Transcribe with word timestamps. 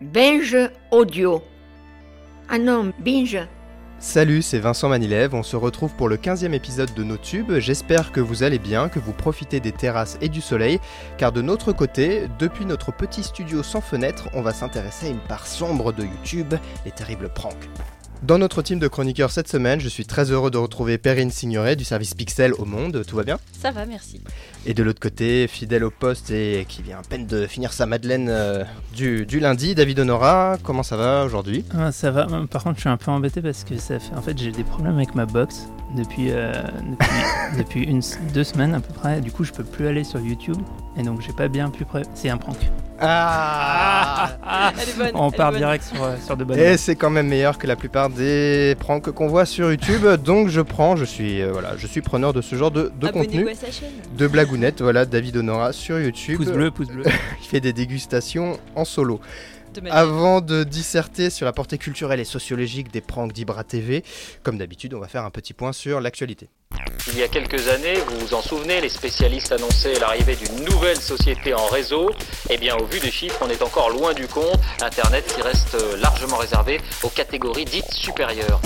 Binge 0.00 0.56
audio. 0.90 1.40
Ah 2.48 2.58
non, 2.58 2.92
binge. 2.98 3.38
Salut, 4.00 4.42
c'est 4.42 4.58
Vincent 4.58 4.88
Manilev, 4.88 5.34
on 5.34 5.44
se 5.44 5.54
retrouve 5.54 5.94
pour 5.94 6.08
le 6.08 6.16
15e 6.16 6.52
épisode 6.52 6.92
de 6.94 7.04
nos 7.04 7.16
tubes. 7.16 7.58
J'espère 7.58 8.10
que 8.10 8.20
vous 8.20 8.42
allez 8.42 8.58
bien, 8.58 8.88
que 8.88 8.98
vous 8.98 9.12
profitez 9.12 9.60
des 9.60 9.70
terrasses 9.70 10.18
et 10.20 10.28
du 10.28 10.40
soleil, 10.40 10.80
car 11.16 11.30
de 11.30 11.42
notre 11.42 11.72
côté, 11.72 12.26
depuis 12.40 12.66
notre 12.66 12.92
petit 12.92 13.22
studio 13.22 13.62
sans 13.62 13.80
fenêtre, 13.80 14.28
on 14.34 14.42
va 14.42 14.52
s'intéresser 14.52 15.06
à 15.06 15.10
une 15.10 15.20
part 15.20 15.46
sombre 15.46 15.92
de 15.92 16.02
YouTube, 16.02 16.54
les 16.84 16.90
terribles 16.90 17.28
pranks. 17.28 17.68
Dans 18.24 18.38
notre 18.38 18.62
team 18.62 18.80
de 18.80 18.88
chroniqueurs 18.88 19.30
cette 19.30 19.48
semaine, 19.48 19.80
je 19.80 19.88
suis 19.88 20.06
très 20.06 20.32
heureux 20.32 20.50
de 20.50 20.58
retrouver 20.58 20.98
Perrine 20.98 21.30
Signoret 21.30 21.76
du 21.76 21.84
service 21.84 22.14
Pixel 22.14 22.52
au 22.54 22.64
Monde. 22.64 23.04
Tout 23.06 23.16
va 23.16 23.22
bien? 23.22 23.38
Ça 23.60 23.70
va, 23.70 23.86
merci. 23.86 24.20
Et 24.66 24.72
de 24.72 24.82
l'autre 24.82 25.00
côté, 25.00 25.46
fidèle 25.46 25.84
au 25.84 25.90
poste 25.90 26.30
et 26.30 26.64
qui 26.66 26.82
vient 26.82 26.98
à 26.98 27.02
peine 27.02 27.26
de 27.26 27.46
finir 27.46 27.72
sa 27.74 27.84
Madeleine 27.84 28.28
euh, 28.30 28.64
du, 28.94 29.26
du 29.26 29.38
lundi, 29.38 29.74
David 29.74 30.00
Honora. 30.00 30.56
Comment 30.62 30.82
ça 30.82 30.96
va 30.96 31.24
aujourd'hui? 31.24 31.66
Ah, 31.76 31.92
ça 31.92 32.10
va. 32.10 32.26
Par 32.50 32.64
contre, 32.64 32.76
je 32.76 32.80
suis 32.80 32.88
un 32.88 32.96
peu 32.96 33.10
embêté 33.10 33.42
parce 33.42 33.62
que 33.64 33.76
ça 33.76 33.98
fait. 33.98 34.14
En 34.16 34.22
fait, 34.22 34.38
j'ai 34.38 34.52
des 34.52 34.64
problèmes 34.64 34.96
avec 34.96 35.14
ma 35.14 35.26
box 35.26 35.68
depuis, 35.94 36.28
euh, 36.30 36.52
depuis, 36.90 37.08
depuis 37.58 37.82
une, 37.82 38.00
deux 38.32 38.44
semaines 38.44 38.74
à 38.74 38.80
peu 38.80 38.94
près. 38.94 39.20
Du 39.20 39.30
coup, 39.30 39.44
je 39.44 39.52
peux 39.52 39.64
plus 39.64 39.86
aller 39.86 40.02
sur 40.02 40.20
YouTube. 40.20 40.56
Et 40.96 41.02
donc, 41.02 41.20
j'ai 41.20 41.32
pas 41.32 41.48
bien 41.48 41.68
pu. 41.68 41.84
Pré... 41.84 42.02
C'est 42.14 42.30
un 42.30 42.38
prank. 42.38 42.56
Ah, 43.00 44.72
Elle 44.80 44.88
est 44.88 44.96
bonne. 44.96 45.10
On 45.14 45.28
elle 45.28 45.34
est 45.34 45.36
part 45.36 45.50
bonne. 45.50 45.58
direct 45.58 45.84
sur, 45.84 46.02
euh, 46.02 46.16
sur 46.24 46.36
de 46.36 46.44
bonnes 46.44 46.58
Et 46.58 46.76
c'est 46.76 46.96
quand 46.96 47.10
même 47.10 47.28
meilleur 47.28 47.58
que 47.58 47.66
la 47.66 47.76
plupart 47.76 48.08
des 48.08 48.76
pranks 48.78 49.10
qu'on 49.10 49.28
voit 49.28 49.44
sur 49.44 49.70
YouTube. 49.70 50.06
Donc 50.24 50.48
je 50.48 50.60
prends, 50.60 50.96
je 50.96 51.04
suis, 51.04 51.42
euh, 51.42 51.50
voilà, 51.52 51.76
je 51.76 51.86
suis 51.86 52.00
preneur 52.00 52.32
de 52.32 52.40
ce 52.40 52.54
genre 52.56 52.70
de, 52.70 52.92
de 52.98 53.08
contenu, 53.08 53.48
à 53.48 53.54
sa 53.54 53.66
Voilà, 54.80 55.04
David 55.04 55.36
Honora 55.36 55.72
sur 55.72 55.98
YouTube. 55.98 56.36
Pouce 56.36 56.52
bleu, 56.52 56.70
pouce 56.70 56.88
bleu. 56.88 57.04
Il 57.42 57.46
fait 57.46 57.60
des 57.60 57.72
dégustations 57.72 58.58
en 58.74 58.84
solo. 58.84 59.20
De. 59.74 59.82
Avant 59.90 60.40
de 60.40 60.62
disserter 60.62 61.30
sur 61.30 61.44
la 61.44 61.52
portée 61.52 61.78
culturelle 61.78 62.20
et 62.20 62.24
sociologique 62.24 62.92
des 62.92 63.00
pranks 63.00 63.32
d'Ibra 63.32 63.64
TV, 63.64 64.04
comme 64.44 64.56
d'habitude, 64.56 64.94
on 64.94 65.00
va 65.00 65.08
faire 65.08 65.24
un 65.24 65.30
petit 65.30 65.52
point 65.52 65.72
sur 65.72 66.00
l'actualité. 66.00 66.48
Il 67.08 67.18
y 67.18 67.24
a 67.24 67.28
quelques 67.28 67.68
années, 67.68 67.94
vous 68.06 68.26
vous 68.26 68.34
en 68.34 68.42
souvenez, 68.42 68.80
les 68.80 68.88
spécialistes 68.88 69.50
annonçaient 69.50 69.98
l'arrivée 69.98 70.36
d'une 70.36 70.64
nouvelle 70.64 71.00
société 71.00 71.52
en 71.52 71.66
réseau. 71.66 72.10
Eh 72.50 72.56
bien, 72.56 72.76
au 72.76 72.84
vu 72.84 73.00
des 73.00 73.10
chiffres, 73.10 73.40
on 73.42 73.50
est 73.50 73.62
encore 73.62 73.90
loin 73.90 74.14
du 74.14 74.28
compte. 74.28 74.60
Internet 74.80 75.24
qui 75.34 75.42
reste 75.42 75.76
largement 76.00 76.36
réservé 76.36 76.80
aux 77.02 77.08
catégories 77.08 77.64
dites 77.64 77.92
supérieures. 77.92 78.60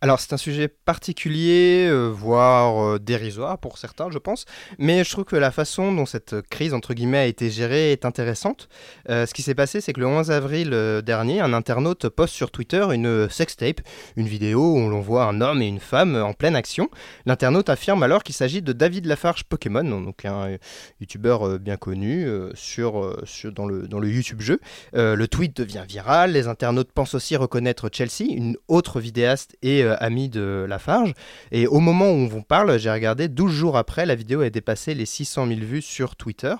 Alors 0.00 0.20
c'est 0.20 0.32
un 0.32 0.36
sujet 0.36 0.68
particulier, 0.68 1.88
euh, 1.90 2.06
voire 2.06 2.84
euh, 2.84 2.98
dérisoire 3.00 3.58
pour 3.58 3.78
certains, 3.78 4.10
je 4.12 4.18
pense, 4.18 4.44
mais 4.78 5.02
je 5.02 5.10
trouve 5.10 5.24
que 5.24 5.34
la 5.34 5.50
façon 5.50 5.92
dont 5.92 6.06
cette 6.06 6.40
crise 6.50 6.72
entre 6.72 6.94
guillemets 6.94 7.18
a 7.18 7.26
été 7.26 7.50
gérée 7.50 7.90
est 7.90 8.04
intéressante. 8.04 8.68
Euh, 9.08 9.26
ce 9.26 9.34
qui 9.34 9.42
s'est 9.42 9.56
passé, 9.56 9.80
c'est 9.80 9.92
que 9.92 9.98
le 9.98 10.06
11 10.06 10.30
avril 10.30 10.70
dernier, 11.04 11.40
un 11.40 11.52
internaute 11.52 12.08
poste 12.10 12.32
sur 12.34 12.52
Twitter 12.52 12.86
une 12.92 13.28
sextape, 13.28 13.80
une 14.16 14.28
vidéo 14.28 14.74
où 14.76 14.88
l'on 14.88 15.00
voit 15.00 15.24
un 15.24 15.40
homme 15.40 15.62
et 15.62 15.66
une 15.66 15.80
femme 15.80 16.14
en 16.14 16.32
pleine 16.32 16.54
action. 16.54 16.88
L'internaute 17.26 17.68
affirme 17.68 18.04
alors 18.04 18.22
qu'il 18.22 18.36
s'agit 18.36 18.62
de 18.62 18.72
David 18.72 19.04
Lafarge 19.04 19.42
Pokémon, 19.44 19.82
donc 19.82 20.24
un 20.24 20.58
youtubeur 21.00 21.58
bien 21.58 21.76
connu 21.76 22.24
sur, 22.54 23.16
sur- 23.24 23.50
dans, 23.50 23.66
le, 23.66 23.88
dans 23.88 23.98
le 23.98 24.08
YouTube 24.08 24.42
jeu. 24.42 24.60
Le 24.92 25.26
tweet 25.26 25.56
devient 25.56 25.84
viral, 25.88 26.32
les 26.32 26.46
internautes 26.46 26.92
pensent 26.92 27.14
aussi 27.14 27.34
reconnaître 27.34 27.90
Chelsea, 27.92 28.30
une 28.30 28.56
autre 28.68 29.00
vidéaste 29.00 29.56
et 29.62 29.87
euh, 29.88 29.96
amie 30.00 30.28
de 30.28 30.64
Lafarge. 30.68 31.14
Et 31.52 31.66
au 31.66 31.80
moment 31.80 32.06
où 32.06 32.14
on 32.14 32.26
vous 32.26 32.42
parle, 32.42 32.78
j'ai 32.78 32.90
regardé, 32.90 33.28
12 33.28 33.52
jours 33.52 33.76
après, 33.76 34.06
la 34.06 34.14
vidéo 34.14 34.40
a 34.42 34.50
dépassé 34.50 34.94
les 34.94 35.06
600 35.06 35.46
000 35.46 35.60
vues 35.60 35.82
sur 35.82 36.16
Twitter. 36.16 36.54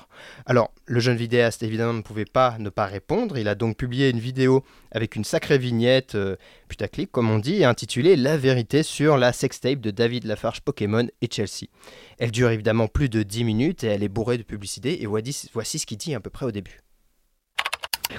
Alors, 0.47 0.73
le 0.87 1.01
jeune 1.01 1.17
vidéaste, 1.17 1.63
évidemment, 1.63 1.93
ne 1.93 2.03
pouvait 2.03 2.25
pas 2.25 2.57
ne 2.59 2.71
pas 2.71 2.87
répondre. 2.87 3.39
Il 3.39 3.49
a 3.49 3.55
donc 3.55 3.77
publié 3.77 4.11
une 4.11 4.19
vidéo 4.19 4.65
avec 4.91 5.17
une 5.17 5.25
sacrée 5.25 5.59
vignette 5.59 6.15
euh, 6.15 6.37
putaclic, 6.69 7.13
comme 7.13 7.31
on 7.31 7.39
dit, 7.39 7.65
intitulée 7.65 8.17
La 8.17 8.37
vérité 8.37 8.83
sur 8.83 9.17
la 9.17 9.33
sextape 9.33 9.81
de 9.81 9.91
David 9.91 10.25
Lafarge 10.25 10.61
Pokémon 10.61 11.07
et 11.21 11.29
Chelsea. 11.31 11.69
Elle 12.19 12.31
dure 12.31 12.51
évidemment 12.51 12.89
plus 12.89 13.09
de 13.09 13.23
10 13.23 13.45
minutes 13.45 13.85
et 13.85 13.89
elle 13.89 14.03
est 14.03 14.09
bourrée 14.09 14.39
de 14.39 14.43
publicité. 14.43 15.03
Et 15.03 15.07
voici 15.07 15.79
ce 15.79 15.87
qu'il 15.87 15.99
dit 15.99 16.15
à 16.15 16.21
peu 16.21 16.31
près 16.31 16.47
au 16.47 16.53
début. 16.53 16.81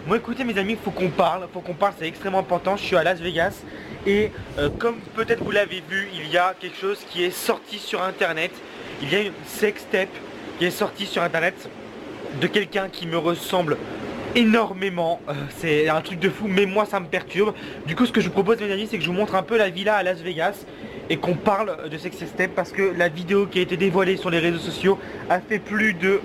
Moi 0.05 0.17
écoutez 0.17 0.43
mes 0.43 0.57
amis, 0.57 0.77
faut 0.81 0.91
qu'on 0.91 1.09
parle, 1.09 1.47
faut 1.51 1.61
qu'on 1.61 1.73
parle, 1.73 1.93
c'est 1.97 2.07
extrêmement 2.07 2.39
important. 2.39 2.77
Je 2.77 2.83
suis 2.83 2.95
à 2.95 3.03
Las 3.03 3.19
Vegas 3.19 3.63
et 4.05 4.31
euh, 4.57 4.69
comme 4.77 4.97
peut-être 5.15 5.43
vous 5.43 5.51
l'avez 5.51 5.83
vu, 5.89 6.09
il 6.13 6.31
y 6.31 6.37
a 6.37 6.53
quelque 6.59 6.77
chose 6.77 6.99
qui 7.09 7.23
est 7.23 7.31
sorti 7.31 7.79
sur 7.79 8.01
internet. 8.03 8.51
Il 9.01 9.11
y 9.11 9.15
a 9.15 9.21
une 9.21 9.33
sextape 9.45 10.09
qui 10.57 10.65
est 10.65 10.71
sortie 10.71 11.05
sur 11.05 11.23
internet 11.23 11.69
de 12.39 12.47
quelqu'un 12.47 12.87
qui 12.89 13.07
me 13.07 13.17
ressemble 13.17 13.77
énormément. 14.35 15.21
Euh, 15.27 15.33
c'est 15.57 15.89
un 15.89 16.01
truc 16.01 16.19
de 16.19 16.29
fou, 16.29 16.45
mais 16.47 16.67
moi 16.67 16.85
ça 16.85 16.99
me 16.99 17.07
perturbe. 17.07 17.55
Du 17.87 17.95
coup 17.95 18.05
ce 18.05 18.11
que 18.11 18.21
je 18.21 18.27
vous 18.27 18.33
propose 18.33 18.59
mes 18.61 18.71
amis, 18.71 18.87
c'est 18.89 18.97
que 18.97 19.03
je 19.03 19.09
vous 19.09 19.17
montre 19.17 19.33
un 19.33 19.43
peu 19.43 19.57
la 19.57 19.69
villa 19.69 19.95
à 19.95 20.03
Las 20.03 20.21
Vegas 20.21 20.65
et 21.09 21.17
qu'on 21.17 21.35
parle 21.35 21.89
de 21.89 21.97
sextape 21.97 22.51
parce 22.55 22.71
que 22.71 22.93
la 22.95 23.09
vidéo 23.09 23.47
qui 23.47 23.57
a 23.57 23.63
été 23.63 23.75
dévoilée 23.75 24.17
sur 24.17 24.29
les 24.29 24.39
réseaux 24.39 24.59
sociaux 24.59 24.99
a 25.29 25.39
fait 25.39 25.59
plus 25.59 25.93
de 25.93 26.21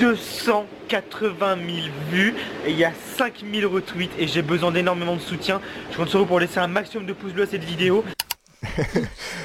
280 0.00 1.56
000 1.56 1.86
vues 2.10 2.34
et 2.66 2.70
il 2.70 2.76
y 2.78 2.84
a 2.84 2.92
5000 3.16 3.66
retweets 3.66 4.10
et 4.18 4.26
j'ai 4.26 4.42
besoin 4.42 4.72
d'énormément 4.72 5.14
de 5.14 5.20
soutien. 5.20 5.60
Je 5.92 5.96
compte 5.96 6.08
sur 6.08 6.18
vous 6.20 6.26
pour 6.26 6.40
laisser 6.40 6.58
un 6.58 6.68
maximum 6.68 7.06
de 7.06 7.12
pouces 7.12 7.32
bleus 7.32 7.44
à 7.44 7.46
cette 7.46 7.64
vidéo. 7.64 8.04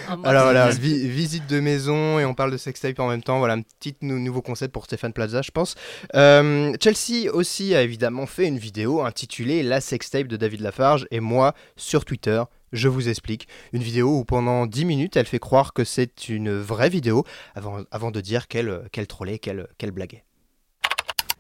Un 0.10 0.22
Alors 0.24 0.44
voilà, 0.44 0.70
vi- 0.72 1.08
visite 1.08 1.48
de 1.48 1.60
maison 1.60 2.20
et 2.20 2.26
on 2.26 2.34
parle 2.34 2.52
de 2.52 2.58
sextape 2.58 3.00
en 3.00 3.08
même 3.08 3.24
temps. 3.24 3.40
Voilà 3.40 3.54
un 3.56 3.62
petit 3.62 3.96
nou- 4.02 4.20
nouveau 4.20 4.42
concept 4.42 4.74
pour 4.74 4.86
Stéphane 4.86 5.14
Plaza, 5.14 5.42
je 5.42 5.52
pense. 5.52 5.76
Euh, 6.16 6.74
Chelsea 6.82 7.32
aussi 7.34 7.74
a 7.76 7.82
évidemment 7.82 8.26
fait 8.26 8.46
une 8.48 8.58
vidéo 8.60 9.02
intitulée 9.02 9.64
La 9.64 9.82
sextape 9.82 10.28
de 10.28 10.38
David 10.38 10.62
Lafarge 10.62 11.08
et 11.12 11.22
moi 11.22 11.54
sur 11.78 12.06
Twitter. 12.06 12.44
Je 12.74 12.88
vous 12.90 13.08
explique. 13.10 13.48
Une 13.74 13.82
vidéo 13.84 14.20
où 14.20 14.26
pendant 14.26 14.66
10 14.68 14.86
minutes, 14.86 15.16
elle 15.18 15.26
fait 15.28 15.40
croire 15.40 15.74
que 15.74 15.84
c'est 15.86 16.28
une 16.30 16.52
vraie 16.60 16.90
vidéo 16.90 17.24
avant, 17.56 17.78
avant 17.92 18.12
de 18.12 18.20
dire 18.22 18.48
qu'elle 18.48 18.82
qu'elle 18.92 19.08
trollait, 19.08 19.40
qu'elle 19.40 19.68
qu'elle 19.78 19.92
blaguait. 19.92 20.24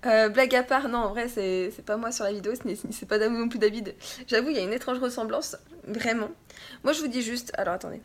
Euh, 0.05 0.29
blague 0.29 0.55
à 0.55 0.63
part, 0.63 0.87
non, 0.89 0.99
en 0.99 1.09
vrai, 1.09 1.27
c'est 1.27 1.85
pas 1.85 1.97
moi 1.97 2.11
sur 2.11 2.23
la 2.25 2.31
vidéo, 2.31 2.53
c'est 2.91 3.07
pas 3.07 3.17
non 3.29 3.49
plus 3.49 3.59
David. 3.59 3.95
J'avoue, 4.27 4.49
il 4.49 4.55
y 4.55 4.59
a 4.59 4.63
une 4.63 4.73
étrange 4.73 4.99
ressemblance, 4.99 5.57
vraiment. 5.87 6.29
Moi, 6.83 6.93
je 6.93 7.01
vous 7.01 7.07
dis 7.07 7.21
juste, 7.21 7.51
alors 7.57 7.75
attendez, 7.75 8.01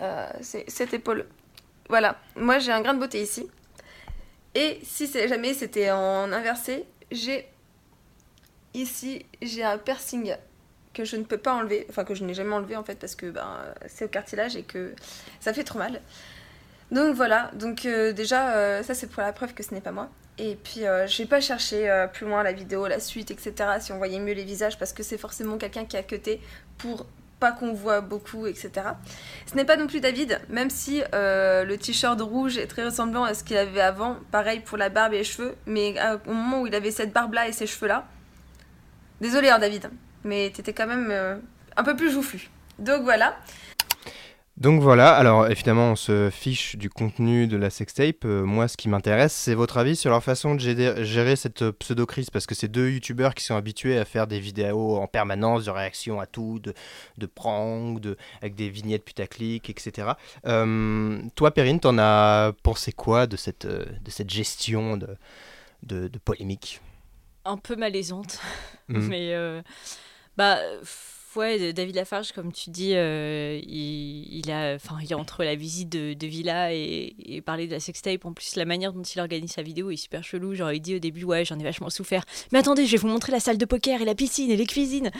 Euh, 0.00 0.28
c'est 0.40 0.64
cette 0.70 0.94
épaule. 0.94 1.26
Voilà, 1.88 2.18
moi 2.34 2.58
j'ai 2.58 2.72
un 2.72 2.80
grain 2.80 2.94
de 2.94 3.00
beauté 3.00 3.20
ici. 3.20 3.50
Et 4.54 4.80
si 4.82 5.06
jamais 5.06 5.54
c'était 5.54 5.90
en 5.90 6.32
inversé, 6.32 6.86
j'ai 7.10 7.46
ici, 8.72 9.26
j'ai 9.42 9.62
un 9.64 9.78
piercing 9.78 10.36
que 10.94 11.04
je 11.04 11.16
ne 11.16 11.24
peux 11.24 11.36
pas 11.38 11.52
enlever, 11.52 11.86
enfin 11.90 12.04
que 12.04 12.14
je 12.14 12.24
n'ai 12.24 12.34
jamais 12.34 12.54
enlevé 12.54 12.76
en 12.76 12.84
fait 12.84 12.98
parce 12.98 13.14
que 13.14 13.30
ben, 13.30 13.64
c'est 13.88 14.06
au 14.06 14.08
cartilage 14.08 14.56
et 14.56 14.62
que 14.62 14.94
ça 15.40 15.52
fait 15.52 15.64
trop 15.64 15.78
mal. 15.78 16.00
Donc 16.90 17.14
voilà, 17.14 17.50
donc 17.54 17.84
euh, 17.84 18.12
déjà, 18.12 18.82
ça 18.82 18.94
c'est 18.94 19.06
pour 19.06 19.22
la 19.22 19.32
preuve 19.32 19.54
que 19.54 19.62
ce 19.62 19.74
n'est 19.74 19.82
pas 19.82 19.92
moi. 19.92 20.08
Et 20.42 20.56
puis, 20.56 20.86
euh, 20.86 21.06
je 21.06 21.18
vais 21.18 21.28
pas 21.28 21.42
chercher 21.42 21.90
euh, 21.90 22.06
plus 22.06 22.26
loin 22.26 22.42
la 22.42 22.52
vidéo, 22.52 22.86
la 22.86 22.98
suite, 22.98 23.30
etc. 23.30 23.52
Si 23.78 23.92
on 23.92 23.98
voyait 23.98 24.18
mieux 24.18 24.32
les 24.32 24.44
visages, 24.44 24.78
parce 24.78 24.94
que 24.94 25.02
c'est 25.02 25.18
forcément 25.18 25.58
quelqu'un 25.58 25.84
qui 25.84 25.98
a 25.98 26.02
cuté 26.02 26.40
pour 26.78 27.04
pas 27.38 27.52
qu'on 27.52 27.74
voit 27.74 28.00
beaucoup, 28.00 28.46
etc. 28.46 28.70
Ce 29.46 29.54
n'est 29.54 29.66
pas 29.66 29.76
non 29.76 29.86
plus 29.86 30.00
David, 30.00 30.40
même 30.48 30.70
si 30.70 31.02
euh, 31.14 31.64
le 31.64 31.76
t-shirt 31.76 32.18
rouge 32.22 32.56
est 32.56 32.66
très 32.66 32.86
ressemblant 32.86 33.24
à 33.24 33.34
ce 33.34 33.44
qu'il 33.44 33.58
avait 33.58 33.82
avant. 33.82 34.16
Pareil 34.30 34.60
pour 34.60 34.78
la 34.78 34.88
barbe 34.88 35.12
et 35.12 35.18
les 35.18 35.24
cheveux, 35.24 35.54
mais 35.66 35.94
euh, 35.98 36.16
au 36.26 36.32
moment 36.32 36.62
où 36.62 36.66
il 36.66 36.74
avait 36.74 36.90
cette 36.90 37.12
barbe-là 37.12 37.46
et 37.46 37.52
ces 37.52 37.66
cheveux-là, 37.66 38.06
désolé 39.20 39.50
hein, 39.50 39.58
David, 39.58 39.90
mais 40.24 40.50
t'étais 40.54 40.72
quand 40.72 40.86
même 40.86 41.40
un 41.76 41.82
peu 41.84 41.96
plus 41.96 42.10
joufflu. 42.10 42.48
Donc 42.78 43.02
voilà. 43.02 43.36
Donc 44.60 44.82
voilà, 44.82 45.14
alors 45.14 45.50
évidemment 45.50 45.92
on 45.92 45.96
se 45.96 46.28
fiche 46.28 46.76
du 46.76 46.90
contenu 46.90 47.46
de 47.46 47.56
la 47.56 47.70
sextape. 47.70 48.26
Euh, 48.26 48.44
moi 48.44 48.68
ce 48.68 48.76
qui 48.76 48.90
m'intéresse 48.90 49.32
c'est 49.32 49.54
votre 49.54 49.78
avis 49.78 49.96
sur 49.96 50.10
leur 50.10 50.22
façon 50.22 50.54
de 50.54 50.60
gérer, 50.60 51.02
gérer 51.02 51.34
cette 51.34 51.62
euh, 51.62 51.72
pseudo-crise 51.72 52.28
parce 52.28 52.44
que 52.46 52.54
c'est 52.54 52.68
deux 52.68 52.90
youtubeurs 52.90 53.34
qui 53.34 53.42
sont 53.42 53.56
habitués 53.56 53.98
à 53.98 54.04
faire 54.04 54.26
des 54.26 54.38
vidéos 54.38 54.98
en 54.98 55.06
permanence 55.06 55.64
de 55.64 55.70
réaction 55.70 56.20
à 56.20 56.26
tout, 56.26 56.58
de, 56.58 56.74
de 57.16 57.24
pranks, 57.24 58.00
de, 58.00 58.18
avec 58.42 58.54
des 58.54 58.68
vignettes 58.68 59.04
putaclic, 59.06 59.70
etc. 59.70 60.08
Euh, 60.44 61.22
toi 61.36 61.52
Perrine, 61.52 61.80
t'en 61.80 61.96
as 61.96 62.52
pensé 62.62 62.92
quoi 62.92 63.26
de 63.26 63.36
cette, 63.38 63.66
de 63.66 64.10
cette 64.10 64.28
gestion 64.28 64.98
de, 64.98 65.08
de, 65.84 66.08
de 66.08 66.18
polémique? 66.18 66.82
Un 67.46 67.56
peu 67.56 67.76
malaisante. 67.76 68.38
Mhm. 68.88 69.06
Mais 69.08 69.32
euh, 69.32 69.62
bah 70.36 70.58
f- 70.84 71.16
ouais, 71.36 71.72
David 71.72 71.96
Lafarge, 71.96 72.32
comme 72.32 72.52
tu 72.52 72.70
dis, 72.70 72.92
euh, 72.94 73.60
il, 73.66 74.50
a, 74.50 74.74
enfin, 74.74 74.98
il 75.02 75.14
entre 75.14 75.44
la 75.44 75.54
visite 75.54 75.88
de, 75.88 76.26
Villa 76.26 76.72
et, 76.72 77.42
parler 77.44 77.66
de 77.66 77.72
la 77.72 77.80
sextape. 77.80 78.24
En 78.24 78.32
plus, 78.32 78.56
la 78.56 78.64
manière 78.64 78.92
dont 78.92 79.02
il 79.02 79.20
organise 79.20 79.52
sa 79.52 79.62
vidéo 79.62 79.90
est 79.90 79.96
super 79.96 80.24
chelou. 80.24 80.54
Genre, 80.54 80.72
il 80.72 80.80
dit 80.80 80.96
au 80.96 80.98
début, 80.98 81.24
ouais, 81.24 81.44
j'en 81.44 81.58
ai 81.58 81.62
vachement 81.62 81.90
souffert. 81.90 82.24
Mais 82.52 82.58
attendez, 82.58 82.86
je 82.86 82.92
vais 82.92 82.98
vous 82.98 83.08
montrer 83.08 83.32
la 83.32 83.40
salle 83.40 83.58
de 83.58 83.64
poker 83.64 84.00
et 84.02 84.04
la 84.04 84.14
piscine 84.14 84.50
et 84.50 84.56
les 84.56 84.66
cuisines. 84.66 85.10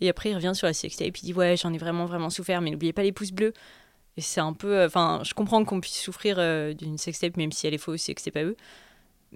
Et 0.00 0.08
après, 0.08 0.30
il 0.30 0.34
revient 0.34 0.52
sur 0.54 0.66
la 0.66 0.72
sextape. 0.72 1.16
Il 1.18 1.24
dit, 1.24 1.34
ouais, 1.34 1.56
j'en 1.56 1.72
ai 1.72 1.78
vraiment, 1.78 2.06
vraiment 2.06 2.30
souffert. 2.30 2.60
Mais 2.60 2.70
n'oubliez 2.70 2.92
pas 2.92 3.02
les 3.02 3.12
pouces 3.12 3.32
bleus. 3.32 3.52
Et 4.16 4.22
c'est 4.22 4.40
un 4.40 4.54
peu, 4.54 4.84
enfin, 4.84 5.20
je 5.24 5.34
comprends 5.34 5.64
qu'on 5.64 5.80
puisse 5.80 6.00
souffrir 6.00 6.36
euh, 6.38 6.72
d'une 6.72 6.96
sextape, 6.96 7.36
même 7.36 7.52
si 7.52 7.66
elle 7.66 7.74
est 7.74 7.78
fausse 7.78 8.08
et 8.08 8.14
que 8.14 8.22
c'est 8.22 8.30
pas 8.30 8.44
eux. 8.44 8.56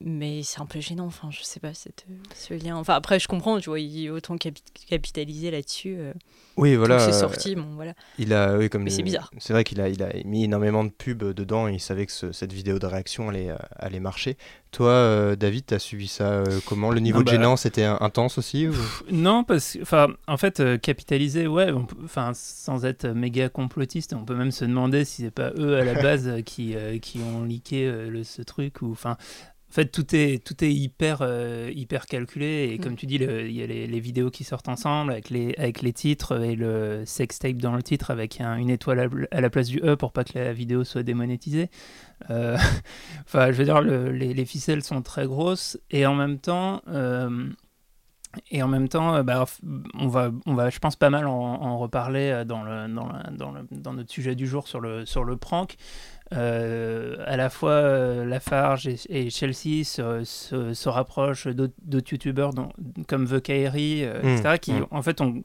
Mais 0.03 0.43
c'est 0.43 0.61
un 0.61 0.67
peu 0.67 0.81
gênant, 0.81 1.05
enfin, 1.05 1.29
je 1.31 1.43
sais 1.43 1.61
pas, 1.61 1.75
cette, 1.75 2.07
ce 2.35 2.55
lien. 2.55 2.77
Enfin, 2.77 2.95
après, 2.95 3.19
je 3.19 3.29
comprends, 3.29 3.61
tu 3.61 3.69
vois, 3.69 3.81
il 3.81 4.11
autant 4.11 4.39
capi 4.39 4.63
capitaliser 4.89 5.51
là-dessus. 5.51 5.97
Euh, 5.99 6.15
oui, 6.57 6.75
voilà. 6.75 6.99
C'est 6.99 7.13
sorti, 7.13 7.55
bon, 7.55 7.67
voilà. 7.75 7.93
Il 8.19 8.33
a, 8.33 8.57
oui, 8.57 8.71
comme 8.71 8.83
mais 8.83 8.91
c'est 8.91 9.03
bizarre. 9.03 9.31
C'est 9.39 9.53
vrai 9.53 9.63
qu'il 9.63 9.81
a, 9.81 9.89
il 9.89 10.03
a 10.03 10.11
mis 10.25 10.45
énormément 10.45 10.85
de 10.85 10.91
pubs 10.91 11.35
dedans 11.35 11.69
et 11.69 11.75
il 11.75 11.81
savait 11.81 12.07
que 12.07 12.33
cette 12.33 12.53
vidéo 12.53 12.79
de 12.79 12.87
réaction 12.87 13.29
allait, 13.29 13.51
allait 13.77 14.01
marcher. 14.01 14.37
Toi, 14.71 14.89
euh, 14.89 15.37
David, 15.37 15.67
tu 15.67 15.75
as 15.75 15.79
suivi 15.79 16.09
ça 16.09 16.31
euh, 16.31 16.61
comment? 16.67 16.91
Le 16.91 17.01
niveau 17.01 17.21
de 17.21 17.25
bah, 17.25 17.33
gênance 17.33 17.67
était 17.67 17.85
intense 17.85 18.39
aussi 18.39 18.69
Non, 19.11 19.45
parce 19.45 19.75
que, 19.75 19.83
enfin, 19.83 20.09
en 20.27 20.39
fait, 20.39 20.81
capitaliser, 20.81 21.47
ouais, 21.47 21.73
enfin, 22.05 22.33
sans 22.35 22.87
être 22.87 23.07
méga 23.09 23.51
complotiste, 23.51 24.15
on 24.15 24.25
peut 24.25 24.37
même 24.37 24.53
se 24.53 24.65
demander 24.65 25.05
si 25.05 25.23
c'est 25.23 25.31
pas 25.31 25.53
eux 25.59 25.77
à 25.77 25.85
la 25.85 25.95
base 26.03 26.43
qui, 26.47 26.75
qui 27.03 27.21
ont 27.21 27.45
leaké 27.45 27.91
le, 28.09 28.25
ce 28.25 28.41
truc 28.43 28.81
ou, 28.83 28.93
enfin, 28.93 29.17
en 29.71 29.73
fait, 29.73 29.87
tout 29.87 30.17
est, 30.17 30.45
tout 30.45 30.65
est 30.65 30.73
hyper, 30.73 31.19
euh, 31.21 31.71
hyper 31.73 32.07
calculé. 32.07 32.71
Et 32.73 32.79
mm. 32.79 32.83
comme 32.83 32.97
tu 32.97 33.07
dis, 33.07 33.17
il 33.17 33.53
y 33.53 33.63
a 33.63 33.67
les, 33.67 34.01
vidéos 34.01 34.31
qui 34.31 34.43
sortent 34.43 34.69
ensemble 34.69 35.13
avec 35.13 35.31
les, 35.31 35.55
avec 35.59 35.83
les 35.83 35.93
titres 35.93 36.43
et 36.43 36.57
le 36.57 37.05
sex 37.07 37.39
tape 37.39 37.59
dans 37.59 37.77
le 37.77 37.83
titre 37.83 38.11
avec 38.11 38.41
une 38.41 38.69
étoile 38.69 39.29
à, 39.31 39.41
la 39.41 39.51
place 39.51 39.69
du 39.69 39.79
E 39.85 39.95
pour 39.95 40.13
pas 40.13 40.25
que 40.25 40.37
la 40.37 40.53
vidéo 40.53 40.83
soit 40.83 41.05
démonétisée. 41.05 41.71
Euh, 42.31 42.59
enfin, 43.27 43.53
je 43.53 43.59
veux 43.59 43.65
dire, 43.65 43.81
les, 43.81 44.35
les, 44.35 44.45
ficelles 44.45 44.83
sont 44.83 45.03
très 45.03 45.27
grosses. 45.27 45.79
Et 45.93 46.05
en 46.05 46.17
même 46.17 46.39
temps. 46.39 46.83
Euh, 46.89 47.49
et 48.53 48.63
en 48.63 48.69
même 48.69 48.89
temps, 48.89 49.25
bah, 49.25 49.45
on, 49.95 50.07
va, 50.07 50.31
on 50.47 50.55
va, 50.55 50.71
je 50.71 50.79
pense, 50.79 50.95
pas 50.95 51.11
mal 51.11 51.27
en, 51.27 51.33
en 51.33 51.79
reparler 51.79 52.45
dans, 52.47 52.63
le, 52.63 52.87
dans, 52.87 53.09
dans, 53.33 53.51
le, 53.51 53.67
dans, 53.73 53.93
notre 53.93 54.13
sujet 54.13 54.37
du 54.37 54.47
jour 54.47 54.69
sur 54.69 54.81
le, 54.81 55.05
sur 55.05 55.25
le 55.25 55.37
prank. 55.37 55.77
Euh, 56.33 57.17
à 57.27 57.37
la 57.37 57.51
fois 57.51 57.73
euh, 57.73 58.25
Lafarge 58.25 58.89
et, 59.09 59.31
Chelsea 59.31 59.83
se, 59.85 60.23
se, 60.25 60.89
rapprochent 60.89 61.49
d'autres 61.49 62.13
youtubeurs 62.13 62.53
comme 63.09 63.27
The 63.27 63.41
Kairi, 63.41 64.05
euh, 64.05 64.37
etc., 64.37 64.59
qui 64.61 64.73
mmh. 64.73 64.87
en 64.93 65.03
fait 65.03 65.21
on 65.21 65.43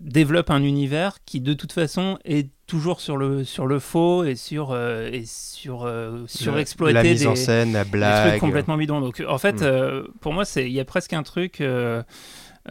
développe 0.00 0.50
un 0.50 0.64
univers 0.64 1.18
qui 1.24 1.40
de 1.40 1.54
toute 1.54 1.72
façon 1.72 2.18
est 2.24 2.48
toujours 2.66 3.00
sur 3.00 3.16
le, 3.16 3.44
sur 3.44 3.68
le 3.68 3.78
faux 3.78 4.24
et 4.24 4.34
sur, 4.34 4.76
et 4.76 5.22
sur 5.24 5.88
surexploiter 6.26 6.94
la 6.94 7.02
mise 7.04 7.26
en 7.28 7.36
scène, 7.36 7.72
la 7.72 7.84
blague. 7.84 8.24
Des 8.24 8.30
trucs 8.30 8.40
complètement 8.40 8.76
bidons. 8.76 9.00
Donc 9.00 9.22
en 9.28 9.38
fait, 9.38 9.62
mmh. 9.62 10.08
pour 10.20 10.32
moi, 10.32 10.42
il 10.56 10.72
y 10.72 10.80
a 10.80 10.84
presque 10.84 11.12
un 11.12 11.22
truc 11.22 11.62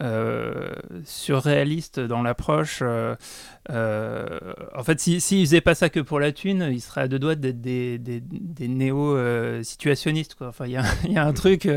euh, 0.00 0.70
surréaliste 1.04 2.00
dans 2.00 2.22
l'approche. 2.22 2.78
Euh, 2.82 3.14
euh, 3.70 4.26
en 4.74 4.82
fait, 4.82 4.98
s'ils 4.98 5.20
si, 5.20 5.44
faisaient 5.44 5.60
pas 5.60 5.74
ça 5.74 5.90
que 5.90 6.00
pour 6.00 6.20
la 6.20 6.32
thune, 6.32 6.68
ils 6.72 6.80
seraient 6.80 7.02
à 7.02 7.08
deux 7.08 7.18
doigts 7.18 7.34
d'être 7.34 7.60
des, 7.60 7.98
des, 7.98 8.22
des 8.22 8.68
néo-situationnistes. 8.68 10.36
Enfin, 10.40 10.66
il 10.66 10.72
y, 10.72 11.12
y, 11.12 11.18
a 11.18 11.26
un 11.26 11.32
truc 11.32 11.68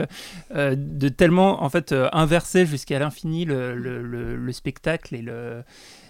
de 0.51 1.09
tellement 1.09 1.63
en 1.63 1.69
fait 1.69 1.93
inversé 2.13 2.65
jusqu'à 2.65 2.99
l'infini 2.99 3.45
le, 3.45 3.75
le, 3.75 4.01
le, 4.01 4.51
spectacle 4.51 5.15
et 5.15 5.21
le. 5.21 5.63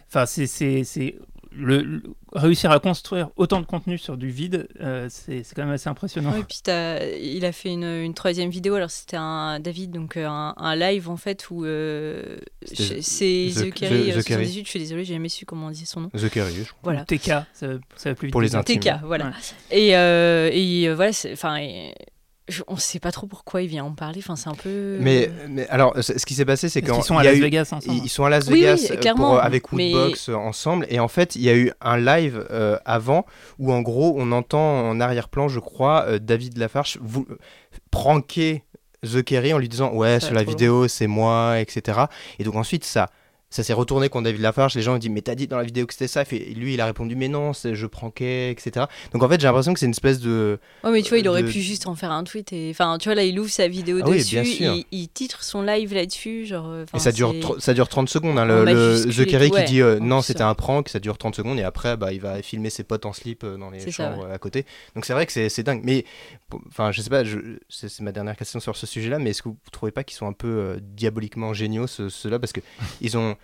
Enfin, 0.07 0.25
c'est 0.27 1.15
le, 1.56 2.02
réussir 2.34 2.72
à 2.72 2.80
construire 2.80 3.30
autant 3.36 3.62
de 3.62 3.66
contenu 3.66 3.98
sur 3.98 4.18
du 4.18 4.30
vide, 4.30 4.68
euh, 4.82 5.08
c'est 5.10 5.44
quand 5.56 5.64
même 5.64 5.74
assez 5.74 5.90
impressionnant. 5.90 6.34
Oui, 6.34 6.44
puis 6.48 6.60
il 7.22 7.46
a 7.46 7.52
fait 7.52 7.70
une, 7.70 7.84
une 7.84 8.14
troisième 8.14 8.50
vidéo, 8.50 8.76
alors 8.76 8.92
c'était 8.92 9.18
un 9.18 9.60
David, 9.60 9.92
donc 9.92 10.18
euh, 10.18 10.28
un, 10.28 10.76
live 10.76 11.10
en 11.10 11.18
fait 11.18 11.50
où 11.50 11.66
euh, 11.66 12.38
c'est 12.66 13.52
The, 13.56 13.72
Kerry 13.74 14.12
78, 14.12 14.66
je 14.66 14.70
suis 14.70 14.80
désolée, 14.80 15.06
j'ai 15.06 15.14
jamais 15.14 15.30
su 15.30 15.46
comment 15.46 15.68
on 15.68 15.72
disait 15.72 15.86
son 15.86 16.02
nom. 16.02 16.10
The 16.10 16.30
Kerry, 16.30 16.56
je 16.56 16.64
crois. 16.64 16.94
Voilà. 16.94 17.06
TK, 17.06 17.28
ça, 17.28 17.68
ça 17.96 18.10
va 18.10 18.16
plus 18.16 18.28
vite. 18.28 18.32
Pour 18.32 18.42
les 18.42 18.56
intimes. 18.56 18.80
TK, 18.80 18.90
voilà. 19.04 19.32
Et, 19.72 19.90
et 19.90 20.94
voilà, 20.94 21.12
enfin 21.32 21.60
on 22.68 22.74
ne 22.74 22.80
sait 22.80 23.00
pas 23.00 23.12
trop 23.12 23.25
pourquoi 23.25 23.62
il 23.62 23.69
vient 23.69 23.86
en 23.86 23.94
parler. 23.94 24.19
Enfin, 24.19 24.36
c'est 24.36 24.50
un 24.50 24.56
peu. 24.56 24.98
Mais, 25.00 25.30
mais 25.48 25.68
alors, 25.69 25.95
ce 26.01 26.25
qui 26.25 26.34
s'est 26.34 26.45
passé, 26.45 26.68
c'est 26.68 26.81
qu'ils 26.81 27.04
sont 27.04 27.18
à 27.18 27.24
Las 27.24 27.38
Vegas 27.38 27.69
ensemble. 27.72 28.01
Ils 28.04 28.10
sont 28.10 28.25
à 28.25 28.30
Las 28.30 28.50
Vegas 28.50 28.92
pour, 29.16 29.40
avec 29.40 29.72
Woodbox 29.72 30.30
ensemble. 30.30 30.86
Et 30.90 31.00
en 31.00 31.07
fait, 31.07 31.36
il 31.36 31.44
y 31.44 31.50
a 31.50 31.56
eu 31.56 31.72
un 31.81 31.98
live 31.98 32.45
euh, 32.51 32.78
avant 32.86 33.25
où, 33.60 33.72
en 33.72 33.81
gros, 33.81 34.16
on 34.18 34.31
entend 34.31 34.90
en 34.90 35.00
arrière-plan, 35.00 35.48
je 35.48 35.60
crois, 35.60 36.06
euh, 36.07 36.19
David 36.19 36.57
Lafarge 36.57 36.98
vous, 37.01 37.25
pranker 37.92 38.63
The 39.04 39.24
Kerry 39.24 39.54
en 39.54 39.57
lui 39.57 39.69
disant 39.69 39.94
Ouais, 39.94 40.19
sur 40.19 40.34
la 40.34 40.44
vidéo, 40.44 40.88
c'est 40.88 41.07
moi, 41.07 41.60
etc. 41.60 42.01
Et 42.39 42.44
donc, 42.44 42.56
ensuite, 42.56 42.84
ça 42.84 43.10
ça 43.54 43.62
s'est 43.62 43.74
retourné 43.74 44.10
contre 44.10 44.24
David 44.24 44.42
Lafarge. 44.42 44.74
Les 44.74 44.82
gens 44.82 44.96
ont 44.96 44.98
dit, 44.98 45.12
mais 45.12 45.22
t'as 45.22 45.36
dit 45.36 45.46
dans 45.46 45.58
la 45.58 45.64
vidéo 45.64 45.86
que 45.86 45.94
c'était 45.94 46.08
ça. 46.08 46.24
Et 46.32 46.56
lui, 46.56 46.74
il 46.74 46.82
a 46.82 46.88
répondu, 46.88 47.16
mais 47.16 47.28
non, 47.28 47.52
je 47.54 47.86
pranquais, 47.86 48.50
etc. 48.50 48.88
Donc 49.12 49.22
en 49.22 49.30
fait, 49.30 49.40
j'ai 49.40 49.46
l'impression 49.46 49.76
que 49.76 49.80
c'est 49.80 49.86
une 49.86 49.92
espèce 49.92 50.20
de. 50.20 50.58
Oh, 50.84 50.90
mais 50.90 51.04
tu 51.04 51.10
vois, 51.10 51.20
il 51.20 51.28
aurait 51.28 51.44
pu 51.44 51.62
juste 51.62 51.86
en 51.86 51.94
faire 51.94 52.12
un 52.12 52.24
tweet. 52.24 52.52
Et... 52.52 52.72
Enfin, 52.72 52.98
tu 52.98 53.10
vois, 53.10 53.16
là, 53.16 53.24
il 53.24 53.40
ouvre 53.40 53.52
sa 53.52 53.68
vidéo 53.68 54.00
ah 54.02 54.10
dessus. 54.10 54.38
il, 54.60 54.86
il, 54.92 55.08
titre 55.08 55.44
son 55.44 55.62
live 55.62 55.94
là-dessus. 55.94 56.48
Genre, 56.48 56.66
euh, 56.68 56.86
et 56.96 57.00
ça 57.00 57.12
dure, 57.12 57.36
ça 57.60 57.76
dure 57.76 57.88
30 57.88 58.10
secondes. 58.10 58.40
Hein, 58.40 58.46
le, 58.46 59.06
The 59.06 59.26
Kerry 59.28 59.52
qui 59.52 59.64
dit, 59.66 59.82
euh, 59.82 60.00
non, 60.00 60.24
c'était 60.24 60.42
un 60.42 60.56
prank, 60.56 60.90
ça 60.90 61.00
dure 61.00 61.20
30 61.20 61.36
secondes. 61.36 61.60
Et 61.60 61.64
après, 61.64 61.96
bah, 61.96 62.12
il 62.12 62.22
va 62.22 62.42
filmer 62.42 62.72
ses 62.72 62.84
potes 62.84 63.06
en 63.06 63.14
slip 63.14 63.44
euh, 63.44 63.58
dans 63.58 63.70
les 63.70 63.92
chambres 63.92 64.28
à 64.34 64.38
côté. 64.40 64.66
Donc 64.96 65.06
c'est 65.06 65.14
vrai 65.14 65.28
que 65.28 65.32
c'est 65.32 65.64
dingue. 65.64 65.82
Mais, 65.84 66.06
enfin, 66.70 66.92
je 66.92 67.04
sais 67.04 67.10
pas, 67.12 67.22
c'est 67.70 68.02
ma 68.02 68.12
dernière 68.12 68.36
question 68.36 68.60
sur 68.60 68.76
ce 68.76 68.88
sujet-là. 68.88 69.20
Mais 69.20 69.30
est-ce 69.30 69.44
que 69.44 69.50
vous 69.50 69.58
trouvez 69.72 69.92
pas 69.92 70.04
qu'ils 70.04 70.18
sont 70.18 70.28
un 70.28 70.34
peu 70.34 70.80
diaboliquement 70.82 71.54
géniaux, 71.54 71.86
ceux-là? 71.86 72.40
Parce 72.40 72.52
qu'ils 72.52 73.18
ont 73.18 73.38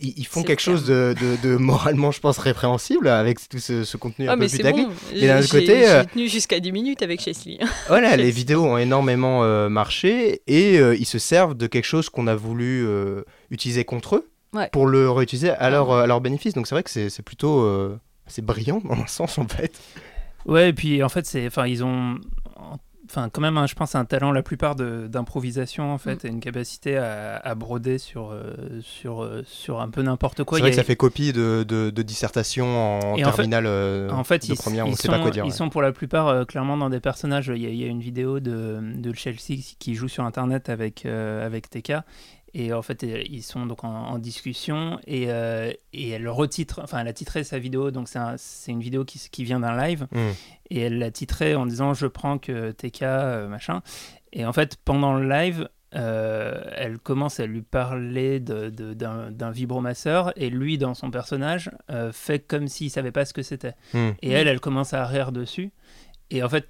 ils, 0.00 0.26
font 0.26 0.42
quelque 0.42 0.60
chose 0.62 0.84
de, 0.84 1.14
de, 1.42 1.56
moralement, 1.56 2.10
je 2.10 2.20
pense, 2.20 2.38
répréhensible 2.38 3.08
avec 3.08 3.48
tout 3.48 3.58
ce, 3.58 3.96
contenu 3.96 4.28
ah, 4.28 4.32
un 4.32 4.38
peu 4.38 4.46
putaclic. 4.46 4.86
Bon. 4.86 4.94
Et 5.14 5.26
d'un 5.26 5.42
côté. 5.42 5.66
J'ai 5.66 5.88
euh, 5.88 6.04
tenu 6.04 6.28
jusqu'à 6.28 6.60
10 6.60 6.72
minutes 6.72 7.02
avec 7.02 7.20
Chesley. 7.20 7.58
voilà, 7.88 8.16
les 8.16 8.30
vidéos 8.30 8.64
ont 8.64 8.78
énormément 8.78 9.44
euh, 9.44 9.68
marché 9.68 10.42
et 10.46 10.78
euh, 10.78 10.96
ils 10.96 11.06
se 11.06 11.18
servent 11.18 11.54
de 11.54 11.66
quelque 11.66 11.84
chose 11.84 12.08
qu'on 12.08 12.26
a 12.26 12.34
voulu 12.34 12.86
utiliser 13.50 13.84
contre 13.84 14.16
eux 14.16 14.30
pour 14.72 14.86
le 14.86 15.10
réutiliser 15.10 15.50
à 15.50 15.70
leur, 15.70 15.92
à 15.92 16.06
leur 16.06 16.20
bénéfice. 16.20 16.54
Donc 16.54 16.66
c'est 16.66 16.74
vrai 16.74 16.82
que 16.82 16.90
c'est 16.90 17.22
plutôt. 17.22 17.68
c'est 18.26 18.44
brillant 18.44 18.80
dans 18.84 18.94
un 18.94 19.06
sens 19.06 19.38
en 19.38 19.46
fait. 19.46 19.72
Ouais, 20.46 20.70
et 20.70 20.72
puis 20.72 21.02
en 21.02 21.08
fait, 21.08 21.26
c'est, 21.26 21.46
enfin, 21.46 21.66
ils 21.66 21.84
ont, 21.84 22.18
enfin 23.10 23.28
quand 23.28 23.40
même, 23.40 23.58
hein, 23.58 23.66
je 23.66 23.74
pense, 23.74 23.94
un 23.94 24.04
talent 24.04 24.32
la 24.32 24.42
plupart 24.42 24.76
d'improvisation 24.76 25.92
en 25.92 25.98
fait, 25.98 26.24
mm. 26.24 26.26
et 26.26 26.30
une 26.30 26.40
capacité 26.40 26.96
à, 26.96 27.54
broder 27.54 27.98
sur 27.98 28.30
euh, 28.30 28.54
sur 28.80 29.22
euh, 29.22 29.42
sur 29.46 29.80
un 29.80 29.90
peu 29.90 30.02
n'importe 30.02 30.44
quoi. 30.44 30.58
C'est 30.58 30.62
vrai 30.62 30.70
que 30.70 30.76
ça 30.76 30.84
fait 30.84 30.96
copie 30.96 31.32
de, 31.32 31.64
de, 31.64 32.02
dissertation 32.02 33.00
en 33.00 33.16
terminale 33.16 33.66
euh, 33.66 34.10
en 34.10 34.24
fait, 34.24 34.48
de 34.48 34.54
première, 34.54 34.86
on 34.86 34.94
sait 34.94 35.08
pas 35.08 35.18
quoi 35.18 35.30
dire. 35.30 35.44
Ils 35.44 35.52
sont 35.52 35.68
pour 35.68 35.82
la 35.82 35.92
plupart 35.92 36.46
clairement 36.46 36.76
dans 36.76 36.90
des 36.90 37.00
personnages. 37.00 37.52
Il 37.54 37.62
y, 37.62 37.84
a, 37.84 37.86
une 37.86 38.00
vidéo 38.00 38.40
de, 38.40 38.78
de 38.80 39.12
Chelsea 39.12 39.60
qui 39.78 39.94
joue 39.94 40.08
sur 40.08 40.24
internet 40.24 40.68
avec 40.68 41.04
avec 41.06 41.68
TK 41.68 41.92
et 42.52 42.72
en 42.72 42.82
fait, 42.82 43.02
ils 43.02 43.42
sont 43.42 43.66
donc 43.66 43.84
en, 43.84 44.18
discussion 44.18 44.98
et, 45.06 45.26
euh, 45.28 45.72
et, 45.92 46.10
elle 46.10 46.28
retitre, 46.28 46.80
enfin, 46.82 46.98
elle 46.98 47.08
a 47.08 47.12
titré 47.12 47.44
sa 47.44 47.58
vidéo, 47.58 47.90
donc 47.90 48.08
c'est 48.08 48.72
une 48.72 48.80
vidéo 48.80 49.04
qui, 49.04 49.20
qui 49.30 49.44
vient 49.44 49.60
d'un 49.60 49.76
live. 49.76 50.08
Mm. 50.10 50.18
Et 50.70 50.80
elle 50.80 50.98
l'a 50.98 51.10
titré 51.10 51.54
en 51.54 51.66
disant 51.66 51.94
Je 51.94 52.06
prends 52.06 52.38
que 52.38 52.72
TK, 52.72 53.02
euh, 53.02 53.48
machin. 53.48 53.82
Et 54.32 54.44
en 54.44 54.52
fait, 54.52 54.76
pendant 54.84 55.14
le 55.14 55.28
live, 55.28 55.68
euh, 55.94 56.60
elle 56.76 56.98
commence 56.98 57.40
à 57.40 57.46
lui 57.46 57.62
parler 57.62 58.40
d'un 58.40 59.50
vibromasseur 59.50 60.32
et 60.36 60.50
lui, 60.50 60.76
dans 60.76 60.94
son 60.94 61.10
personnage, 61.10 61.70
fait 62.12 62.40
comme 62.40 62.66
s'il 62.66 62.90
savait 62.90 63.12
pas 63.12 63.24
ce 63.24 63.32
que 63.32 63.42
c'était. 63.42 63.74
Mm. 63.94 64.10
Et 64.22 64.30
elle, 64.30 64.48
elle 64.48 64.60
commence 64.60 64.92
à 64.92 65.06
rire 65.06 65.30
dessus. 65.30 65.70
Et 66.30 66.42
en 66.42 66.48
fait, 66.48 66.68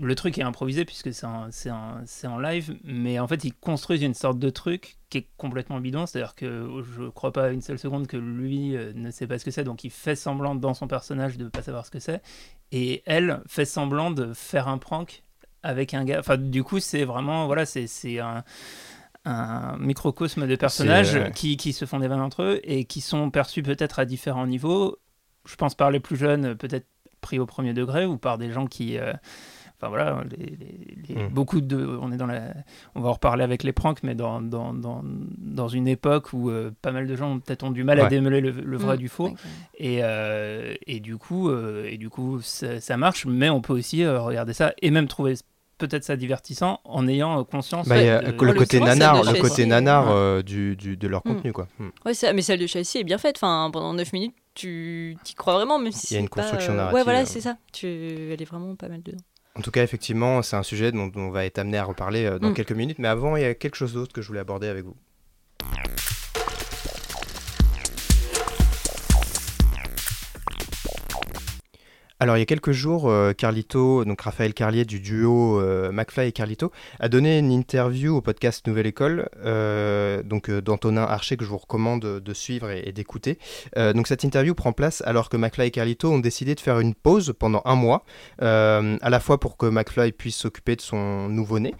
le 0.00 0.14
truc 0.14 0.38
est 0.38 0.42
improvisé 0.42 0.84
puisque 0.84 1.12
c'est 1.12 1.26
en, 1.26 2.38
live, 2.38 2.76
mais 2.84 3.18
en 3.18 3.28
fait, 3.28 3.44
ils 3.44 3.52
construisent 3.52 4.02
une 4.02 4.14
sorte 4.14 4.38
de 4.38 4.50
truc 4.50 4.96
qui 5.10 5.18
est 5.18 5.28
complètement 5.36 5.78
bidon. 5.80 6.06
C'est-à-dire 6.06 6.34
que 6.34 6.82
je 6.94 7.02
ne 7.02 7.08
crois 7.10 7.32
pas 7.32 7.50
une 7.50 7.60
seule 7.60 7.78
seconde 7.78 8.06
que 8.06 8.16
lui 8.16 8.76
euh, 8.76 8.92
ne 8.94 9.10
sait 9.10 9.26
pas 9.26 9.38
ce 9.38 9.44
que 9.44 9.50
c'est, 9.50 9.64
donc 9.64 9.84
il 9.84 9.90
fait 9.90 10.16
semblant 10.16 10.54
dans 10.54 10.74
son 10.74 10.88
personnage 10.88 11.36
de 11.36 11.44
ne 11.44 11.48
pas 11.50 11.62
savoir 11.62 11.84
ce 11.84 11.90
que 11.90 12.00
c'est. 12.00 12.22
Et 12.72 13.02
elle 13.04 13.42
fait 13.46 13.64
semblant 13.64 14.10
de 14.10 14.32
faire 14.32 14.68
un 14.68 14.78
prank 14.78 15.22
avec 15.62 15.92
un 15.92 16.04
gars. 16.04 16.20
Enfin, 16.20 16.38
du 16.38 16.64
coup, 16.64 16.80
c'est 16.80 17.04
vraiment. 17.04 17.46
Voilà, 17.46 17.66
c'est 17.66 18.18
un 18.18 18.42
un 19.26 19.76
microcosme 19.76 20.46
de 20.46 20.56
personnages 20.56 21.14
euh, 21.14 21.28
qui, 21.28 21.58
qui, 21.58 21.74
se 21.74 21.84
font 21.84 21.98
des 21.98 22.08
vannes 22.08 22.22
entre 22.22 22.42
eux 22.42 22.60
et 22.64 22.84
qui 22.84 23.02
sont 23.02 23.30
perçus 23.30 23.62
peut-être 23.62 23.98
à 23.98 24.06
différents 24.06 24.46
niveaux. 24.46 24.98
Je 25.44 25.56
pense 25.56 25.74
par 25.74 25.90
les 25.90 26.00
plus 26.00 26.16
jeunes, 26.16 26.54
peut-être 26.54 26.86
pris 27.20 27.38
au 27.38 27.44
premier 27.44 27.74
degré, 27.74 28.06
ou 28.06 28.16
par 28.16 28.38
des 28.38 28.50
gens 28.50 28.66
qui, 28.66 28.96
euh, 28.96 29.12
Enfin 29.80 29.88
voilà, 29.88 30.22
les, 30.36 31.14
hmm. 31.14 31.28
beaucoup 31.30 31.62
de, 31.62 31.98
on 32.02 32.12
est 32.12 32.18
dans 32.18 32.26
la, 32.26 32.52
on 32.94 33.00
va 33.00 33.08
en 33.08 33.12
reparler 33.14 33.42
avec 33.42 33.62
les 33.62 33.72
pranks, 33.72 34.02
mais 34.02 34.14
dans, 34.14 34.42
dans, 34.42 34.74
dans, 34.74 35.02
dans 35.02 35.68
une 35.68 35.88
époque 35.88 36.34
où 36.34 36.50
euh, 36.50 36.70
pas 36.82 36.92
mal 36.92 37.06
de 37.06 37.16
gens 37.16 37.38
peut-être 37.38 37.62
ont 37.62 37.70
du 37.70 37.82
mal 37.82 37.98
à 37.98 38.06
démêler 38.06 38.42
le, 38.42 38.76
vrai 38.76 38.96
hmm. 38.96 38.98
du 38.98 39.08
faux, 39.08 39.30
et, 39.78 40.00
euh, 40.02 40.74
et 40.86 41.00
du 41.00 41.16
coup, 41.16 41.48
euh, 41.48 41.88
et 41.88 41.96
du 41.96 42.10
coup 42.10 42.40
ça, 42.42 42.96
marche, 42.98 43.24
mais 43.24 43.48
on 43.48 43.62
peut 43.62 43.72
aussi 43.72 44.06
regarder 44.06 44.52
ça 44.52 44.74
et 44.82 44.90
même 44.90 45.08
trouver 45.08 45.34
peut-être 45.78 46.04
ça 46.04 46.14
divertissant 46.14 46.80
en 46.84 47.08
ayant 47.08 47.42
conscience 47.44 47.88
bah, 47.88 48.20
le, 48.20 48.52
côté 48.52 48.80
nanar, 48.80 49.24
le 49.24 49.40
côté 49.40 49.64
nanar 49.64 50.42
du, 50.42 50.76
du, 50.76 50.98
de 50.98 51.08
leur 51.08 51.22
hmm. 51.24 51.36
contenu 51.36 51.52
quoi. 51.54 51.68
Ouais, 52.04 52.12
mais 52.34 52.42
celle 52.42 52.60
de 52.60 52.66
châssis 52.66 52.98
est 52.98 53.04
bien 53.04 53.16
faite. 53.16 53.36
Enfin, 53.38 53.70
pendant 53.72 53.94
9 53.94 54.12
minutes, 54.12 54.34
tu 54.52 55.16
y 55.26 55.34
crois 55.34 55.54
vraiment, 55.54 55.78
même 55.78 55.92
si 55.92 56.08
il 56.08 56.14
y 56.14 56.16
a 56.18 56.20
une 56.20 56.28
construction 56.28 56.74
narrative. 56.74 56.96
Ouais, 56.96 57.04
voilà, 57.04 57.24
c'est 57.24 57.40
ça. 57.40 57.56
Tu, 57.72 57.86
elle 57.86 58.42
est 58.42 58.44
vraiment 58.44 58.74
pas 58.74 58.88
mal 58.88 59.02
dedans. 59.02 59.22
En 59.56 59.62
tout 59.62 59.70
cas, 59.70 59.82
effectivement, 59.82 60.42
c'est 60.42 60.56
un 60.56 60.62
sujet 60.62 60.92
dont, 60.92 61.10
on 61.16 61.30
va 61.30 61.44
être 61.44 61.58
amené 61.58 61.76
à 61.78 61.84
reparler 61.84 62.24
euh, 62.24 62.38
dans 62.38 62.50
Mm. 62.50 62.54
quelques 62.54 62.72
minutes. 62.72 62.98
Mais 62.98 63.08
avant, 63.08 63.36
il 63.36 63.42
y 63.42 63.46
a 63.46 63.54
quelque 63.54 63.74
chose 63.74 63.92
d'autre 63.94 64.12
que 64.12 64.22
je 64.22 64.28
voulais 64.28 64.40
aborder 64.40 64.68
avec 64.68 64.84
vous. 64.84 64.96
Alors, 72.22 72.36
il 72.36 72.40
y 72.40 72.42
a 72.42 72.46
quelques 72.46 72.72
jours, 72.72 73.08
euh, 73.08 73.32
Carlito, 73.32 74.04
donc 74.04 74.20
Raphaël 74.20 74.52
Carlier 74.52 74.84
du 74.84 75.00
duo 75.00 75.58
euh, 75.58 75.90
McFly 75.90 76.28
et 76.28 76.32
Carlito, 76.32 76.70
a 76.98 77.08
donné 77.08 77.38
une 77.38 77.50
interview 77.50 78.14
au 78.16 78.20
podcast 78.20 78.66
Nouvelle 78.66 78.88
École, 78.88 79.30
euh, 79.42 80.22
donc 80.22 80.50
euh, 80.50 80.60
d'Antonin 80.60 81.04
Archer, 81.04 81.38
que 81.38 81.46
je 81.46 81.48
vous 81.48 81.56
recommande 81.56 82.02
de 82.02 82.34
suivre 82.34 82.68
et, 82.68 82.92
d'écouter. 82.92 83.38
Donc, 83.74 84.06
cette 84.06 84.22
interview 84.22 84.54
prend 84.54 84.74
place 84.74 85.02
alors 85.06 85.30
que 85.30 85.38
McFly 85.38 85.68
et 85.68 85.70
Carlito 85.70 86.12
ont 86.12 86.18
décidé 86.18 86.54
de 86.54 86.60
faire 86.60 86.78
une 86.78 86.94
pause 86.94 87.32
pendant 87.38 87.62
un 87.64 87.74
mois, 87.74 88.04
à 88.38 89.08
la 89.08 89.20
fois 89.20 89.40
pour 89.40 89.56
que 89.56 89.64
McFly 89.64 90.12
puisse 90.12 90.36
s'occuper 90.36 90.76
de 90.76 90.82
son 90.82 91.30
nouveau-né, 91.30 91.74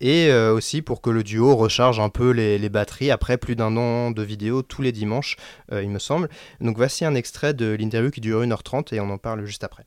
et 0.00 0.32
aussi 0.32 0.82
pour 0.82 1.00
que 1.00 1.10
le 1.10 1.24
duo 1.24 1.56
recharge 1.56 1.98
un 1.98 2.10
peu 2.10 2.30
les, 2.30 2.68
batteries 2.68 3.10
après 3.10 3.38
plus 3.38 3.56
d'un 3.56 3.76
an 3.76 4.10
de 4.12 4.22
vidéos 4.22 4.62
tous 4.62 4.82
les 4.82 4.92
dimanches, 4.92 5.36
il 5.72 5.90
me 5.90 5.98
semble. 5.98 6.28
Donc, 6.60 6.76
voici 6.76 7.04
un 7.04 7.14
extrait 7.14 7.54
de 7.54 7.74
l'interview 7.74 8.10
qui 8.10 8.20
dure 8.20 8.42
1h30 8.42 8.94
et 8.94 9.00
on 9.00 9.10
en 9.10 9.18
parle 9.18 9.47
juste 9.48 9.64
après. 9.64 9.84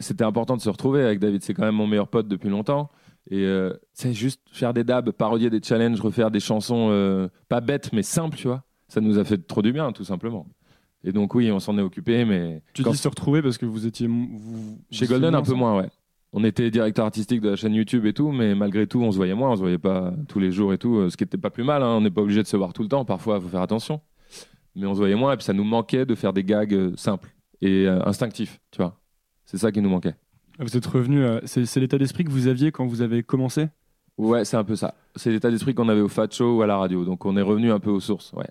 C'était 0.00 0.24
important 0.24 0.56
de 0.56 0.60
se 0.62 0.68
retrouver 0.70 1.02
avec 1.04 1.18
David. 1.20 1.42
C'est 1.42 1.54
quand 1.54 1.64
même 1.64 1.74
mon 1.74 1.86
meilleur 1.86 2.08
pote 2.08 2.28
depuis 2.28 2.48
longtemps. 2.48 2.90
Et 3.30 3.38
euh, 3.44 3.72
c'est 3.92 4.12
juste 4.12 4.40
faire 4.52 4.74
des 4.74 4.84
dabs, 4.84 5.10
parodier 5.10 5.48
des 5.50 5.62
challenges, 5.62 6.00
refaire 6.00 6.30
des 6.30 6.40
chansons 6.40 6.88
euh, 6.90 7.28
pas 7.48 7.60
bêtes 7.60 7.90
mais 7.92 8.02
simples, 8.02 8.36
tu 8.36 8.48
vois. 8.48 8.64
Ça 8.88 9.00
nous 9.00 9.18
a 9.18 9.24
fait 9.24 9.38
trop 9.46 9.62
du 9.62 9.72
bien, 9.72 9.92
tout 9.92 10.04
simplement. 10.04 10.46
Et 11.04 11.12
donc 11.12 11.34
oui, 11.34 11.50
on 11.50 11.58
s'en 11.58 11.76
est 11.78 11.82
occupé, 11.82 12.24
mais 12.24 12.62
Tu 12.74 12.82
Quand- 12.82 12.90
dis 12.90 12.96
se 12.96 13.08
retrouver 13.08 13.40
parce 13.42 13.56
que 13.58 13.66
vous 13.66 13.86
étiez. 13.86 14.06
Vous, 14.06 14.78
chez 14.90 15.06
vous 15.06 15.12
Golden 15.12 15.34
un 15.34 15.42
peu 15.42 15.54
moins, 15.54 15.76
ouais. 15.78 15.88
On 16.32 16.42
était 16.44 16.70
directeur 16.70 17.04
artistique 17.06 17.40
de 17.40 17.50
la 17.50 17.56
chaîne 17.56 17.74
YouTube 17.74 18.04
et 18.06 18.12
tout, 18.12 18.32
mais 18.32 18.54
malgré 18.56 18.86
tout, 18.88 19.00
on 19.00 19.12
se 19.12 19.16
voyait 19.16 19.34
moins, 19.34 19.50
on 19.52 19.56
se 19.56 19.60
voyait 19.60 19.78
pas 19.78 20.12
tous 20.28 20.40
les 20.40 20.50
jours 20.50 20.72
et 20.72 20.78
tout, 20.78 20.96
euh, 20.96 21.08
ce 21.10 21.16
qui 21.16 21.22
était 21.24 21.38
pas 21.38 21.50
plus 21.50 21.62
mal. 21.64 21.82
hein. 21.82 21.94
On 21.96 22.00
n'est 22.00 22.10
pas 22.10 22.22
obligé 22.22 22.42
de 22.42 22.48
se 22.48 22.56
voir 22.56 22.72
tout 22.72 22.82
le 22.82 22.88
temps, 22.88 23.04
parfois, 23.04 23.36
il 23.36 23.42
faut 23.42 23.48
faire 23.48 23.62
attention. 23.62 24.00
Mais 24.74 24.86
on 24.86 24.94
se 24.94 24.98
voyait 24.98 25.14
moins 25.14 25.32
et 25.32 25.36
puis 25.36 25.44
ça 25.44 25.52
nous 25.52 25.62
manquait 25.64 26.04
de 26.04 26.14
faire 26.14 26.32
des 26.32 26.42
gags 26.42 26.94
simples 26.96 27.33
et 27.64 27.86
euh, 27.86 28.04
instinctifs, 28.06 28.60
tu 28.70 28.78
vois. 28.78 29.00
C'est 29.44 29.58
ça 29.58 29.72
qui 29.72 29.80
nous 29.80 29.88
manquait. 29.88 30.14
Vous 30.58 30.76
êtes 30.76 30.86
revenu. 30.86 31.22
euh, 31.22 31.40
c'est 31.44 31.80
l'état 31.80 31.98
d'esprit 31.98 32.24
que 32.24 32.30
vous 32.30 32.46
aviez 32.46 32.70
quand 32.70 32.86
vous 32.86 33.02
avez 33.02 33.22
commencé? 33.22 33.68
Ouais, 34.16 34.44
c'est 34.44 34.56
un 34.56 34.64
peu 34.64 34.76
ça. 34.76 34.94
C'est 35.16 35.30
l'état 35.30 35.50
d'esprit 35.50 35.74
qu'on 35.74 35.88
avait 35.88 36.00
au 36.00 36.08
Fat 36.08 36.28
Show 36.30 36.58
ou 36.58 36.62
à 36.62 36.66
la 36.66 36.76
radio. 36.76 37.04
Donc 37.04 37.24
on 37.24 37.36
est 37.36 37.42
revenu 37.42 37.72
un 37.72 37.80
peu 37.80 37.90
aux 37.90 38.00
sources. 38.00 38.32
Ouais. 38.32 38.48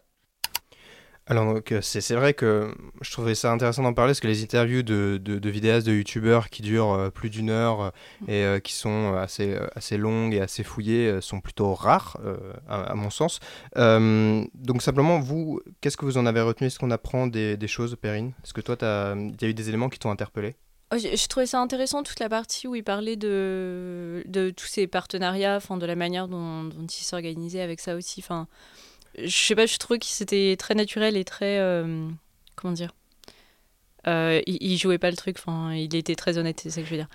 Alors 1.26 1.56
euh, 1.56 1.82
c'est 1.82 2.16
vrai 2.16 2.34
que 2.34 2.74
je 3.02 3.12
trouvais 3.12 3.34
ça 3.34 3.52
intéressant 3.52 3.84
d'en 3.84 3.94
parler 3.94 4.10
parce 4.10 4.20
que 4.20 4.28
les 4.28 4.44
interviews 4.44 4.84
de, 4.84 5.20
de, 5.24 5.40
de 5.40 5.50
vidéastes, 5.50 5.88
de 5.88 5.94
youtubeurs 5.94 6.50
qui 6.50 6.62
durent 6.62 6.92
euh, 6.92 7.10
plus 7.10 7.30
d'une 7.30 7.50
heure 7.50 7.94
euh, 8.28 8.58
et 8.58 8.62
qui 8.62 8.74
sont 8.74 9.14
assez, 9.16 9.58
assez 9.74 9.98
longues 9.98 10.34
et 10.34 10.42
assez 10.42 10.64
fouillées 10.64 11.22
sont 11.22 11.40
plutôt 11.40 11.74
rares 11.74 12.18
à, 12.68 12.96
mon 12.96 13.10
sens. 13.10 13.40
Donc 13.76 14.82
simplement, 14.82 15.20
vous, 15.20 15.62
qu'est-ce 15.82 15.98
que 15.98 16.06
vous 16.06 16.18
en 16.18 16.26
avez 16.26 16.42
retenu? 16.42 16.68
Est-ce 16.68 16.80
qu'on 16.80 16.92
apprend 16.92 17.28
des, 17.28 17.58
choses, 17.68 17.96
Perrine? 17.96 18.34
Est-ce 18.44 18.54
que 18.54 18.62
toi, 18.62 18.76
il 18.82 19.36
y 19.42 19.46
a 19.46 19.48
eu 19.48 19.54
des 19.54 19.70
éléments 19.70 19.90
qui 19.90 20.00
t'ont 20.00 20.12
interpellé? 20.12 20.56
Oh, 20.94 20.98
j'ai 20.98 21.28
trouvé 21.28 21.46
ça 21.46 21.60
intéressant 21.60 22.04
toute 22.04 22.20
la 22.20 22.30
partie 22.30 22.68
où 22.68 22.76
il 22.76 22.84
parlait 22.84 23.16
de, 23.16 24.24
de 24.28 24.52
tous 24.52 24.68
ces 24.68 24.88
partenariats, 24.88 25.56
enfin, 25.56 25.78
de 25.78 25.86
la 25.86 25.96
manière 25.96 26.28
dont, 26.28 26.66
dont 26.66 26.86
il 26.86 27.04
s'organisait 27.04 27.62
avec 27.62 27.80
ça 27.80 27.96
aussi. 27.96 28.22
Enfin, 28.24 28.48
je 29.18 29.28
sais 29.30 29.56
pas, 29.56 29.66
je 29.66 29.78
trouvais 29.78 30.00
que 30.00 30.06
c'était 30.06 30.56
très 30.58 30.76
naturel 30.76 31.18
et 31.18 31.24
très. 31.26 31.60
euh, 31.60 32.08
comment 32.56 32.74
dire 32.74 32.92
Euh, 34.06 34.42
il, 34.48 34.58
il 34.62 34.78
jouait 34.78 34.98
pas 34.98 35.10
le 35.12 35.16
truc, 35.16 35.38
enfin, 35.40 35.74
il 35.74 35.96
était 35.96 36.16
très 36.16 36.38
honnête, 36.38 36.60
c'est 36.62 36.70
ça 36.70 36.82
que 36.82 36.86
je 36.88 36.92
veux 36.92 36.98
dire. 36.98 37.08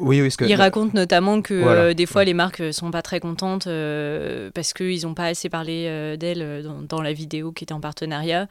Oui, 0.00 0.20
oui, 0.20 0.28
que 0.36 0.44
Il 0.44 0.54
raconte 0.56 0.92
notamment 0.92 1.40
que 1.40 1.54
Voilà. 1.54 1.80
euh, 1.82 1.94
des 1.94 2.06
fois 2.06 2.24
les 2.24 2.34
marques 2.34 2.74
sont 2.74 2.90
pas 2.90 3.02
très 3.02 3.20
contentes 3.20 3.68
euh, 3.68 4.50
parce 4.52 4.72
qu'ils 4.72 5.06
ont 5.06 5.14
pas 5.14 5.26
assez 5.26 5.48
parlé 5.48 6.16
d'elles 6.18 6.42
euh, 6.42 6.62
dans, 6.62 6.82
dans 6.82 7.00
la 7.00 7.12
vidéo 7.12 7.52
qui 7.52 7.62
était 7.64 7.72
en 7.74 7.80
partenariat. 7.80 8.48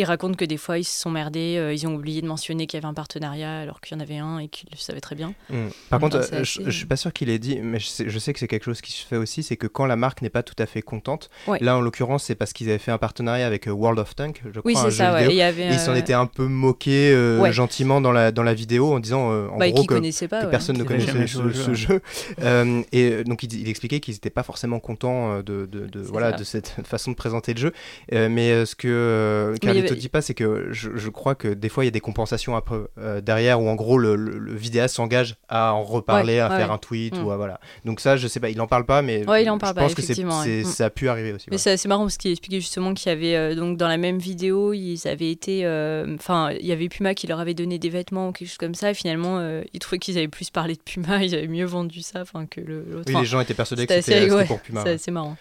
Il 0.00 0.04
raconte 0.04 0.36
que 0.38 0.46
des 0.46 0.56
fois 0.56 0.78
ils 0.78 0.84
se 0.84 0.98
sont 0.98 1.10
merdés, 1.10 1.56
euh, 1.58 1.74
ils 1.74 1.86
ont 1.86 1.94
oublié 1.94 2.22
de 2.22 2.26
mentionner 2.26 2.66
qu'il 2.66 2.78
y 2.78 2.80
avait 2.80 2.88
un 2.88 2.94
partenariat 2.94 3.60
alors 3.60 3.82
qu'il 3.82 3.94
y 3.94 4.00
en 4.00 4.02
avait 4.02 4.16
un 4.16 4.38
et 4.38 4.48
qu'ils 4.48 4.68
le 4.72 4.78
savaient 4.78 5.00
très 5.02 5.14
bien. 5.14 5.34
Mm. 5.50 5.54
Par 5.90 6.00
contre, 6.00 6.16
Enfin, 6.20 6.36
euh, 6.36 6.44
je, 6.44 6.60
assez- 6.60 6.62
je 6.64 6.70
suis 6.70 6.86
pas 6.86 6.96
sûr 6.96 7.12
qu'il 7.12 7.28
ait 7.28 7.38
dit, 7.38 7.58
mais 7.62 7.78
je 7.78 7.86
sais, 7.86 8.04
je 8.08 8.18
sais 8.18 8.32
que 8.32 8.38
c'est 8.38 8.48
quelque 8.48 8.64
chose 8.64 8.80
qui 8.80 8.92
se 8.92 9.04
fait 9.06 9.16
aussi, 9.16 9.42
c'est 9.42 9.56
que 9.58 9.66
quand 9.66 9.84
la 9.84 9.96
marque 9.96 10.22
n'est 10.22 10.30
pas 10.30 10.42
tout 10.42 10.54
à 10.58 10.64
fait 10.64 10.80
contente, 10.80 11.28
Ouais. 11.46 11.58
là 11.60 11.76
en 11.76 11.82
l'occurrence 11.82 12.24
c'est 12.24 12.34
parce 12.34 12.54
qu'ils 12.54 12.70
avaient 12.70 12.78
fait 12.78 12.92
un 12.92 12.98
partenariat 12.98 13.46
avec 13.46 13.68
euh, 13.68 13.72
World 13.72 13.98
of 13.98 14.16
Tank, 14.16 14.40
je 14.46 14.60
crois, 14.60 14.62
Oui, 14.64 14.74
un 14.78 14.82
c'est 14.84 14.90
jeu 14.90 14.96
ça, 14.96 15.12
ouais. 15.12 15.18
vidéo. 15.18 15.30
Et 15.32 15.34
il 15.34 15.38
y 15.38 15.42
avait. 15.42 15.64
Et 15.68 15.72
ils 15.74 15.78
s'en 15.78 15.94
étaient 15.94 16.14
un 16.14 16.26
peu 16.26 16.46
moqués 16.46 17.14
Ouais. 17.38 17.52
gentiment 17.52 18.00
dans 18.00 18.12
la, 18.12 18.32
dans 18.32 18.42
la 18.42 18.54
vidéo 18.54 18.94
en 18.94 19.00
disant 19.00 19.30
en 19.50 19.58
bah, 19.58 19.70
gros 19.70 19.84
que, 19.84 20.26
pas. 20.26 20.46
personne 20.46 20.78
ne 20.78 20.84
connaissait 20.84 21.26
ce, 21.26 21.52
ce 21.52 21.74
jeu, 21.74 22.00
et 22.92 23.24
donc 23.24 23.42
il, 23.42 23.52
il 23.60 23.68
expliquait 23.68 24.00
qu'ils 24.00 24.14
n'étaient 24.14 24.30
pas 24.30 24.42
forcément 24.42 24.80
contents 24.80 25.40
de, 25.42 25.66
de, 25.66 26.00
voilà, 26.00 26.30
ça. 26.32 26.36
de 26.38 26.44
cette 26.44 26.74
façon 26.84 27.10
de 27.10 27.16
présenter 27.16 27.52
le 27.54 27.60
jeu. 27.60 27.72
Euh, 28.12 28.28
mais 28.30 28.50
euh, 28.50 28.64
ce 28.66 28.74
que 28.74 28.88
euh, 28.88 29.56
Carlito 29.90 29.92
avait- 29.92 30.00
dit 30.00 30.08
pas, 30.08 30.22
c'est 30.22 30.34
que 30.34 30.68
je, 30.70 30.90
je 30.96 31.08
crois 31.08 31.34
que 31.34 31.48
des 31.48 31.68
fois 31.68 31.84
il 31.84 31.86
y 31.86 31.88
a 31.88 31.92
des 31.92 32.00
compensations 32.00 32.56
un 32.56 32.60
peu 32.60 32.88
euh, 32.98 33.20
derrière 33.20 33.60
où 33.60 33.68
en 33.68 33.74
gros 33.74 33.98
le, 33.98 34.16
le, 34.16 34.38
le 34.38 34.54
vidéaste 34.54 34.96
s'engage 34.96 35.36
à 35.48 35.74
en 35.74 35.82
reparler, 35.82 36.34
Ouais, 36.34 36.40
à 36.40 36.48
ouais, 36.50 36.56
faire 36.56 36.68
ouais. 36.68 36.74
un 36.74 36.78
tweet 36.78 37.14
ou 37.22 37.30
à, 37.30 37.36
voilà. 37.36 37.60
Donc 37.84 38.00
ça, 38.00 38.16
je 38.16 38.26
sais 38.28 38.40
pas, 38.40 38.50
il 38.50 38.60
en 38.60 38.66
parle 38.66 38.86
pas, 38.86 39.02
mais 39.02 39.28
Ouais, 39.28 39.42
il 39.42 39.50
en 39.50 39.54
je 39.54 39.60
pas, 39.60 39.74
pense 39.74 39.94
que 39.94 40.02
c'est, 40.02 40.12
effectivement, 40.12 40.42
c'est- 40.42 40.62
ouais. 40.62 40.68
Mm. 40.68 40.72
ça 40.72 40.84
a 40.86 40.90
pu 40.90 41.08
arriver 41.08 41.32
aussi. 41.32 41.46
Mais 41.50 41.58
c'est 41.58 41.70
assez 41.72 41.88
marrant 41.88 42.02
parce 42.04 42.16
qu'il 42.16 42.30
expliquait 42.30 42.60
justement 42.60 42.94
qu'il 42.94 43.08
y 43.08 43.12
avait 43.12 43.36
euh, 43.36 43.54
donc 43.54 43.76
dans 43.76 43.88
la 43.88 43.96
même 43.96 44.18
vidéo, 44.18 44.72
ils 44.72 45.06
avaient 45.06 45.30
été, 45.30 45.64
euh, 45.64 46.14
enfin, 46.14 46.50
il 46.58 46.66
y 46.66 46.72
avait 46.72 46.88
Puma 46.88 47.14
qui 47.14 47.26
leur 47.26 47.40
avait 47.40 47.54
donné 47.54 47.78
des 47.78 47.88
vêtements 47.90 48.28
ou 48.28 48.32
quelque 48.32 48.48
chose 48.48 48.58
comme 48.58 48.74
ça. 48.74 48.90
Et 48.90 48.94
finalement, 48.94 49.40
ils 49.72 49.78
trouvaient 49.80 49.98
qu'ils 49.98 50.18
avaient 50.18 50.28
plus 50.28 50.50
parlé 50.50 50.74
de 50.74 50.80
Puma, 50.80 51.22
ils 51.24 51.34
avaient 51.34 51.46
mieux 51.48 51.64
vendu 51.66 52.00
ça, 52.02 52.20
enfin 52.22 52.46
que 52.46 52.60
l'autre. 52.60 53.04
Oui, 53.08 53.14
les 53.20 53.26
gens 53.26 53.40
étaient 53.40 53.54
persuadés 53.54 53.86
que 53.86 54.00
c'était 54.00 54.28
pour 54.46 54.60
Puma. 54.60 54.82
c'est 54.84 54.92
assez 54.92 55.10
marrant. 55.10 55.36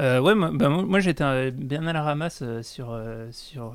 Euh, 0.00 0.18
ouais, 0.20 0.34
moi, 0.34 0.50
bah, 0.52 0.68
moi- 0.68 0.98
j'étais 0.98 1.22
euh, 1.22 1.50
bien 1.52 1.86
à 1.86 1.92
la 1.92 2.02
ramasse 2.02 2.40
euh, 2.42 2.62
sur, 2.64 2.98
sur 3.30 3.74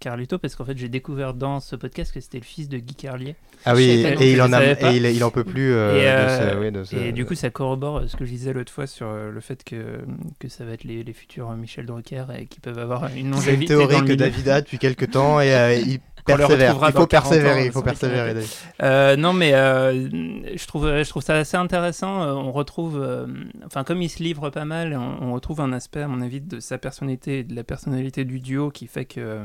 Carlito 0.00 0.36
parce 0.38 0.56
qu'en 0.56 0.64
fait 0.64 0.76
j'ai 0.76 0.88
découvert 0.88 1.32
dans 1.32 1.60
ce 1.60 1.76
podcast 1.76 2.12
que 2.12 2.20
c'était 2.20 2.38
le 2.38 2.44
fils 2.44 2.68
de 2.68 2.78
Guy 2.78 2.94
Carlier. 2.96 3.36
Ah 3.64 3.74
oui, 3.76 3.84
et, 3.84 4.32
il 4.32 4.42
en 4.42 4.52
a, 4.52 4.64
et 4.64 4.96
il, 4.96 5.04
il 5.06 5.22
en 5.22 5.30
peut 5.30 5.44
plus 5.44 5.72
euh, 5.72 5.94
Et, 5.94 6.24
de 6.24 6.28
ce- 6.54 6.58
oui, 6.60 6.72
de 6.72 6.82
ce- 6.84 6.96
Et 6.96 7.12
du 7.12 7.24
coup 7.24 7.34
ça 7.36 7.50
corrobore 7.50 8.02
ce 8.08 8.16
que 8.16 8.24
je 8.24 8.30
disais 8.30 8.52
l'autre 8.52 8.72
fois 8.72 8.88
sur 8.88 9.12
le 9.12 9.40
fait 9.40 9.62
que, 9.62 9.98
que 10.40 10.48
ça 10.48 10.64
va 10.64 10.72
être 10.72 10.82
les, 10.84 11.04
les 11.04 11.12
futurs 11.12 11.48
Michel 11.52 11.86
Drucker 11.86 12.24
et 12.36 12.46
qui 12.46 12.58
peuvent 12.58 12.78
avoir 12.78 13.04
une 13.04 13.10
C'est 13.12 13.20
une 13.20 13.30
longévité 13.30 13.74
dans 13.74 13.78
théorie 13.86 13.94
le 13.94 14.00
que 14.00 14.04
milieu. 14.06 14.16
David 14.16 14.48
a 14.48 14.60
depuis 14.62 14.78
quelques 14.78 15.10
temps 15.12 15.40
et 15.40 15.82
il 15.86 16.00
persévère. 16.36 16.72
Il 16.72 16.74
faut 16.74 16.80
dans 16.80 16.90
40 16.92 16.96
ans, 17.02 17.06
persévérer, 17.06 17.66
il 17.66 17.72
faut 17.72 17.82
persévérer. 17.82 18.44
Euh, 18.82 19.16
non, 19.16 19.32
mais 19.32 19.54
euh, 19.54 20.08
je, 20.56 20.66
trouve, 20.66 20.86
je 20.86 21.08
trouve 21.08 21.22
ça 21.22 21.34
assez 21.36 21.56
intéressant. 21.56 22.22
Euh, 22.22 22.32
On 22.32 22.52
retrouve, 22.52 23.00
euh, 23.00 23.26
enfin, 23.66 23.84
comme 23.84 24.02
il 24.02 24.08
se 24.08 24.22
livre 24.22 24.50
pas 24.50 24.64
mal, 24.64 24.94
on, 24.96 25.28
on 25.28 25.32
retrouve 25.32 25.60
un 25.60 25.72
aspect, 25.72 26.02
à 26.02 26.08
mon 26.08 26.20
avis, 26.20 26.40
de 26.40 26.60
sa 26.60 26.78
personnalité 26.78 27.40
et 27.40 27.44
de 27.44 27.54
la 27.54 27.64
personnalité 27.64 28.24
du 28.24 28.40
duo 28.40 28.70
qui 28.70 28.86
fait 28.86 29.04
que, 29.04 29.42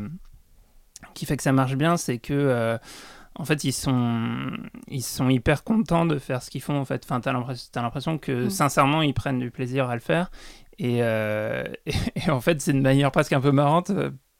qui 1.13 1.25
fait 1.25 1.37
que 1.37 1.43
ça 1.43 1.51
marche 1.51 1.75
bien. 1.75 1.97
C'est 1.97 2.17
que, 2.17 2.33
euh, 2.33 2.77
en 3.37 3.43
fait, 3.45 3.63
ils 3.65 3.73
sont, 3.73 4.51
ils 4.87 5.03
sont 5.03 5.29
hyper 5.29 5.63
contents 5.63 6.05
de 6.05 6.17
faire 6.19 6.41
ce 6.41 6.49
qu'ils 6.49 6.61
font. 6.61 6.77
En 6.77 6.85
fait, 6.85 7.03
enfin, 7.03 7.19
t'as 7.19 7.33
l'impression, 7.81 8.17
que, 8.17 8.45
Mm. 8.45 8.49
sincèrement, 8.49 9.01
ils 9.01 9.13
prennent 9.13 9.39
du 9.39 9.51
plaisir 9.51 9.89
à 9.89 9.95
le 9.95 10.01
faire. 10.01 10.31
Et, 10.79 10.99
euh, 11.03 11.63
et, 11.85 11.93
et 12.25 12.29
en 12.29 12.39
fait, 12.41 12.61
c'est 12.61 12.71
une 12.71 12.81
manière 12.81 13.11
presque 13.11 13.33
un 13.33 13.41
peu 13.41 13.51
marrante. 13.51 13.91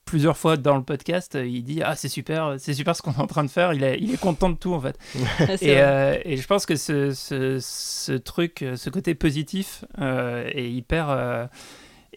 Plusieurs 0.05 0.37
fois 0.37 0.55
dans 0.55 0.75
le 0.77 0.83
podcast, 0.83 1.35
euh, 1.35 1.47
il 1.47 1.63
dit 1.63 1.81
ah 1.83 1.95
c'est 1.95 2.09
super, 2.09 2.55
c'est 2.59 2.75
super 2.75 2.95
ce 2.95 3.01
qu'on 3.01 3.11
est 3.13 3.19
en 3.19 3.25
train 3.25 3.43
de 3.43 3.49
faire. 3.49 3.73
Il 3.73 3.83
est, 3.83 3.97
il 3.99 4.13
est 4.13 4.19
content 4.19 4.49
de 4.51 4.55
tout 4.55 4.73
en 4.73 4.79
fait. 4.79 4.97
Et, 5.63 5.79
euh, 5.81 6.15
et 6.23 6.37
je 6.37 6.45
pense 6.47 6.67
que 6.67 6.75
ce, 6.75 7.11
ce, 7.11 7.57
ce 7.59 8.11
truc, 8.13 8.61
euh, 8.61 8.75
ce 8.75 8.91
côté 8.91 9.15
positif 9.15 9.83
euh, 9.99 10.47
est 10.53 10.69
hyper, 10.69 11.09
euh, 11.09 11.45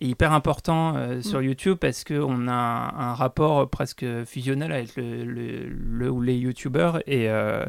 est 0.00 0.06
hyper 0.06 0.32
important 0.32 0.96
euh, 0.96 1.20
sur 1.22 1.42
YouTube 1.42 1.76
parce 1.80 2.04
qu'on 2.04 2.48
a 2.48 2.52
un, 2.52 3.10
un 3.10 3.14
rapport 3.14 3.68
presque 3.68 4.06
fusionnel 4.24 4.72
avec 4.72 4.96
le, 4.96 5.24
le, 5.24 5.68
le 5.68 6.10
ou 6.10 6.22
les 6.22 6.36
YouTubeurs. 6.36 7.00
Et, 7.06 7.28
euh, 7.28 7.64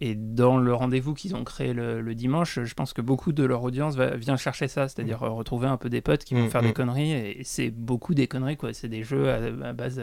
et 0.00 0.14
dans 0.14 0.58
le 0.58 0.74
rendez-vous 0.74 1.14
qu'ils 1.14 1.34
ont 1.34 1.44
créé 1.44 1.72
le, 1.72 2.00
le 2.00 2.14
dimanche, 2.14 2.60
je 2.62 2.74
pense 2.74 2.92
que 2.92 3.00
beaucoup 3.00 3.32
de 3.32 3.44
leur 3.44 3.62
audience 3.62 3.96
va, 3.96 4.16
vient 4.16 4.36
chercher 4.36 4.68
ça, 4.68 4.88
c'est-à-dire 4.88 5.22
euh, 5.22 5.30
retrouver 5.30 5.66
un 5.66 5.76
peu 5.76 5.88
des 5.88 6.00
potes 6.00 6.24
qui 6.24 6.34
vont 6.34 6.42
Mm, 6.42 6.50
faire 6.50 6.62
mm. 6.62 6.66
des 6.66 6.72
conneries. 6.72 7.12
Et, 7.12 7.40
et 7.40 7.44
c'est 7.44 7.70
beaucoup 7.70 8.14
des 8.14 8.26
conneries, 8.26 8.56
quoi. 8.56 8.72
C'est 8.72 8.88
des 8.88 9.02
jeux 9.02 9.30
à, 9.30 9.68
à 9.68 9.72
base. 9.72 10.02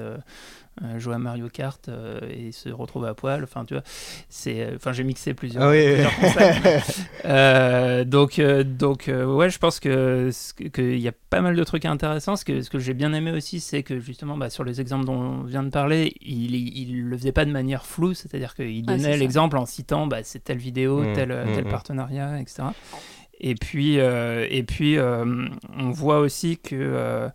Euh, 0.83 0.99
jouer 0.99 1.15
à 1.15 1.17
Mario 1.17 1.49
Kart 1.49 1.89
euh, 1.89 2.19
et 2.29 2.51
se 2.51 2.69
retrouver 2.69 3.09
à 3.09 3.13
poil. 3.13 3.43
Enfin, 3.43 3.65
tu 3.65 3.73
vois, 3.73 3.83
c'est. 4.29 4.61
euh, 4.61 4.75
Enfin, 4.75 4.93
j'ai 4.93 5.03
mixé 5.03 5.33
plusieurs. 5.33 5.63
Ah 5.63 5.69
oui, 5.71 5.85
plusieurs. 6.19 6.81
Euh, 7.25 8.05
donc, 8.05 8.39
donc 8.39 9.09
ouais, 9.09 9.49
je 9.49 9.59
pense 9.59 9.79
que 9.79 10.29
qu'il 10.73 10.99
y 10.99 11.07
a 11.07 11.11
pas 11.29 11.41
mal 11.41 11.55
de 11.55 11.63
trucs 11.63 11.85
intéressants. 11.85 12.35
Ce 12.35 12.45
que, 12.45 12.61
ce 12.61 12.69
que 12.69 12.79
j'ai 12.79 12.93
bien 12.93 13.13
aimé 13.13 13.31
aussi, 13.31 13.59
c'est 13.59 13.83
que 13.83 13.99
justement, 13.99 14.37
bah, 14.37 14.49
sur 14.49 14.63
les 14.63 14.79
exemples 14.81 15.05
dont 15.05 15.19
on 15.19 15.43
vient 15.43 15.63
de 15.63 15.69
parler, 15.69 16.13
il, 16.21 16.55
il 16.55 17.03
le 17.03 17.17
faisait 17.17 17.31
pas 17.31 17.45
de 17.45 17.51
manière 17.51 17.85
floue, 17.85 18.13
c'est-à-dire 18.13 18.55
qu'il 18.55 18.85
c'est 18.87 18.95
donnait 18.97 19.17
l'exemple 19.17 19.57
en 19.57 19.65
citant, 19.65 20.07
bah, 20.07 20.19
c'est 20.23 20.43
telle 20.43 20.57
vidéo, 20.57 20.99
Mmh, 20.99 21.13
tel, 21.13 21.29
mmh, 21.29 21.55
tel 21.55 21.65
mmh. 21.65 21.69
partenariat, 21.69 22.39
etc. 22.39 22.63
Et 23.41 23.55
puis, 23.55 23.99
euh, 23.99 24.45
et 24.49 24.63
puis 24.63 24.97
euh, 24.97 25.47
on 25.77 25.91
voit 25.91 26.19
aussi 26.19 26.57
que 26.57 26.75
euh, 26.75 27.29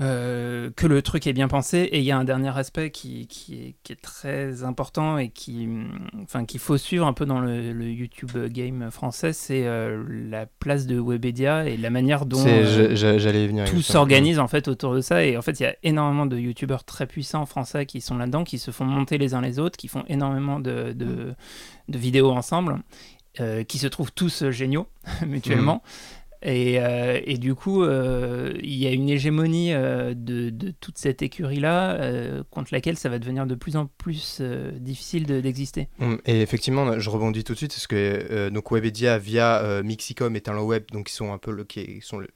euh, 0.00 0.70
que 0.74 0.86
le 0.86 1.02
truc 1.02 1.26
est 1.26 1.32
bien 1.32 1.48
pensé. 1.48 1.78
Et 1.78 1.98
il 1.98 2.04
y 2.04 2.10
a 2.12 2.18
un 2.18 2.24
dernier 2.24 2.56
aspect 2.56 2.90
qui, 2.90 3.26
qui, 3.26 3.54
est, 3.54 3.74
qui 3.82 3.92
est 3.92 4.00
très 4.00 4.64
important 4.64 5.18
et 5.18 5.28
qui, 5.28 5.68
enfin, 6.22 6.44
qu'il 6.44 6.60
faut 6.60 6.78
suivre 6.78 7.06
un 7.06 7.12
peu 7.12 7.26
dans 7.26 7.40
le, 7.40 7.72
le 7.72 7.90
YouTube 7.90 8.30
game 8.48 8.90
français, 8.90 9.32
c'est 9.32 9.66
euh, 9.66 10.02
la 10.30 10.46
place 10.46 10.86
de 10.86 10.98
Webedia 10.98 11.66
et 11.68 11.76
la 11.76 11.90
manière 11.90 12.24
dont 12.26 12.42
euh, 12.46 12.88
je- 12.90 12.94
je- 12.96 13.18
J'allais 13.18 13.44
y 13.44 13.48
venir. 13.48 13.64
tout 13.66 13.82
s'organise 13.82 14.38
en 14.38 14.48
fait 14.48 14.66
autour 14.68 14.94
de 14.94 15.00
ça. 15.02 15.24
Et 15.24 15.36
en 15.36 15.42
fait, 15.42 15.60
il 15.60 15.64
y 15.64 15.66
a 15.66 15.76
énormément 15.82 16.26
de 16.26 16.38
YouTubeurs 16.38 16.84
très 16.84 17.06
puissants 17.06 17.44
français 17.46 17.84
qui 17.86 18.00
sont 18.00 18.16
là-dedans, 18.16 18.44
qui 18.44 18.58
se 18.58 18.70
font 18.70 18.84
monter 18.86 19.18
les 19.18 19.34
uns 19.34 19.40
les 19.42 19.58
autres, 19.58 19.76
qui 19.76 19.88
font 19.88 20.04
énormément 20.08 20.58
de, 20.58 20.92
de, 20.92 21.34
de 21.88 21.98
vidéos 21.98 22.30
ensemble, 22.30 22.78
qui 23.68 23.78
se 23.78 23.86
trouvent 23.86 24.12
tous 24.12 24.50
géniaux 24.50 24.86
mutuellement. 25.26 25.82
Et, 26.42 26.80
euh, 26.80 27.20
et 27.24 27.38
du 27.38 27.54
coup, 27.54 27.82
euh, 27.82 28.52
il 28.62 28.74
y 28.74 28.86
a 28.86 28.90
une 28.90 29.08
hégémonie 29.08 29.72
euh, 29.72 30.12
de, 30.16 30.50
toute 30.80 30.98
cette 30.98 31.22
écurie-là 31.22 32.42
contre 32.50 32.72
laquelle 32.72 32.96
ça 32.96 33.08
va 33.08 33.18
devenir 33.18 33.46
de 33.46 33.54
plus 33.54 33.76
en 33.76 33.86
plus 33.86 34.42
difficile 34.78 35.26
de- 35.26 35.40
d'exister. 35.40 35.88
Mm, 35.98 36.14
Et 36.26 36.40
effectivement, 36.42 36.98
je 36.98 37.10
rebondis 37.10 37.44
tout 37.44 37.52
de 37.52 37.58
suite 37.58 37.72
parce 37.72 37.86
que 37.86 38.48
donc 38.48 38.70
Webedia 38.72 39.18
via 39.18 39.82
Mixicom 39.82 40.34
et 40.34 40.40
Talent 40.40 40.64
Web, 40.64 40.84
donc 40.92 41.06
qui 41.06 41.14
sont 41.14 41.32
un 41.32 41.38
peu 41.38 41.64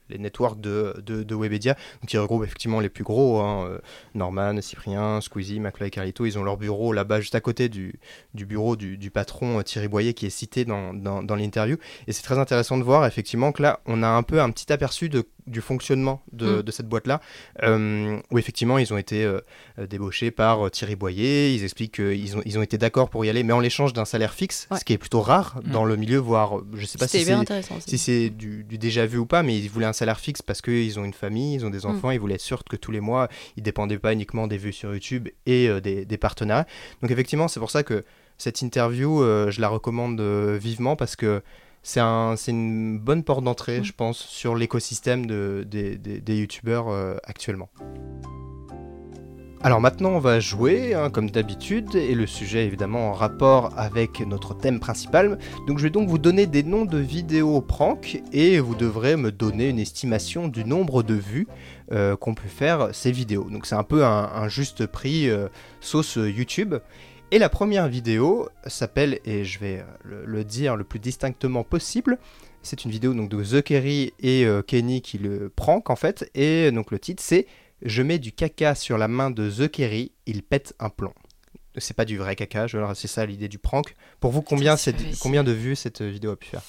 les 0.09 0.17
networks 0.17 0.61
de, 0.61 0.95
de, 1.05 1.23
de 1.23 1.35
Webedia, 1.35 1.75
donc 2.01 2.11
regroupent 2.11 2.43
effectivement 2.43 2.79
les 2.79 2.89
plus 2.89 3.03
gros, 3.03 3.39
hein, 3.39 3.79
Norman, 4.15 4.61
Cyprien, 4.61 5.21
Squeezie, 5.21 5.59
McFly 5.59 5.87
et 5.87 5.91
Carlito, 5.91 6.25
ils 6.25 6.37
ont 6.37 6.43
leur 6.43 6.57
bureau 6.57 6.93
là-bas 6.93 7.19
juste 7.19 7.35
à 7.35 7.41
côté 7.41 7.69
du, 7.69 7.99
bureau 8.33 8.75
du, 8.75 9.11
patron 9.11 9.61
Thierry 9.63 9.87
Boyer 9.87 10.13
qui 10.13 10.25
est 10.25 10.29
cité 10.29 10.65
dans, 10.65 10.93
dans, 10.93 11.23
dans 11.23 11.35
l'interview. 11.35 11.77
Et 12.07 12.13
c'est 12.13 12.23
très 12.23 12.37
intéressant 12.37 12.77
de 12.77 12.83
voir 12.83 13.05
effectivement 13.05 13.51
que 13.51 13.61
là, 13.61 13.79
on 13.85 13.96
a 14.03 14.07
un 14.09 14.23
peu 14.23 14.41
un 14.41 14.49
petit 14.51 14.71
aperçu 14.73 15.09
de, 15.09 15.23
du 15.47 15.61
fonctionnement 15.61 16.21
de, 16.31 16.57
Mm. 16.57 16.61
de 16.63 16.71
cette 16.71 16.87
boîte-là, 16.89 17.21
euh, 17.63 18.17
où 18.31 18.37
effectivement 18.37 18.77
ils 18.77 18.93
ont 18.93 18.97
été 18.97 19.23
euh, 19.23 19.39
euh, 19.79 19.87
débauchés 19.87 20.31
par 20.31 20.65
euh, 20.65 20.69
Thierry 20.69 20.95
Boyer. 20.95 21.53
Ils 21.53 21.63
expliquent 21.63 21.95
qu'ils 21.95 22.37
ont, 22.37 22.41
ils 22.45 22.57
ont 22.57 22.61
été 22.61 22.77
d'accord 22.77 23.09
pour 23.09 23.23
y 23.25 23.29
aller, 23.29 23.43
mais 23.43 23.53
en 23.53 23.59
l'échange 23.59 23.93
d'un 23.93 24.05
salaire 24.05 24.33
fixe, 24.33 24.67
Ouais. 24.71 24.77
ce 24.79 24.85
qui 24.85 24.93
est 24.93 24.97
plutôt 24.97 25.21
rare 25.21 25.59
Mm. 25.63 25.71
dans 25.71 25.85
le 25.85 25.95
milieu, 25.95 26.17
voire 26.17 26.59
je 26.73 26.85
sais 26.85 26.97
pas 26.97 27.07
si 27.07 27.23
c'est 27.23 27.97
si 27.97 28.31
du, 28.31 28.63
du 28.63 28.77
déjà 28.77 29.05
vu 29.05 29.17
ou 29.17 29.25
pas, 29.25 29.43
mais 29.43 29.57
ils 29.57 29.69
voulaient 29.69 29.85
un 29.85 29.93
salaire 29.93 30.19
fixe 30.19 30.41
parce 30.41 30.61
qu'ils 30.61 30.99
ont 30.99 31.05
une 31.05 31.13
famille, 31.13 31.55
ils 31.55 31.65
ont 31.65 31.69
Mm. 31.69 31.71
des 31.71 31.85
enfants, 31.85 32.11
ils 32.11 32.19
voulaient 32.19 32.35
être 32.35 32.41
sûrs 32.41 32.63
que 32.63 32.75
tous 32.75 32.91
les 32.91 32.99
mois, 33.01 33.27
ils 33.55 33.63
dépendaient 33.63 33.99
pas 33.99 34.13
uniquement 34.13 34.47
des 34.47 34.57
vues 34.57 34.73
sur 34.73 34.93
YouTube 34.93 35.29
et 35.45 35.69
euh, 35.69 35.79
des, 35.81 36.05
des 36.05 36.17
partenariats. 36.17 36.67
Donc 37.01 37.11
effectivement, 37.11 37.47
c'est 37.47 37.59
pour 37.59 37.71
ça 37.71 37.83
que 37.83 38.03
cette 38.37 38.61
interview, 38.61 39.23
euh, 39.23 39.49
je 39.49 39.61
la 39.61 39.67
recommande 39.67 40.19
euh, 40.21 40.57
vivement 40.61 40.95
parce 40.95 41.15
que 41.15 41.41
c'est 41.83 41.99
un, 41.99 42.35
c'est 42.35 42.51
une 42.51 42.99
bonne 42.99 43.23
porte 43.23 43.43
d'entrée, 43.43 43.79
Mm. 43.79 43.83
je 43.85 43.93
pense, 43.93 44.17
sur 44.17 44.55
l'écosystème 44.55 45.25
de, 45.25 45.65
des, 45.69 45.97
des, 45.97 46.19
des 46.19 46.37
youtubeurs 46.37 46.89
euh, 46.89 47.15
actuellement. 47.23 47.69
Alors 49.63 49.81
maintenant 49.81 50.11
on 50.11 50.19
va 50.19 50.39
jouer 50.39 50.93
hein, 50.93 51.09
comme 51.09 51.31
d'habitude 51.31 51.95
et 51.95 52.13
le 52.13 52.27
sujet 52.27 52.61
est 52.63 52.67
évidemment 52.67 53.09
en 53.09 53.13
rapport 53.13 53.71
avec 53.75 54.19
notre 54.19 54.53
thème 54.55 54.79
principal. 54.79 55.39
Donc 55.67 55.79
je 55.79 55.83
vais 55.83 55.89
donc 55.89 56.07
vous 56.07 56.19
donner 56.19 56.45
des 56.45 56.61
noms 56.61 56.85
de 56.85 56.99
vidéos 56.99 57.61
prank 57.61 58.21
et 58.31 58.59
vous 58.59 58.75
devrez 58.75 59.15
me 59.15 59.31
donner 59.31 59.69
une 59.69 59.79
estimation 59.79 60.47
du 60.47 60.63
nombre 60.63 61.01
de 61.01 61.15
vues 61.15 61.47
euh, 61.91 62.15
qu'ont 62.15 62.35
pu 62.35 62.49
faire 62.49 62.89
ces 62.93 63.11
vidéos. 63.11 63.47
Donc 63.49 63.65
c'est 63.65 63.75
un 63.75 63.83
peu 63.83 64.05
un, 64.05 64.29
un 64.35 64.47
juste 64.47 64.85
prix 64.85 65.27
euh, 65.27 65.47
sauce 65.81 66.17
YouTube. 66.17 66.75
Et 67.31 67.39
la 67.39 67.49
première 67.49 67.87
vidéo 67.89 68.47
s'appelle, 68.67 69.19
et 69.25 69.43
je 69.43 69.59
vais 69.59 69.79
euh, 69.79 69.83
le, 70.03 70.25
le 70.25 70.43
dire 70.45 70.75
le 70.77 70.83
plus 70.85 70.99
distinctement 70.99 71.63
possible, 71.63 72.17
c'est 72.61 72.85
une 72.85 72.91
vidéo 72.91 73.13
donc 73.13 73.29
de 73.29 73.43
The 73.43 73.61
Kerry 73.61 74.13
et 74.19 74.45
euh, 74.45 74.61
Kenny 74.61 75.01
qui 75.01 75.17
le 75.17 75.49
prank 75.49 75.89
en 75.89 75.95
fait, 75.97 76.29
et 76.35 76.71
donc 76.71 76.91
le 76.91 76.99
titre 76.99 77.21
c'est 77.23 77.45
Je 77.81 78.01
mets 78.01 78.17
du 78.17 78.31
caca 78.31 78.75
sur 78.75 78.97
la 78.97 79.07
main 79.09 79.29
de 79.29 79.49
The 79.51 79.69
Kerry, 79.69 80.11
il 80.25 80.41
pète 80.41 80.73
un 80.79 80.89
plomb. 80.89 81.13
C'est 81.77 81.95
pas 81.95 82.05
du 82.05 82.17
vrai 82.17 82.35
caca, 82.35 82.65
je- 82.65 82.77
c'est 82.95 83.07
ça 83.07 83.25
l'idée 83.25 83.49
du 83.49 83.59
prank. 83.59 83.93
Pour 84.19 84.31
vous, 84.31 84.41
combien, 84.41 84.77
cette- 84.77 84.95
de 84.97 85.51
vues 85.51 85.75
cette 85.75 86.01
vidéo 86.01 86.31
a 86.31 86.35
pu 86.37 86.47
faire? 86.47 86.63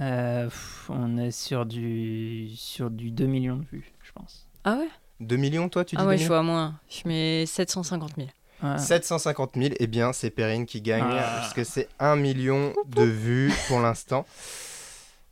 Euh, 0.00 0.46
pff, 0.46 0.90
on 0.90 1.16
est 1.16 1.30
sur 1.30 1.64
du, 1.64 2.48
sur 2.56 2.90
du 2.90 3.12
2 3.12 3.26
millions 3.26 3.56
de 3.56 3.64
vues, 3.70 3.92
je 4.02 4.10
pense. 4.12 4.48
Ah 4.64 4.76
ouais? 4.78 4.88
2 5.20 5.36
millions 5.36 5.68
toi, 5.70 5.84
tu 5.84 5.94
dis 5.96 6.02
Ah 6.02 6.06
ouais, 6.06 6.18
je 6.18 6.26
vois 6.26 6.42
moins. 6.42 6.78
Je 6.90 7.08
mets 7.08 7.46
750 7.46 8.16
000. 8.16 8.28
Ouais. 8.62 8.78
750 8.78 9.52
000, 9.56 9.74
eh 9.78 9.86
bien 9.86 10.12
c'est 10.12 10.30
Perrine 10.30 10.64
qui 10.66 10.80
gagne, 10.80 11.04
Ah. 11.06 11.38
parce 11.40 11.52
que 11.54 11.62
c'est 11.64 11.88
1 11.98 12.16
million 12.16 12.72
de 12.86 13.02
vues 13.02 13.52
pour 13.68 13.80
l'instant. 13.80 14.24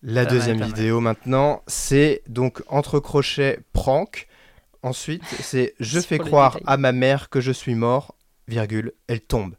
La 0.02 0.26
deuxième 0.26 0.58
mal. 0.58 0.68
vidéo 0.68 1.00
maintenant, 1.00 1.62
c'est 1.66 2.22
donc 2.28 2.62
entre 2.68 3.00
crochets 3.00 3.60
prank. 3.72 4.28
Ensuite, 4.82 5.24
c'est 5.40 5.74
je 5.80 5.98
fais 6.00 6.18
croire 6.18 6.54
détails. 6.56 6.74
à 6.74 6.76
ma 6.76 6.92
mère 6.92 7.30
que 7.30 7.40
je 7.40 7.52
suis 7.52 7.74
mort, 7.74 8.14
virgule, 8.48 8.92
elle 9.06 9.20
tombe. 9.22 9.54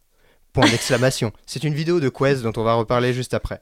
Point 0.54 0.69
d'exclamation. 0.69 1.34
c'est 1.47 1.63
une 1.63 1.73
vidéo 1.73 1.99
de 1.99 2.10
Quest 2.10 2.43
dont 2.43 2.54
on 2.58 2.63
va 2.63 2.75
reparler 2.75 3.12
juste 3.13 3.34
après. 3.34 3.62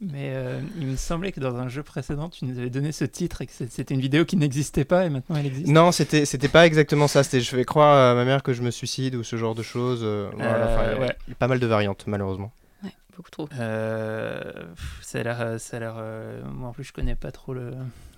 Mais 0.00 0.30
euh, 0.34 0.60
il 0.78 0.86
me 0.86 0.96
semblait 0.96 1.32
que 1.32 1.40
dans 1.40 1.56
un 1.56 1.68
jeu 1.68 1.82
précédent, 1.82 2.28
tu 2.28 2.44
nous 2.44 2.58
avais 2.58 2.70
donné 2.70 2.92
ce 2.92 3.04
titre 3.04 3.42
et 3.42 3.46
que 3.46 3.52
c'était 3.52 3.94
une 3.94 4.00
vidéo 4.00 4.24
qui 4.24 4.36
n'existait 4.36 4.84
pas 4.84 5.04
et 5.04 5.10
maintenant 5.10 5.34
elle 5.36 5.46
existe. 5.46 5.66
Non, 5.66 5.90
c'était 5.90 6.24
c'était 6.24 6.46
pas 6.48 6.66
exactement 6.66 7.08
ça. 7.08 7.24
C'était 7.24 7.40
je 7.40 7.50
fais 7.50 7.64
croire 7.64 8.12
à 8.12 8.14
ma 8.14 8.24
mère 8.24 8.42
que 8.44 8.52
je 8.52 8.62
me 8.62 8.70
suicide 8.70 9.16
ou 9.16 9.24
ce 9.24 9.34
genre 9.36 9.56
de 9.56 9.62
choses. 9.64 10.00
euh, 10.04 10.30
voilà, 10.34 10.54
Euh, 10.54 10.74
enfin, 10.76 10.84
il 10.84 10.92
y 10.92 10.96
a- 10.96 11.00
ouais. 11.00 11.16
il 11.26 11.30
y 11.30 11.32
a 11.32 11.36
pas 11.36 11.48
mal 11.48 11.58
de 11.58 11.66
variantes 11.66 12.04
malheureusement. 12.06 12.52
Ouais, 12.84 12.92
beaucoup 13.16 13.30
trop. 13.30 13.48
Euh, 13.58 14.42
pff, 14.74 14.98
ça 15.02 15.18
a 15.18 15.22
l'air. 15.24 15.60
ça 15.60 15.76
a 15.78 15.80
l'air, 15.80 15.94
euh, 15.98 16.42
moi 16.48 16.68
en 16.68 16.72
plus, 16.72 16.84
je 16.84 16.92
connais 16.92 17.16
pas 17.16 17.32
trop 17.32 17.52
le. 17.52 17.72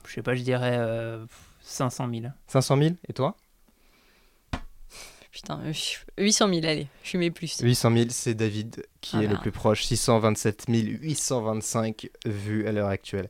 Je 0.07 0.13
sais 0.13 0.23
pas, 0.23 0.35
je 0.35 0.43
dirais 0.43 0.77
euh, 0.79 1.25
500 1.63 2.09
000. 2.13 2.25
500 2.49 2.77
000 2.77 2.95
et 3.09 3.13
toi? 3.15 3.37
Putain, 5.33 5.61
euh, 5.65 5.73
800 6.19 6.49
000, 6.53 6.67
allez, 6.67 6.89
je 7.05 7.17
mets 7.17 7.31
plus. 7.31 7.61
800 7.61 7.93
000, 7.95 8.07
c'est 8.11 8.35
David 8.35 8.85
qui 9.01 9.17
est 9.17 9.29
le 9.29 9.37
plus 9.37 9.53
proche. 9.53 9.85
627 9.85 10.65
825 10.69 12.09
vues 12.27 12.67
à 12.67 12.73
l'heure 12.73 12.89
actuelle. 12.89 13.29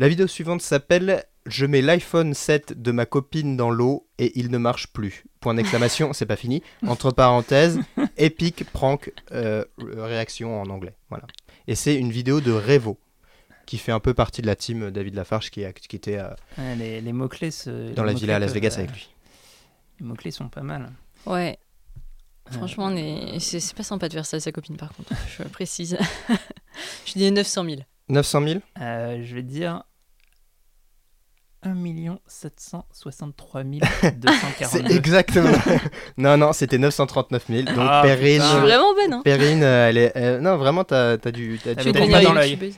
La 0.00 0.08
vidéo 0.08 0.26
suivante 0.26 0.60
s'appelle 0.60 1.24
Je 1.46 1.64
mets 1.64 1.82
l'iPhone 1.82 2.34
7 2.34 2.82
de 2.82 2.90
ma 2.90 3.06
copine 3.06 3.56
dans 3.56 3.70
l'eau 3.70 4.08
et 4.18 4.32
il 4.38 4.50
ne 4.50 4.58
marche 4.58 4.88
plus. 4.88 5.24
Point 5.38 5.54
d'exclamation, 5.54 6.12
c'est 6.12 6.26
pas 6.26 6.34
fini. 6.36 6.62
Entre 6.86 7.12
parenthèses, 7.12 7.78
epic 8.16 8.64
prank 8.72 9.12
euh, 9.30 9.64
réaction 9.96 10.60
en 10.60 10.68
anglais. 10.68 10.94
Voilà. 11.10 11.26
Et 11.68 11.76
c'est 11.76 11.94
une 11.94 12.10
vidéo 12.10 12.40
de 12.40 12.50
Revo 12.50 12.98
qui 13.66 13.78
fait 13.78 13.92
un 13.92 14.00
peu 14.00 14.14
partie 14.14 14.42
de 14.42 14.46
la 14.48 14.56
team 14.56 14.90
David 14.90 15.14
Lafarge 15.14 15.50
qui, 15.50 15.64
a- 15.64 15.72
qui 15.72 15.94
était 15.94 16.18
euh, 16.18 16.28
Ouais, 16.58 16.74
les, 16.76 17.00
les 17.00 17.12
mots-clés. 17.12 17.50
dans 17.66 17.72
les 17.72 17.94
la 17.94 18.02
mots-clés 18.02 18.14
villa 18.14 18.36
à 18.36 18.38
Las 18.40 18.52
Vegas 18.52 18.74
euh, 18.76 18.78
avec 18.80 18.90
lui. 18.92 19.08
Les 20.00 20.06
mots-clés 20.06 20.30
sont 20.32 20.48
pas 20.48 20.62
mal. 20.62 20.90
Ouais. 21.26 21.58
Franchement, 22.50 22.86
on 22.86 22.96
est... 22.96 23.40
c'est 23.40 23.58
c'est 23.58 23.74
pas 23.76 23.82
sympa 23.82 24.08
de 24.08 24.14
faire 24.14 24.26
ça 24.26 24.36
à 24.36 24.40
sa 24.40 24.52
copine, 24.52 24.76
par 24.76 24.92
contre. 24.92 25.12
Je 25.36 25.42
précise. 25.44 25.98
je 27.06 27.12
dis 27.14 27.30
900 27.30 27.64
000. 27.64 27.76
900 28.08 28.40
000 28.46 28.60
euh, 28.80 29.20
je 29.24 29.34
vais 29.34 29.42
dire 29.42 29.82
1 31.66 31.74
763 32.26 33.62
C'est 34.00 34.18
242. 34.20 34.94
exactement. 34.94 35.50
non, 36.16 36.36
non, 36.36 36.52
c'était 36.52 36.78
939 36.78 37.44
000. 37.48 37.62
Donc 37.62 37.74
Ah, 37.78 38.02
Perrine. 38.04 38.40
Je 38.40 38.46
suis 38.46 38.58
vraiment 38.58 38.94
bonne, 38.94 39.12
hein. 39.14 39.22
Perrine, 39.24 39.62
euh, 39.62 39.88
elle 39.88 39.98
est. 39.98 40.16
euh, 40.16 40.38
non, 40.38 40.56
vraiment, 40.56 40.84
t'as 40.84 41.12
as 41.12 41.32
dû. 41.32 41.58
t'as 41.62 41.74
combat 41.74 42.22
dans 42.22 42.32
l'œil. 42.34 42.74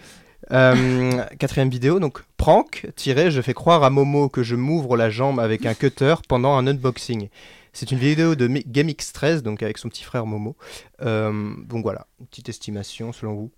Euh, 0.53 1.25
quatrième 1.39 1.69
vidéo, 1.69 2.01
donc 2.01 2.23
prank, 2.39 2.87
tiré, 2.97 3.31
je 3.31 3.43
fais 3.43 3.53
croire 3.53 3.83
à 3.83 3.91
Momo 3.91 4.29
que 4.31 4.43
je 4.43 4.57
m'ouvre 4.57 4.97
la 4.97 5.11
jambe 5.11 5.41
avec 5.41 5.67
un 5.67 5.75
cutter 5.75 6.15
pendant 6.27 6.55
un 6.57 6.67
unboxing. 6.67 7.29
C'est 7.79 7.93
une 7.93 7.99
vidéo 7.99 8.35
de 8.35 8.49
Mi- 8.49 8.65
GameX13, 8.69 9.43
donc 9.43 9.63
avec 9.63 9.79
son 9.79 9.89
petit 9.89 10.03
frère 10.03 10.27
Momo. 10.27 10.57
Euh, 11.03 11.55
donc 11.65 11.85
voilà, 11.85 12.09
une 12.19 12.27
petite 12.27 12.49
estimation 12.49 13.13
selon 13.13 13.35
vous. 13.35 13.51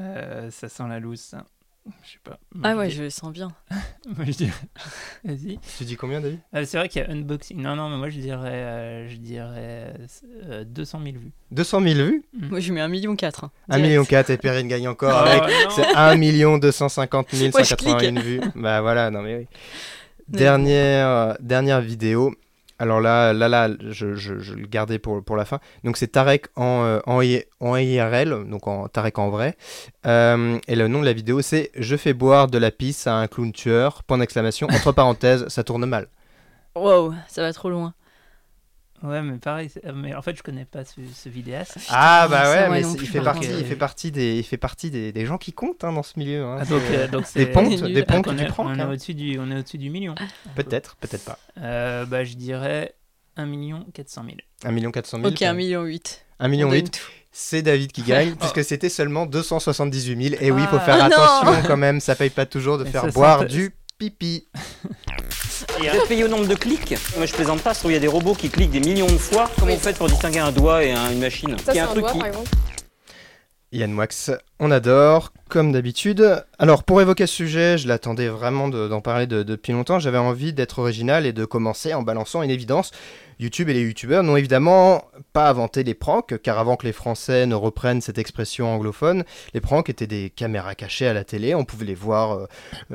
Euh, 0.00 0.50
ça 0.50 0.68
sent 0.68 0.82
la 0.88 0.98
loose, 0.98 1.20
ça. 1.20 1.44
Je 2.02 2.12
sais 2.14 2.18
pas. 2.24 2.40
Moi, 2.52 2.64
Ah 2.68 2.72
je 2.72 2.78
ouais, 2.78 2.88
dis- 2.88 2.94
je 2.96 3.02
le 3.04 3.10
sens 3.10 3.30
bien. 3.32 3.52
moi, 4.16 4.24
je 4.26 4.32
dirais- 4.32 4.52
Vas-y. 5.24 5.60
Tu 5.78 5.84
dis 5.84 5.94
combien, 5.94 6.20
David? 6.20 6.40
Ah, 6.52 6.64
c'est 6.66 6.78
vrai 6.78 6.88
qu'il 6.88 7.00
y 7.00 7.04
a 7.04 7.10
unboxing. 7.10 7.62
Non, 7.62 7.76
non, 7.76 7.90
mais 7.90 7.96
moi 7.96 8.08
je 8.10 8.18
dirais, 8.18 8.50
euh, 8.54 9.08
je 9.08 9.16
dirais 9.18 9.94
euh, 10.48 10.64
200 10.64 11.00
000 11.04 11.16
vues. 11.18 11.30
200 11.52 11.80
000 11.80 11.94
vues? 11.94 12.24
Moi, 12.32 12.58
je 12.58 12.72
mets 12.72 12.80
1,4 12.80 12.88
million. 12.90 13.16
Hein, 13.22 13.50
1 13.68 13.78
million 13.78 14.04
4 14.04 14.30
et 14.30 14.36
Perrine 14.36 14.66
gagne 14.66 14.88
encore 14.88 15.12
Oh, 15.24 15.28
avec. 15.28 15.70
C'est 15.70 15.94
1 15.94 16.16
million 16.16 16.58
250 16.58 17.32
Moi, 17.32 17.50
je 17.62 17.64
181 17.68 18.20
vues. 18.20 18.40
Bah 18.56 18.80
voilà, 18.80 19.12
non 19.12 19.22
mais 19.22 19.36
oui. 19.36 19.46
Dernière, 20.26 21.06
euh, 21.08 21.34
dernière 21.38 21.80
vidéo. 21.80 22.34
Alors 22.78 23.00
là, 23.00 23.32
là, 23.32 23.48
là, 23.48 23.68
je, 23.90 24.14
je, 24.14 24.54
le 24.54 24.66
gardais 24.66 24.98
pour, 24.98 25.22
pour 25.22 25.36
la 25.36 25.44
fin. 25.44 25.60
Donc 25.84 25.96
c'est 25.96 26.08
Tarek 26.08 26.46
en, 26.56 26.84
euh, 26.84 26.98
en, 27.06 27.20
en 27.60 27.76
IRL, 27.76 28.48
donc 28.48 28.66
en 28.66 28.88
Tarek 28.88 29.18
en 29.18 29.30
vrai. 29.30 29.56
Euh, 30.06 30.58
et 30.66 30.74
le 30.74 30.88
nom 30.88 31.00
de 31.00 31.04
la 31.04 31.12
vidéo, 31.12 31.40
c'est 31.40 31.70
Je 31.76 31.96
fais 31.96 32.12
boire 32.12 32.48
de 32.48 32.58
la 32.58 32.70
pisse 32.70 33.06
à 33.06 33.14
un 33.14 33.26
clown 33.28 33.52
tueur. 33.52 34.02
Point 34.02 34.18
d'exclamation. 34.18 34.66
Entre 34.70 34.92
parenthèses, 34.92 35.46
ça 35.48 35.62
tourne 35.62 35.86
mal. 35.86 36.08
Wow, 36.74 37.14
ça 37.28 37.42
va 37.42 37.52
trop 37.52 37.70
loin. 37.70 37.94
Ouais, 39.04 39.20
mais 39.22 39.36
pareil. 39.36 39.70
Mais 39.94 40.14
en 40.14 40.22
fait, 40.22 40.34
je 40.36 40.42
connais 40.42 40.64
pas 40.64 40.84
ce, 40.84 40.94
ce 41.14 41.28
vidéaste. 41.28 41.76
Ah 41.90 42.26
bah 42.30 42.50
ouais, 42.50 42.70
mais 42.70 42.80
il 42.80 43.06
fait 43.06 43.20
partie, 43.20 43.48
il 43.60 43.64
fait 43.66 43.76
partie 43.76 44.10
des, 44.10 44.38
il 44.38 44.42
fait 44.44 44.56
partie 44.56 44.90
des, 44.90 45.12
des 45.12 45.26
gens 45.26 45.36
qui 45.36 45.52
comptent 45.52 45.84
hein, 45.84 45.92
dans 45.92 46.02
ce 46.02 46.18
milieu. 46.18 46.42
hein. 46.42 46.56
Ah, 46.60 46.64
donc, 46.64 46.82
euh, 46.90 47.06
donc 47.08 47.24
des 47.34 47.46
pontes, 47.46 47.82
des 47.82 48.02
pontes 48.02 48.26
on 48.28 48.32
du 48.32 48.42
est, 48.44 48.46
prank. 48.46 48.66
on 48.70 48.78
est 48.78 48.80
hein. 48.82 48.90
au-dessus 48.90 49.12
du, 49.14 49.38
on 49.38 49.50
est 49.50 49.58
au-dessus 49.58 49.76
du 49.78 49.90
million. 49.90 50.14
Peut-être, 50.56 50.96
peut-être 50.96 51.24
pas. 51.24 51.38
Euh, 51.60 52.06
bah, 52.06 52.24
je 52.24 52.34
dirais 52.34 52.94
1 53.36 53.44
million 53.46 53.84
400 53.92 54.22
000. 54.24 54.36
1 54.64 54.70
million 54.72 54.90
400 54.90 55.18
000. 55.18 55.28
Ok, 55.28 55.42
1 55.42 55.52
million 55.52 55.82
8. 55.82 56.24
1 56.40 56.48
million 56.48 56.68
On 56.68 56.70
donne 56.70 56.80
8. 56.80 56.90
tout. 56.90 57.00
C'est 57.36 57.62
David 57.62 57.90
qui 57.92 58.02
gagne, 58.02 58.36
puisque 58.36 58.62
c'était 58.64 58.88
seulement 58.88 59.26
278 59.26 60.30
000. 60.30 60.36
Et 60.40 60.50
oui, 60.52 60.62
il 60.62 60.68
faut 60.68 60.76
Ah. 60.76 60.80
faire 60.80 60.94
Oh 60.98 60.98
non 61.00 61.04
attention 61.06 61.62
quand 61.66 61.76
même, 61.76 61.98
ça 62.00 62.14
paye 62.14 62.30
pas 62.30 62.46
toujours 62.46 62.78
de 62.78 62.84
Mais 62.84 62.90
faire 62.90 63.08
boire 63.08 63.44
du 63.44 63.74
pipi. 64.10 64.46
Vous 65.78 65.84
êtes 65.86 66.08
payé 66.08 66.24
au 66.24 66.28
nombre 66.28 66.46
de 66.46 66.54
clics 66.54 66.94
Moi 67.16 67.26
je 67.26 67.32
plaisante 67.32 67.62
pas, 67.62 67.72
il 67.84 67.92
y 67.92 67.96
a 67.96 67.98
des 67.98 68.08
robots 68.08 68.34
qui 68.34 68.48
cliquent 68.50 68.70
des 68.70 68.80
millions 68.80 69.06
de 69.06 69.18
fois. 69.18 69.50
Comment 69.58 69.72
vous 69.74 69.80
faites 69.80 69.96
pour 69.96 70.08
distinguer 70.08 70.40
un 70.40 70.52
doigt 70.52 70.84
et 70.84 70.92
un- 70.92 71.10
une 71.10 71.20
machine 71.20 71.56
Ça, 71.64 71.72
c'est 71.72 71.78
un 71.80 71.84
un 71.84 71.88
truc 71.88 72.00
doigt, 72.00 72.12
qui. 72.12 72.18
par 72.18 72.26
exemple. 72.28 72.50
Yann 73.72 73.90
Moix, 73.90 74.06
on 74.60 74.70
adore, 74.70 75.32
comme 75.48 75.72
d'habitude. 75.72 76.44
Alors, 76.60 76.84
pour 76.84 77.00
évoquer 77.00 77.26
ce 77.26 77.34
sujet, 77.34 77.76
je 77.76 77.88
l'attendais 77.88 78.28
vraiment 78.28 78.68
de- 78.68 78.86
d'en 78.86 79.00
parler 79.00 79.26
de- 79.26 79.42
depuis 79.42 79.72
longtemps. 79.72 79.98
J'avais 79.98 80.18
envie 80.18 80.52
d'être 80.52 80.78
original 80.78 81.26
et 81.26 81.32
de 81.32 81.44
commencer 81.44 81.92
en 81.92 82.02
balançant 82.02 82.42
une 82.42 82.50
évidence. 82.50 82.92
YouTube 83.38 83.68
et 83.68 83.74
les 83.74 83.82
YouTubeurs 83.82 84.22
n'ont 84.22 84.36
évidemment 84.36 85.04
pas 85.32 85.48
inventé 85.48 85.82
les 85.82 85.94
pranks, 85.94 86.38
car 86.42 86.58
avant 86.58 86.76
que 86.76 86.86
les 86.86 86.92
Français 86.92 87.46
ne 87.46 87.54
reprennent 87.54 88.00
cette 88.00 88.18
expression 88.18 88.72
anglophone, 88.72 89.24
les 89.52 89.60
pranks 89.60 89.88
étaient 89.88 90.06
des 90.06 90.30
caméras 90.30 90.74
cachées 90.74 91.06
à 91.06 91.12
la 91.12 91.24
télé. 91.24 91.54
On 91.54 91.64
pouvait 91.64 91.86
les 91.86 91.94
voir 91.94 92.32
euh, 92.32 92.46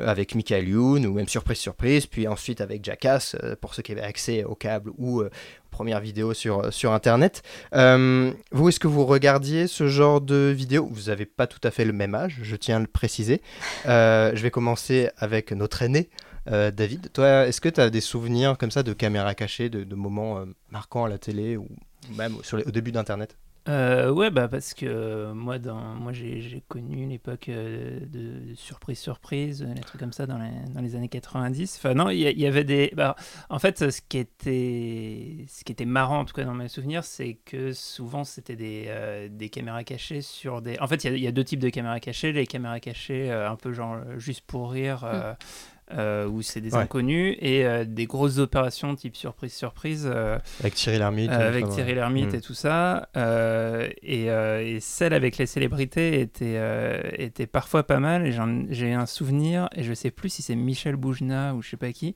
avec 0.05 0.35
Michael 0.35 0.69
Youn 0.69 1.05
ou 1.05 1.13
même 1.13 1.27
Surprise 1.27 1.57
Surprise, 1.57 2.05
puis 2.05 2.27
ensuite 2.27 2.61
avec 2.61 2.83
Jackass, 2.83 3.35
euh, 3.43 3.55
pour 3.59 3.73
ceux 3.73 3.81
qui 3.81 3.91
avaient 3.91 4.01
accès 4.01 4.43
au 4.43 4.55
câble 4.55 4.91
ou 4.97 5.21
euh, 5.21 5.25
aux 5.25 5.69
premières 5.69 5.99
vidéos 5.99 6.33
sur, 6.33 6.73
sur 6.73 6.93
Internet. 6.93 7.43
Vous, 7.71 8.69
est-ce 8.69 8.79
que 8.79 8.87
vous 8.87 9.05
regardiez 9.05 9.67
ce 9.67 9.87
genre 9.87 10.19
de 10.19 10.53
vidéos? 10.55 10.89
Vous 10.91 11.09
n'avez 11.09 11.25
pas 11.25 11.47
tout 11.47 11.59
à 11.63 11.71
fait 11.71 11.85
le 11.85 11.93
même 11.93 12.15
âge, 12.15 12.39
je 12.41 12.55
tiens 12.55 12.77
à 12.77 12.79
le 12.79 12.87
préciser. 12.87 13.41
Je 13.85 14.41
vais 14.41 14.51
commencer 14.51 15.09
avec 15.17 15.51
notre 15.51 15.81
aîné, 15.83 16.09
euh, 16.49 16.71
David. 16.71 17.11
Toi, 17.13 17.47
est-ce 17.47 17.61
que 17.61 17.69
tu 17.69 17.79
as 17.81 17.89
des 17.89 18.01
souvenirs 18.01 18.57
comme 18.57 18.71
ça 18.71 18.83
de 18.83 18.93
caméras 18.93 19.35
cachées, 19.35 19.69
de, 19.69 19.83
de 19.83 19.95
moments 19.95 20.39
euh, 20.39 20.45
marquants 20.71 21.05
à 21.05 21.09
la 21.09 21.17
télé 21.17 21.57
ou 21.57 21.67
même 22.15 22.35
sur 22.43 22.57
les- 22.57 22.63
au 22.65 22.71
début 22.71 22.91
d'Internet? 22.91 23.37
Euh, 23.67 24.09
ouais, 24.09 24.31
bah 24.31 24.47
parce 24.47 24.73
que 24.73 25.31
moi, 25.33 25.59
dans, 25.59 25.75
moi 25.79 26.11
j'ai 26.11 26.41
j'ai 26.41 26.63
connu 26.67 27.05
l'époque 27.07 27.49
de 27.49 28.55
surprise 28.55 28.97
surprise, 28.97 29.61
euh, 29.61 29.71
les 29.75 29.81
trucs 29.81 29.99
comme 29.99 30.13
ça 30.13 30.25
dans 30.25 30.39
les, 30.39 30.49
dans 30.73 30.81
les 30.81 30.95
années 30.95 31.09
90. 31.09 31.75
Enfin 31.77 31.93
non, 31.93 32.09
il 32.09 32.17
y, 32.19 32.47
avait 32.47 32.63
des. 32.63 32.91
bah, 32.95 33.15
en 33.49 33.59
fait, 33.59 33.91
ce 33.91 34.01
qui 34.07 34.17
était, 34.17 35.45
ce 35.47 35.63
qui 35.63 35.71
était 35.71 35.85
marrant 35.85 36.19
en 36.21 36.25
tout 36.25 36.33
cas 36.33 36.45
dans 36.45 36.53
mes 36.55 36.67
souvenirs, 36.69 37.03
c'est 37.03 37.35
que 37.45 37.71
souvent 37.73 38.23
c'était 38.23 38.55
des, 38.55 38.85
euh, 38.87 39.27
des 39.29 39.49
caméras 39.49 39.83
cachées 39.83 40.21
sur 40.21 40.61
des. 40.63 40.79
En 40.79 40.87
fait, 40.87 41.03
il 41.03 41.11
y 41.11 41.13
a- 41.13 41.17
il 41.17 41.23
y, 41.23 41.27
a 41.27 41.31
deux 41.31 41.43
types 41.43 41.59
de 41.59 41.69
caméras 41.69 41.99
cachées. 41.99 42.31
Les 42.31 42.47
caméras 42.47 42.79
cachées, 42.79 43.29
euh, 43.31 43.49
un 43.51 43.55
peu 43.55 43.71
genre 43.73 43.97
juste 44.17 44.41
pour 44.47 44.71
rire. 44.71 45.03
euh, 45.03 45.33
euh, 45.91 46.27
où 46.27 46.41
c'est 46.41 46.61
des 46.61 46.73
Ouais. 46.73 46.81
inconnus 46.81 47.35
et 47.39 47.65
euh, 47.65 47.83
des 47.85 48.05
grosses 48.05 48.37
opérations 48.37 48.95
type 48.95 49.15
surprise 49.15 49.53
surprise 49.53 50.09
euh, 50.13 50.37
Avec 50.59 50.75
Thierry 50.75 50.99
Lhermitte 50.99 51.31
euh, 51.31 51.47
avec. 51.47 51.67
Thierry 51.69 51.95
Lhermitte 51.95 52.33
Mm. 52.33 52.35
et 52.35 52.41
tout 52.41 52.53
ça. 52.53 53.09
et, 54.01 54.25
et 54.25 54.79
celle 54.79 55.13
avec 55.13 55.37
les 55.37 55.45
célébrités 55.45 56.21
était, 56.21 56.59
était 57.17 57.47
parfois 57.47 57.83
pas 57.83 57.99
mal. 57.99 58.25
Et 58.27 58.31
j'ai 58.69 58.93
un 58.93 59.05
souvenir, 59.05 59.69
et 59.75 59.83
je 59.83 59.93
sais 59.93 60.11
plus 60.11 60.29
si 60.29 60.41
c'est 60.41 60.55
Michel 60.55 60.95
Boujna 60.95 61.53
ou 61.55 61.61
je 61.61 61.69
sais 61.69 61.77
pas 61.77 61.91
qui. 61.91 62.15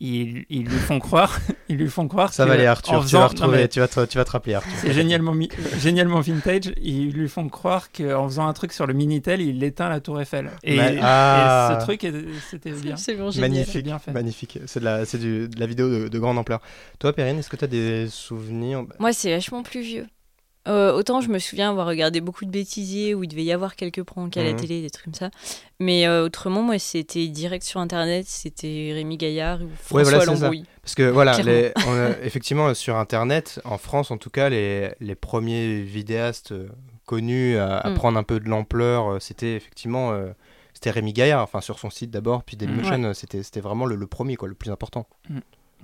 Ils, 0.00 0.44
ils 0.48 0.64
lui 0.64 0.78
font 0.78 1.00
croire, 1.00 1.40
ils 1.68 1.76
lui 1.76 1.88
font 1.88 2.06
croire 2.06 2.32
Ça 2.32 2.44
que 2.44 2.48
va 2.48 2.54
aller 2.54 2.66
Arthur, 2.66 3.04
tu 3.04 3.14
vas 3.14 3.22
non, 3.22 3.26
retrouver, 3.28 3.56
mais 3.56 3.68
tu, 3.68 3.80
vas 3.80 3.88
te, 3.88 4.04
tu 4.06 4.16
vas 4.16 4.24
te 4.24 4.30
rappeler 4.30 4.54
Arthur. 4.54 4.70
C'est 4.80 4.92
génialement, 4.92 5.34
mi- 5.34 5.48
génialement 5.80 6.20
vintage. 6.20 6.72
Ils 6.80 7.10
lui 7.12 7.28
font 7.28 7.48
croire 7.48 7.90
qu'en 7.90 8.28
faisant 8.28 8.46
un 8.46 8.52
truc 8.52 8.72
sur 8.72 8.86
le 8.86 8.94
Minitel, 8.94 9.40
il 9.40 9.62
éteint 9.64 9.88
la 9.88 10.00
Tour 10.00 10.20
Eiffel. 10.20 10.50
Et, 10.62 10.78
Ah. 11.02 11.78
ce 11.80 11.84
truc, 11.84 12.04
était- 12.04 12.24
c'était 12.48 12.70
bien. 12.70 12.94
Magnifique, 13.40 13.72
C'est 13.72 13.82
bien 13.82 13.98
fait. 13.98 14.12
magnifique. 14.12 14.58
C'est 14.66 14.78
de 14.78 14.84
la, 14.84 15.04
c'est 15.04 15.18
du- 15.18 15.48
de 15.48 15.58
la 15.58 15.66
vidéo 15.66 15.88
de, 15.90 16.06
de 16.08 16.18
grande 16.20 16.38
ampleur. 16.38 16.60
Toi, 17.00 17.12
Perrine, 17.12 17.38
est-ce 17.38 17.50
que 17.50 17.56
tu 17.56 17.64
as 17.64 17.68
des 17.68 18.06
souvenirs? 18.08 18.84
Moi, 19.00 19.12
c'est 19.12 19.34
vachement 19.34 19.64
plus 19.64 19.80
vieux. 19.82 20.06
Euh, 20.66 20.92
autant 20.92 21.20
je 21.22 21.28
me 21.30 21.38
souviens 21.38 21.70
avoir 21.70 21.86
regardé 21.86 22.20
beaucoup 22.20 22.44
de 22.44 22.50
bêtisiers 22.50 23.14
où 23.14 23.24
il 23.24 23.28
devait 23.28 23.44
y 23.44 23.52
avoir 23.52 23.74
quelques 23.76 24.02
pranks 24.02 24.36
à 24.36 24.42
la 24.42 24.50
Mhm. 24.52 24.56
télé, 24.56 24.82
des 24.82 24.90
trucs 24.90 25.04
comme 25.06 25.14
ça. 25.14 25.30
Mais 25.80 26.06
euh, 26.06 26.24
autrement, 26.24 26.62
moi, 26.62 26.78
c'était 26.78 27.26
direct 27.28 27.64
sur 27.64 27.80
Internet, 27.80 28.26
c'était 28.28 28.90
Rémi 28.92 29.16
Gaillard 29.16 29.60
ou 29.62 29.64
Ouais, 29.64 29.70
François 29.76 30.02
voilà, 30.02 30.20
c'est 30.20 30.26
ça. 30.26 30.32
Lambrouille. 30.32 30.64
Parce 30.82 30.94
que 30.94 31.08
voilà, 31.08 31.32
Clairement. 31.34 31.52
les- 31.52 31.72
on 31.86 31.92
a- 31.92 32.10
effectivement, 32.22 32.74
sur 32.74 32.96
Internet, 32.96 33.60
en 33.64 33.78
France 33.78 34.10
en 34.10 34.18
tout 34.18 34.30
cas, 34.30 34.48
les, 34.50 34.90
les 35.00 35.14
premiers 35.14 35.80
vidéastes 35.80 36.52
euh, 36.52 36.68
connus 37.06 37.56
à, 37.56 37.78
à 37.78 37.90
Mm. 37.90 37.94
prendre 37.94 38.18
un 38.18 38.22
peu 38.24 38.38
de 38.40 38.48
l'ampleur, 38.48 39.22
c'était 39.22 39.54
effectivement 39.54 40.12
euh, 40.12 40.32
c'était 40.74 40.90
Rémi 40.90 41.12
Gaillard, 41.14 41.42
enfin 41.42 41.60
sur 41.62 41.78
son 41.78 41.88
site 41.90 42.10
d'abord, 42.10 42.42
puis 42.42 42.56
Dailymotion, 42.56 43.02
euh, 43.04 43.14
c'était 43.14 43.42
c'était 43.42 43.60
vraiment 43.60 43.86
le, 43.86 43.96
le 43.96 44.06
premier, 44.06 44.36
quoi, 44.36 44.48
le 44.48 44.54
plus 44.54 44.70
important. 44.70 45.06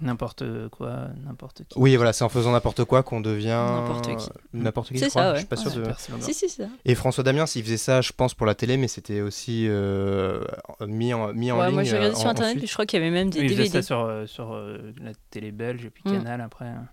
N'importe 0.03 0.43
quoi, 0.71 1.07
n'importe 1.25 1.63
qui. 1.69 1.79
Oui, 1.79 1.95
voilà, 1.97 2.13
c'est 2.13 2.25
en 2.25 2.29
faisant 2.29 2.51
n'importe 2.53 2.85
quoi 2.85 3.03
qu'on 3.05 3.21
devient 3.21 3.47
N'importe 3.51 4.17
qui. 4.19 4.29
N'importe 4.53 4.89
qui, 4.89 4.99
C'est 4.99 5.05
je 5.07 5.11
crois. 5.11 5.23
ça, 5.23 5.29
Je 5.29 5.33
ouais. 5.35 5.39
suis 5.39 5.47
pas 5.47 5.57
sûr 5.57 5.71
Ouais. 5.77 5.89
de. 6.19 6.23
Si, 6.23 6.35
si, 6.35 6.49
c'est 6.49 6.63
ça. 6.65 6.69
Et 6.85 6.95
François 6.97 7.23
Damien, 7.23 7.45
il 7.55 7.63
faisait 7.63 7.77
ça, 7.77 8.01
je 8.01 8.11
pense, 8.13 8.35
pour 8.35 8.45
la 8.47 8.55
télé, 8.57 8.77
mais 8.77 8.89
c'était 8.89 9.21
aussi 9.21 9.67
euh, 9.69 10.45
mis 10.87 11.15
en, 11.15 11.33
mis 11.33 11.53
en 11.53 11.59
Ouais, 11.59 11.67
ligne. 11.67 11.75
moi, 11.75 11.83
j'ai 11.85 11.97
regardé 11.97 12.17
euh, 12.17 12.19
sur 12.19 12.29
Internet, 12.29 12.57
ensuite. 12.57 12.69
je 12.69 12.73
crois 12.75 12.87
qu'il 12.87 12.99
y 12.99 13.03
avait 13.03 13.13
même 13.13 13.31
des 13.31 13.39
Oui, 13.39 13.45
il 13.47 13.51
faisait 13.51 13.63
DVD. 13.65 13.83
ça 13.83 13.87
sur, 13.87 14.01
euh, 14.01 14.27
sur 14.27 14.53
euh, 14.53 14.93
la 15.01 15.13
télé 15.31 15.53
belge 15.53 15.85
et 15.85 15.91
puis 15.91 16.03
Mm. 16.07 16.13
Canal 16.13 16.41
après. 16.41 16.67
hein. 16.67 16.87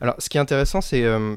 Alors, 0.00 0.14
ce 0.18 0.28
qui 0.28 0.38
est 0.38 0.40
intéressant, 0.40 0.80
c'est 0.80 1.02
euh, 1.04 1.36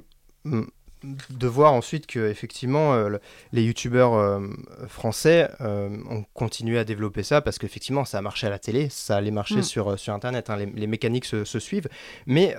de 1.04 1.48
voir 1.48 1.74
ensuite 1.74 2.06
que 2.08 2.30
effectivement 2.30 2.94
euh, 2.94 3.10
le- 3.10 3.20
les 3.54 3.64
youtubeurs 3.64 4.14
euh, 4.14 4.40
français 4.88 5.50
euh, 5.62 5.90
ont 6.10 6.24
continué 6.34 6.78
à 6.78 6.84
développer 6.84 7.24
ça 7.24 7.42
parce 7.42 7.58
qu'effectivement 7.58 8.06
ça 8.06 8.20
a 8.20 8.22
marché 8.22 8.46
à 8.48 8.50
la 8.52 8.60
télé, 8.60 8.88
ça 8.90 9.18
allait 9.18 9.32
marcher 9.32 9.58
Mm. 9.58 9.64
sur, 9.64 9.98
sur 10.00 10.14
internet, 10.14 10.50
hein, 10.50 10.58
les, 10.58 10.66
les 10.68 10.88
mécaniques 10.88 11.26
se, 11.26 11.44
se 11.44 11.60
suivent, 11.60 11.90
mais 12.28 12.56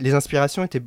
les 0.00 0.14
inspirations 0.14 0.64
étaient 0.64 0.82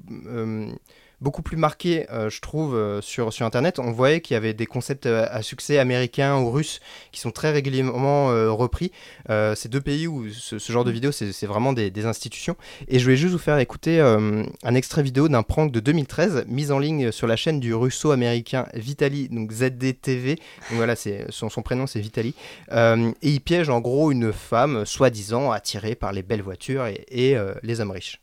beaucoup 1.22 1.42
plus 1.42 1.58
marquées, 1.58 2.06
euh, 2.12 2.30
je 2.30 2.42
trouve, 2.42 2.76
euh, 2.76 3.02
sur, 3.02 3.34
sur 3.34 3.46
internet. 3.46 3.80
On 3.80 3.92
voyait 3.92 4.22
qu'il 4.22 4.36
y 4.36 4.38
avait 4.38 4.54
des 4.54 4.66
concepts 4.66 5.06
euh, 5.06 5.26
à 5.30 5.42
succès 5.42 5.80
américains 5.80 6.38
ou 6.38 6.52
russes 6.52 6.80
qui 7.12 7.20
sont 7.20 7.32
très 7.32 7.52
régulièrement 7.52 8.32
euh, 8.32 8.52
repris. 8.52 8.92
Euh, 9.30 9.56
ces 9.56 9.70
deux 9.70 9.82
pays 9.82 10.08
où 10.08 10.30
ce, 10.30 10.60
ce 10.60 10.72
genre 10.72 10.86
de 10.86 10.92
vidéo, 10.92 11.12
c'est 11.12 11.32
c'est 11.32 11.48
vraiment 11.48 11.74
des, 11.74 11.90
des 11.92 12.06
institutions. 12.06 12.56
Et 12.88 13.00
je 13.00 13.04
voulais 13.04 13.18
juste 13.18 13.34
vous 13.34 13.40
faire 13.40 13.58
écouter 13.58 14.00
euh, 14.00 14.44
un 14.64 14.76
extrait 14.76 15.04
vidéo 15.04 15.28
d'un 15.28 15.44
prank 15.44 15.72
de 15.72 15.80
2013 15.80 16.46
mis 16.48 16.72
en 16.72 16.80
ligne 16.80 17.12
sur 17.12 17.28
la 17.28 17.36
chaîne 17.36 17.60
du 17.60 17.74
russo-américain 17.74 18.68
Vitali, 18.74 19.30
donc 19.30 19.52
ZDTV. 19.52 20.36
Donc 20.36 20.78
voilà, 20.78 20.96
c'est 20.96 21.26
son, 21.30 21.50
son 21.50 21.62
prénom 21.62 21.88
c'est 21.88 22.00
Vitali. 22.00 22.36
Euh, 22.72 23.12
et 23.22 23.30
il 23.32 23.42
piège 23.42 23.70
en 23.70 23.80
gros 23.80 24.12
une 24.12 24.34
femme 24.34 24.86
soi-disant 24.86 25.52
attirée 25.52 25.96
par 25.96 26.12
les 26.14 26.24
belles 26.24 26.42
voitures 26.42 26.86
et, 26.86 27.06
et, 27.10 27.38
euh, 27.38 27.54
les 27.64 27.82
hommes 27.82 27.92
riches. 27.92 28.22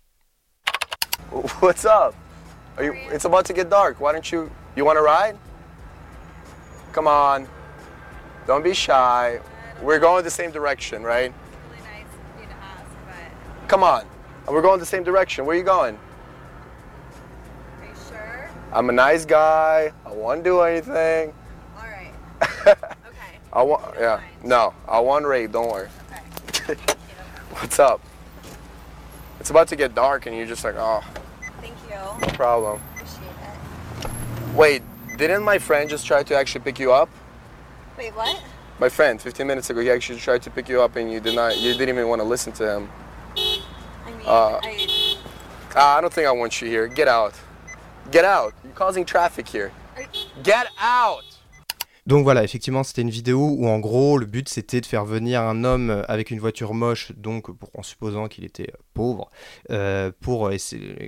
What's 1.61 1.85
up? 1.85 2.14
Are 2.76 2.84
you, 2.84 2.92
it's 3.12 3.24
about 3.24 3.44
to 3.46 3.52
get 3.52 3.70
dark. 3.70 4.00
Why 4.00 4.12
don't 4.12 4.30
you 4.30 4.50
you 4.74 4.84
want 4.84 4.96
to 4.96 5.02
ride? 5.02 5.38
Come 6.92 7.06
on. 7.06 7.48
Don't 8.46 8.64
be 8.64 8.74
shy. 8.74 9.40
We're 9.82 9.98
going 9.98 10.24
the 10.24 10.30
same 10.30 10.50
direction, 10.50 11.02
right? 11.02 11.32
Come 13.68 13.82
on. 13.82 14.06
We're 14.46 14.62
going 14.62 14.78
the 14.78 14.87
same 14.87 15.02
direction. 15.02 15.46
Where 15.46 15.56
are 15.56 15.58
you 15.58 15.64
going? 15.64 15.98
Are 17.80 17.87
you 17.87 17.94
sure? 18.08 18.50
I'm 18.72 18.90
a 18.90 18.92
nice 18.92 19.24
guy. 19.24 19.92
I 20.04 20.12
won't 20.12 20.44
do 20.44 20.60
anything. 20.60 21.32
All 21.76 21.84
right. 21.84 22.76
Okay. 23.14 23.38
I 23.52 23.62
want 23.62 23.94
yeah. 23.98 24.20
No, 24.42 24.74
I 24.88 24.98
want 24.98 25.24
rape. 25.24 25.52
Don't 25.52 25.70
worry. 25.70 25.88
What's 27.50 27.78
up? 27.78 28.00
It's 29.38 29.50
about 29.50 29.68
to 29.68 29.76
get 29.76 29.94
dark, 29.94 30.26
and 30.26 30.37
you're 30.37 30.46
just 30.46 30.64
like, 30.64 30.74
oh, 30.76 31.04
you. 31.94 32.26
no 32.26 32.28
problem. 32.35 32.80
Appreciate 32.94 33.22
it. 34.02 34.57
Wait, 34.57 34.83
didn't 35.16 35.42
my 35.44 35.59
friend 35.59 35.88
just 35.88 36.07
try 36.07 36.22
to 36.22 36.35
actually 36.37 36.64
pick 36.64 36.78
you 36.78 36.92
up? 36.92 37.09
Wait, 37.98 38.12
what? 38.14 38.42
My 38.80 38.88
friend, 38.88 39.20
15 39.20 39.46
minutes 39.46 39.70
ago, 39.70 39.80
he 39.80 39.90
actually 39.90 40.18
tried 40.18 40.42
to 40.42 40.50
pick 40.50 40.68
you 40.68 40.83
up, 40.83 40.96
and 40.96 41.11
you 41.12 41.20
did 41.20 41.35
not. 41.35 41.57
You 41.59 41.72
didn't 41.74 41.90
even 41.90 42.09
want 42.09 42.20
to 42.20 42.28
listen 42.28 42.52
to 42.54 42.64
him. 42.74 42.88
I 43.37 44.11
mean, 44.11 44.26
Uh, 44.26 44.59
I. 44.62 45.16
Ah, 45.76 45.98
I 45.98 46.00
don't 46.00 46.12
think 46.12 46.26
I 46.26 46.33
want 46.33 46.61
you 46.61 46.68
here. 46.68 46.88
Get 46.88 47.09
out. 47.09 47.35
Get 48.11 48.24
out. 48.24 48.52
You're 48.64 48.74
causing 48.74 49.04
traffic 49.04 49.48
here. 49.48 49.70
Get 50.42 50.66
out. 50.80 51.22
Donc 52.07 52.24
voilà, 52.24 52.44
effectivement, 52.44 52.83
c'était 52.83 53.00
une 53.02 53.11
vidéo 53.11 53.38
où 53.40 53.66
en 53.68 53.78
gros, 53.78 54.18
le 54.18 54.26
but 54.26 54.48
c'était 54.48 54.80
de 54.80 54.87
faire 54.87 55.04
venir 55.07 55.40
un 55.40 55.64
homme 55.64 56.04
avec 56.07 56.30
une 56.30 56.38
voiture 56.38 56.74
moche, 56.74 57.12
donc 57.16 57.50
pour, 57.50 57.70
en 57.78 57.83
supposant 57.83 58.28
qu'il 58.28 58.44
était 58.44 58.70
pauvre, 58.94 59.30
euh, 59.70 60.11
pour 60.20 60.50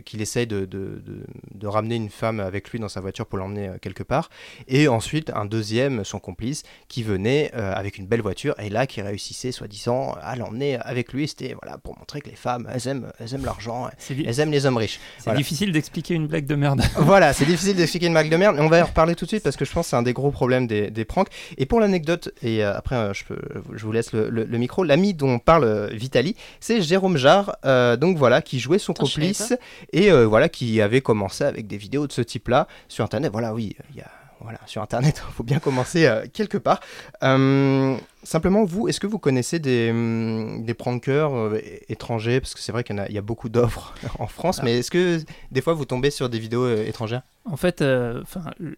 qu'il 0.05 0.21
essaye 0.21 0.47
de, 0.47 0.61
de- 0.67 1.03
de- 1.07 1.25
de 1.55 1.67
ramener 1.67 1.95
une 1.97 2.11
femme 2.11 2.41
avec 2.41 2.71
lui 2.71 2.79
dans 2.79 2.89
sa 2.89 3.01
voiture 3.01 3.27
pour 3.27 3.39
l'emmener 3.39 3.69
euh, 3.69 3.79
quelque 3.81 4.03
part. 4.03 4.29
Et 4.69 4.89
ensuite, 4.89 5.31
un 5.35 5.45
deuxième, 5.47 6.05
son 6.05 6.19
complice, 6.19 6.63
qui 6.89 7.03
venait 7.03 7.51
euh, 7.55 7.73
avec 7.75 7.97
une 7.99 8.07
belle 8.07 8.21
voiture 8.23 8.55
et 8.61 8.69
là 8.69 8.87
qui 8.87 9.01
réussissait, 9.01 9.53
soi-disant, 9.53 10.17
à 10.21 10.37
l'emmener 10.37 10.77
avec 10.81 11.13
lui. 11.13 11.29
C'était 11.29 11.55
voilà, 11.63 11.79
pour 11.79 11.97
montrer 11.99 12.21
que 12.21 12.29
les 12.29 12.37
femmes, 12.37 12.69
elles 12.73 12.87
aiment, 12.89 13.11
elles 13.21 13.33
aiment 13.35 13.45
l'argent, 13.45 13.89
elles 14.11 14.41
aiment 14.41 14.51
les 14.51 14.67
hommes 14.67 14.77
riches. 14.77 14.99
C'est 15.19 15.25
Voilà. 15.25 15.39
difficile 15.39 15.73
d'expliquer 15.73 16.15
une 16.15 16.27
blague 16.27 16.47
de 16.47 16.55
merde. 16.55 16.83
Voilà, 16.99 17.33
c'est 17.33 17.45
difficile 17.47 17.77
d'expliquer 17.77 18.07
une 18.07 18.13
blague 18.15 18.31
de 18.31 18.37
merde, 18.37 18.57
mais 18.57 18.63
on 18.63 18.69
va 18.69 18.79
y 18.79 18.83
reparler 18.83 19.15
tout 19.15 19.25
de 19.27 19.31
suite 19.31 19.43
parce 19.45 19.57
que 19.57 19.65
je 19.65 19.73
pense 19.73 19.87
que 19.87 19.91
c'est 19.91 19.97
un 19.97 20.03
des 20.03 20.13
gros 20.13 20.31
problèmes 20.33 20.67
des, 20.67 20.91
des 20.91 21.05
pranks. 21.05 21.29
Et 21.57 21.67
pour 21.67 21.79
l'anecdote, 21.81 22.31
et 22.43 22.63
après 22.65 23.15
je, 23.15 23.25
peux- 23.25 23.39
je 23.75 23.85
vous 23.85 23.93
laisse 23.93 24.13
le, 24.13 24.29
le- 24.29 24.45
le 24.45 24.59
micro, 24.59 24.83
l'ami 24.83 25.15
dont 25.15 25.39
parle 25.39 25.91
Vitali, 25.93 26.35
c'est 26.61 26.81
Jérôme 26.83 27.17
Jarre, 27.17 27.57
euh, 27.65 27.76
donc 27.97 28.17
voilà, 28.17 28.43
qui 28.43 28.59
jouait 28.59 28.79
son 28.79 28.93
Attends, 28.93 29.05
complice 29.05 29.55
et 29.93 30.11
euh, 30.11 30.27
voilà, 30.27 30.49
qui 30.49 30.81
avait 30.81 31.01
commencé 31.01 31.45
avec 31.45 31.67
des 31.67 31.77
vidéos 31.77 32.07
de 32.07 32.13
ce 32.13 32.23
type-là 32.23 32.67
sur 32.89 33.05
Internet. 33.05 33.33
Voilà, 33.33 33.55
oui, 33.55 33.77
il 33.91 33.97
y 33.97 34.01
a. 34.01 34.11
Voilà, 34.41 34.59
sur 34.67 34.83
Internet, 34.83 35.23
il 35.27 35.33
faut 35.35 35.43
bien 35.43 35.59
commencer 35.59 36.07
euh, 36.07 36.27
quelque 36.31 36.59
part. 36.59 36.81
Euh, 37.23 37.97
simplement, 38.27 38.65
vous, 38.65 38.89
est-ce 38.89 39.01
que 39.01 39.07
vous 39.07 39.19
connaissez 39.19 39.59
des, 39.59 39.91
hum, 39.91 40.65
des 40.65 40.75
prankers 40.75 41.33
euh, 41.35 41.59
étrangers? 41.89 42.41
Parce 42.41 42.55
que 42.55 42.61
c'est 42.61 42.73
vrai 42.73 42.85
qu'il 42.85 42.97
y, 42.97 43.01
a- 43.01 43.09
il 43.09 43.15
y 43.15 43.19
a 43.19 43.23
beaucoup 43.23 43.49
d'offres 43.49 43.95
en 44.19 44.27
France, 44.27 44.59
Ah. 44.61 44.65
mais 44.65 44.79
est-ce 44.79 44.91
que 44.91 45.19
des 45.51 45.61
fois 45.61 45.73
vous 45.75 45.85
tombez 45.85 46.11
sur 46.11 46.29
des 46.29 46.39
vidéos 46.39 46.65
euh, 46.65 46.85
étrangères? 46.87 47.23
En 47.49 47.57
fait, 47.57 47.81
euh, 47.81 48.25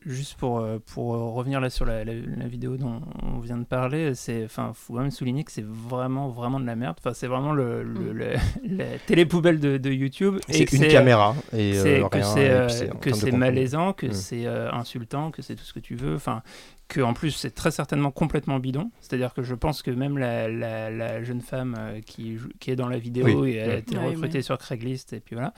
juste 0.04 0.34
pour, 0.34 0.62
pour 0.92 1.06
revenir 1.32 1.58
là 1.58 1.70
sur 1.70 1.86
la, 1.86 2.04
la- 2.04 2.12
la 2.12 2.46
vidéo 2.48 2.76
dont 2.76 3.00
on 3.22 3.38
vient 3.38 3.56
de 3.56 3.64
parler, 3.64 4.12
enfin, 4.44 4.72
faut 4.74 4.92
quand 4.92 5.00
même 5.00 5.10
souligner 5.10 5.42
que 5.44 5.52
c'est 5.52 5.64
vraiment, 5.64 6.28
vraiment 6.28 6.60
de 6.60 6.66
la 6.66 6.76
merde. 6.76 6.96
Enfin, 7.00 7.14
c'est 7.14 7.28
vraiment 7.28 7.52
le, 7.52 7.82
le- 7.82 8.12
la, 8.12 8.26
la 8.68 8.98
télépoubelle 9.06 9.58
de, 9.58 9.78
de 9.78 9.90
YouTube. 9.90 10.36
C'est 10.50 10.70
une 10.72 10.86
caméra 10.88 11.34
et, 11.56 11.78
euh, 11.78 12.08
que 12.10 12.22
c'est, 12.22 12.50
euh, 12.50 13.36
malaisant, 13.36 13.94
que 13.94 14.08
Mm. 14.08 14.12
c'est 14.12 14.46
insultant, 14.46 15.30
que 15.30 15.40
c'est 15.40 15.54
tout 15.54 15.64
ce 15.64 15.72
que 15.72 15.80
tu 15.80 15.94
veux. 15.94 16.14
Enfin, 16.16 16.42
que 16.88 17.00
en 17.02 17.12
plus 17.12 17.32
c'est 17.32 17.54
très 17.54 17.70
certainement 17.70 18.10
complètement 18.10 18.58
bidon. 18.58 18.90
C'est-à-dire 19.00 19.32
que 19.42 19.48
je 19.48 19.54
pense 19.54 19.82
que 19.82 19.90
même 19.90 20.18
la, 20.18 20.48
la- 20.48 20.90
la 20.90 21.22
jeune 21.22 21.40
femme 21.40 21.74
euh, 21.78 22.00
qui, 22.00 22.36
est 22.66 22.76
dans 22.76 22.88
la 22.88 22.98
vidéo 22.98 23.42
Oui. 23.42 23.50
et 23.52 23.56
elle 23.56 23.70
a 23.70 23.76
Mm. 23.76 23.78
été 23.78 23.96
Ouais, 23.98 24.06
recrutée 24.06 24.42
sur 24.42 24.58
Craigslist 24.58 25.12
et 25.12 25.20
puis 25.20 25.34
voilà. 25.34 25.52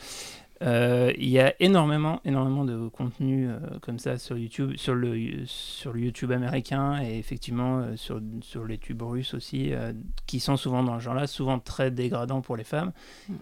Euh, 0.62 1.10
Il 1.16 1.30
y 1.30 1.38
a 1.40 1.54
énormément, 1.58 2.20
énormément 2.26 2.66
de 2.66 2.88
contenu 2.88 3.48
euh, 3.48 3.58
comme 3.80 3.98
ça 3.98 4.18
sur 4.18 4.36
YouTube, 4.36 4.72
sur 4.76 4.94
le, 4.94 5.16
sur 5.46 5.94
le 5.94 6.00
YouTube 6.00 6.32
américain 6.32 7.00
et 7.02 7.18
effectivement 7.18 7.78
euh, 7.80 7.96
sur, 7.96 8.20
sur 8.42 8.64
les 8.66 8.76
tubes 8.76 9.00
russes 9.00 9.32
aussi, 9.32 9.72
euh, 9.72 9.94
qui 10.26 10.38
sont 10.38 10.58
souvent 10.58 10.82
dans 10.82 10.98
ce 10.98 11.04
genre-là, 11.04 11.26
souvent 11.26 11.58
très 11.58 11.90
dégradants 11.90 12.42
pour 12.42 12.56
les 12.58 12.64
femmes. 12.64 12.92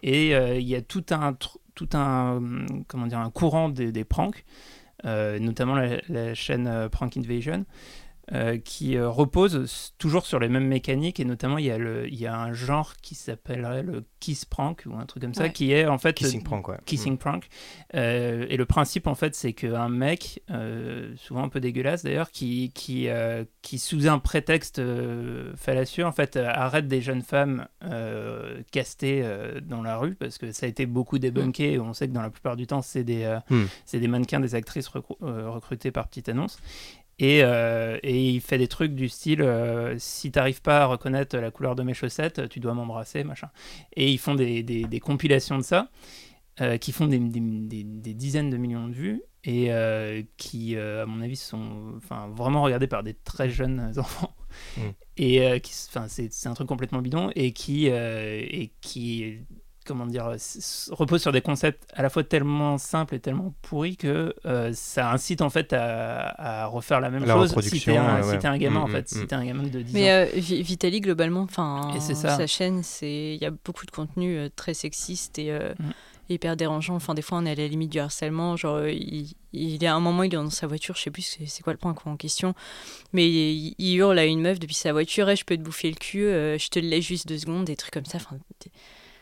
Et 0.05 0.35
euh, 0.37 0.59
il 0.61 0.68
y 0.68 0.77
a 0.77 0.81
tout 0.81 1.05
un, 1.11 1.37
tout 1.74 1.88
un, 1.94 2.40
comment 2.87 3.09
dire, 3.09 3.18
un 3.18 3.31
courant 3.31 3.68
des, 3.68 3.90
des 3.90 4.05
pranks, 4.05 4.44
euh, 5.05 5.40
notamment 5.40 5.74
la, 5.74 6.01
la 6.09 6.35
chaîne 6.35 6.68
euh, 6.68 6.88
Prank 6.88 7.16
Invasion. 7.16 7.64
Euh, 8.33 8.59
qui 8.59 8.97
euh, 8.97 9.09
repose 9.09 9.93
toujours 9.99 10.27
sur 10.27 10.38
les 10.38 10.49
mêmes 10.49 10.67
mécaniques 10.67 11.19
et 11.19 11.25
notamment 11.25 11.57
il 11.59 11.64
y 11.64 11.71
a, 11.71 11.79
le, 11.79 12.07
il 12.09 12.14
y 12.17 12.27
a 12.27 12.38
un 12.38 12.53
genre 12.53 12.95
qui 13.01 13.14
s'appellerait 13.14 13.83
le 13.83 14.05
kiss 14.21 14.45
prank 14.45 14.83
ou 14.87 14.95
un 14.97 15.07
truc 15.07 15.23
comme 15.23 15.33
ça 15.35 15.45
Ouais. 15.45 15.53
qui 15.53 15.73
est 15.73 15.87
en 15.87 15.97
fait 15.99 16.12
Kissing 16.14 16.43
prank, 16.43 16.69
ouais. 16.69 16.77
kissing 16.85 17.14
Mm. 17.14 17.19
prank 17.19 17.49
Euh, 17.95 18.45
et 18.51 18.57
le 18.59 18.67
principe 18.67 19.07
en 19.07 19.14
fait 19.14 19.35
c'est 19.35 19.55
qu'un 19.55 19.88
mec 19.88 20.43
euh, 20.51 21.14
souvent 21.17 21.43
un 21.45 21.49
peu 21.49 21.59
dégueulasse 21.61 22.03
d'ailleurs 22.03 22.31
qui 22.31 22.71
qui, 22.75 23.09
euh, 23.09 23.45
qui 23.62 23.79
sous 23.79 24.09
un 24.09 24.19
prétexte 24.19 24.79
euh, 24.79 25.53
fallacieux 25.57 26.05
en 26.05 26.12
fait 26.12 26.37
arrête 26.37 26.87
des 26.87 27.01
jeunes 27.01 27.23
femmes 27.23 27.67
euh, 27.85 28.61
castées 28.73 29.21
euh, 29.23 29.61
dans 29.62 29.83
la 29.83 29.97
rue 29.97 30.14
parce 30.17 30.37
que 30.37 30.53
ça 30.53 30.67
a 30.67 30.69
été 30.69 30.85
beaucoup 30.85 31.19
débunké 31.19 31.73
et 31.73 31.79
on 31.79 31.95
sait 31.95 32.09
que 32.09 32.12
dans 32.12 32.23
la 32.23 32.31
plupart 32.31 32.57
du 32.57 32.67
temps 32.67 32.83
c'est 32.83 33.05
des 33.05 33.23
euh, 33.25 33.38
Mm. 33.49 33.64
c'est 33.87 34.01
des 34.01 34.09
mannequins 34.09 34.41
des 34.41 34.55
actrices 34.55 34.88
recru- 34.88 35.17
euh, 35.23 35.49
recrutées 35.49 35.91
par 35.93 36.09
petite 36.09 36.29
annonce 36.29 36.59
et, 37.19 37.43
euh, 37.43 37.99
et 38.03 38.31
il 38.31 38.41
fait 38.41 38.59
des 38.59 38.69
trucs 38.69 38.95
du 38.95 39.09
style 39.09 39.43
euh, 39.43 39.97
si 39.99 40.31
t'arrives 40.31 40.63
pas 40.63 40.83
à 40.83 40.87
reconnaître 40.87 41.37
la 41.37 41.51
couleur 41.51 41.75
de 41.75 41.83
mes 41.83 41.95
chaussettes, 41.95 42.49
tu 42.49 42.61
dois 42.61 42.75
m'embrasser, 42.75 43.25
machin. 43.25 43.51
Et 43.97 44.11
ils 44.11 44.19
font 44.19 44.35
des, 44.35 44.63
des- 44.63 44.85
des 44.85 45.01
compilations 45.01 45.59
de 45.59 45.63
ça, 45.65 45.91
euh, 46.61 46.77
qui 46.79 46.93
font 46.93 47.07
des, 47.07 47.19
des- 47.19 48.15
dizaines 48.15 48.51
de 48.51 48.57
millions 48.57 48.89
de 48.89 48.95
vues, 48.95 49.23
et 49.45 49.73
euh, 49.73 50.23
qui, 50.37 50.77
à 50.77 51.07
mon 51.07 51.21
avis, 51.23 51.37
sont 51.37 51.95
enfin, 51.97 52.29
vraiment 52.35 52.63
regardés 52.63 52.89
par 52.89 53.03
des 53.03 53.15
très 53.15 53.51
jeunes 53.51 53.93
enfants. 53.99 54.35
Mm. 54.77 54.81
Et 55.19 55.61
qui, 55.61 55.73
c'est 55.75 56.33
c'est 56.33 56.49
un 56.49 56.55
truc 56.55 56.69
complètement 56.69 57.03
bidon, 57.03 57.31
et 57.35 57.53
qui, 57.53 57.87
et 57.87 58.73
qui 58.81 59.39
comment 59.88 60.07
dire, 60.07 60.31
s- 60.33 60.88
repose 60.92 61.20
sur 61.22 61.33
des 61.33 61.40
concepts 61.40 61.83
à 61.94 62.03
la 62.03 62.11
fois 62.11 62.22
tellement 62.22 62.79
simples 62.79 63.14
et 63.16 63.20
tellement 63.20 63.53
pourris 63.62 63.96
que 63.96 64.35
euh, 64.46 64.70
ça 64.74 65.11
incite 65.11 65.42
en 65.42 65.51
fait 65.51 65.72
à, 65.72 66.62
à 66.62 66.66
refaire 66.66 67.01
la 67.01 67.11
même 67.11 67.24
La 67.24 67.35
chose 67.35 67.55
si 67.62 67.81
t'es 67.81 67.96
un, 67.96 68.16
ouais, 68.16 68.22
si 68.22 68.29
ouais. 68.29 68.38
t'es 68.38 68.46
un 68.48 68.59
gamin 68.59 68.81
Mm, 68.81 68.83
en 68.85 68.88
mm, 68.88 68.92
fait, 68.92 69.09
si 69.09 69.18
mm. 69.18 69.27
t'es 69.27 69.35
un 69.35 69.44
gamin 69.44 69.62
de 69.64 69.83
10 69.83 69.94
Mais 69.94 70.05
ans. 70.05 70.12
euh, 70.12 70.27
Vi- 70.35 70.62
Vitali, 70.62 71.01
globalement, 71.01 71.40
enfin, 71.42 71.90
sa 72.14 72.46
chaîne, 72.46 72.83
c'est 72.85 73.35
il 73.35 73.42
y 73.42 73.46
a 73.46 73.51
beaucoup 73.51 73.87
de 73.87 73.90
contenu 73.90 74.37
euh, 74.37 74.48
très 74.55 74.74
sexiste 74.74 75.38
et 75.38 75.51
euh, 75.51 75.72
hyper 76.29 76.57
dérangeant. 76.57 76.94
Enfin, 76.94 77.14
des 77.14 77.22
fois, 77.22 77.38
on 77.38 77.46
est 77.46 77.53
à 77.53 77.55
la 77.55 77.66
limite 77.66 77.90
du 77.90 77.98
harcèlement. 77.98 78.57
Genre, 78.57 78.77
euh, 78.77 78.92
il, 78.92 79.33
il 79.55 79.83
y 79.83 79.87
a 79.87 79.94
un 79.94 80.01
moment, 80.01 80.22
il 80.24 80.27
est 80.33 80.37
dans 80.37 80.51
sa 80.51 80.66
voiture, 80.66 80.94
je 80.96 81.03
sais 81.03 81.11
plus 81.11 81.22
c'est 81.46 81.62
quoi 81.62 81.72
le 81.72 81.79
point 81.79 81.94
en 82.05 82.16
question, 82.16 82.55
mais 83.14 83.27
il, 83.29 83.74
il 83.79 83.96
hurle 83.96 84.18
à 84.18 84.27
une 84.27 84.42
meuf 84.42 84.59
depuis 84.59 84.74
sa 84.74 84.92
voiture, 84.92 85.31
Eh, 85.31 85.37
je 85.37 85.44
peux 85.44 85.57
te 85.57 85.62
bouffer 85.62 85.88
le 85.90 85.96
cul, 85.96 86.24
euh, 86.24 86.59
je 86.59 86.68
te 86.68 86.79
le 86.79 86.88
laisse 86.88 87.05
juste 87.07 87.27
deux 87.27 87.38
secondes, 87.38 87.64
des 87.64 87.77
trucs 87.77 87.94
comme 87.94 88.05
ça. 88.05 88.18
Enfin, 88.18 88.37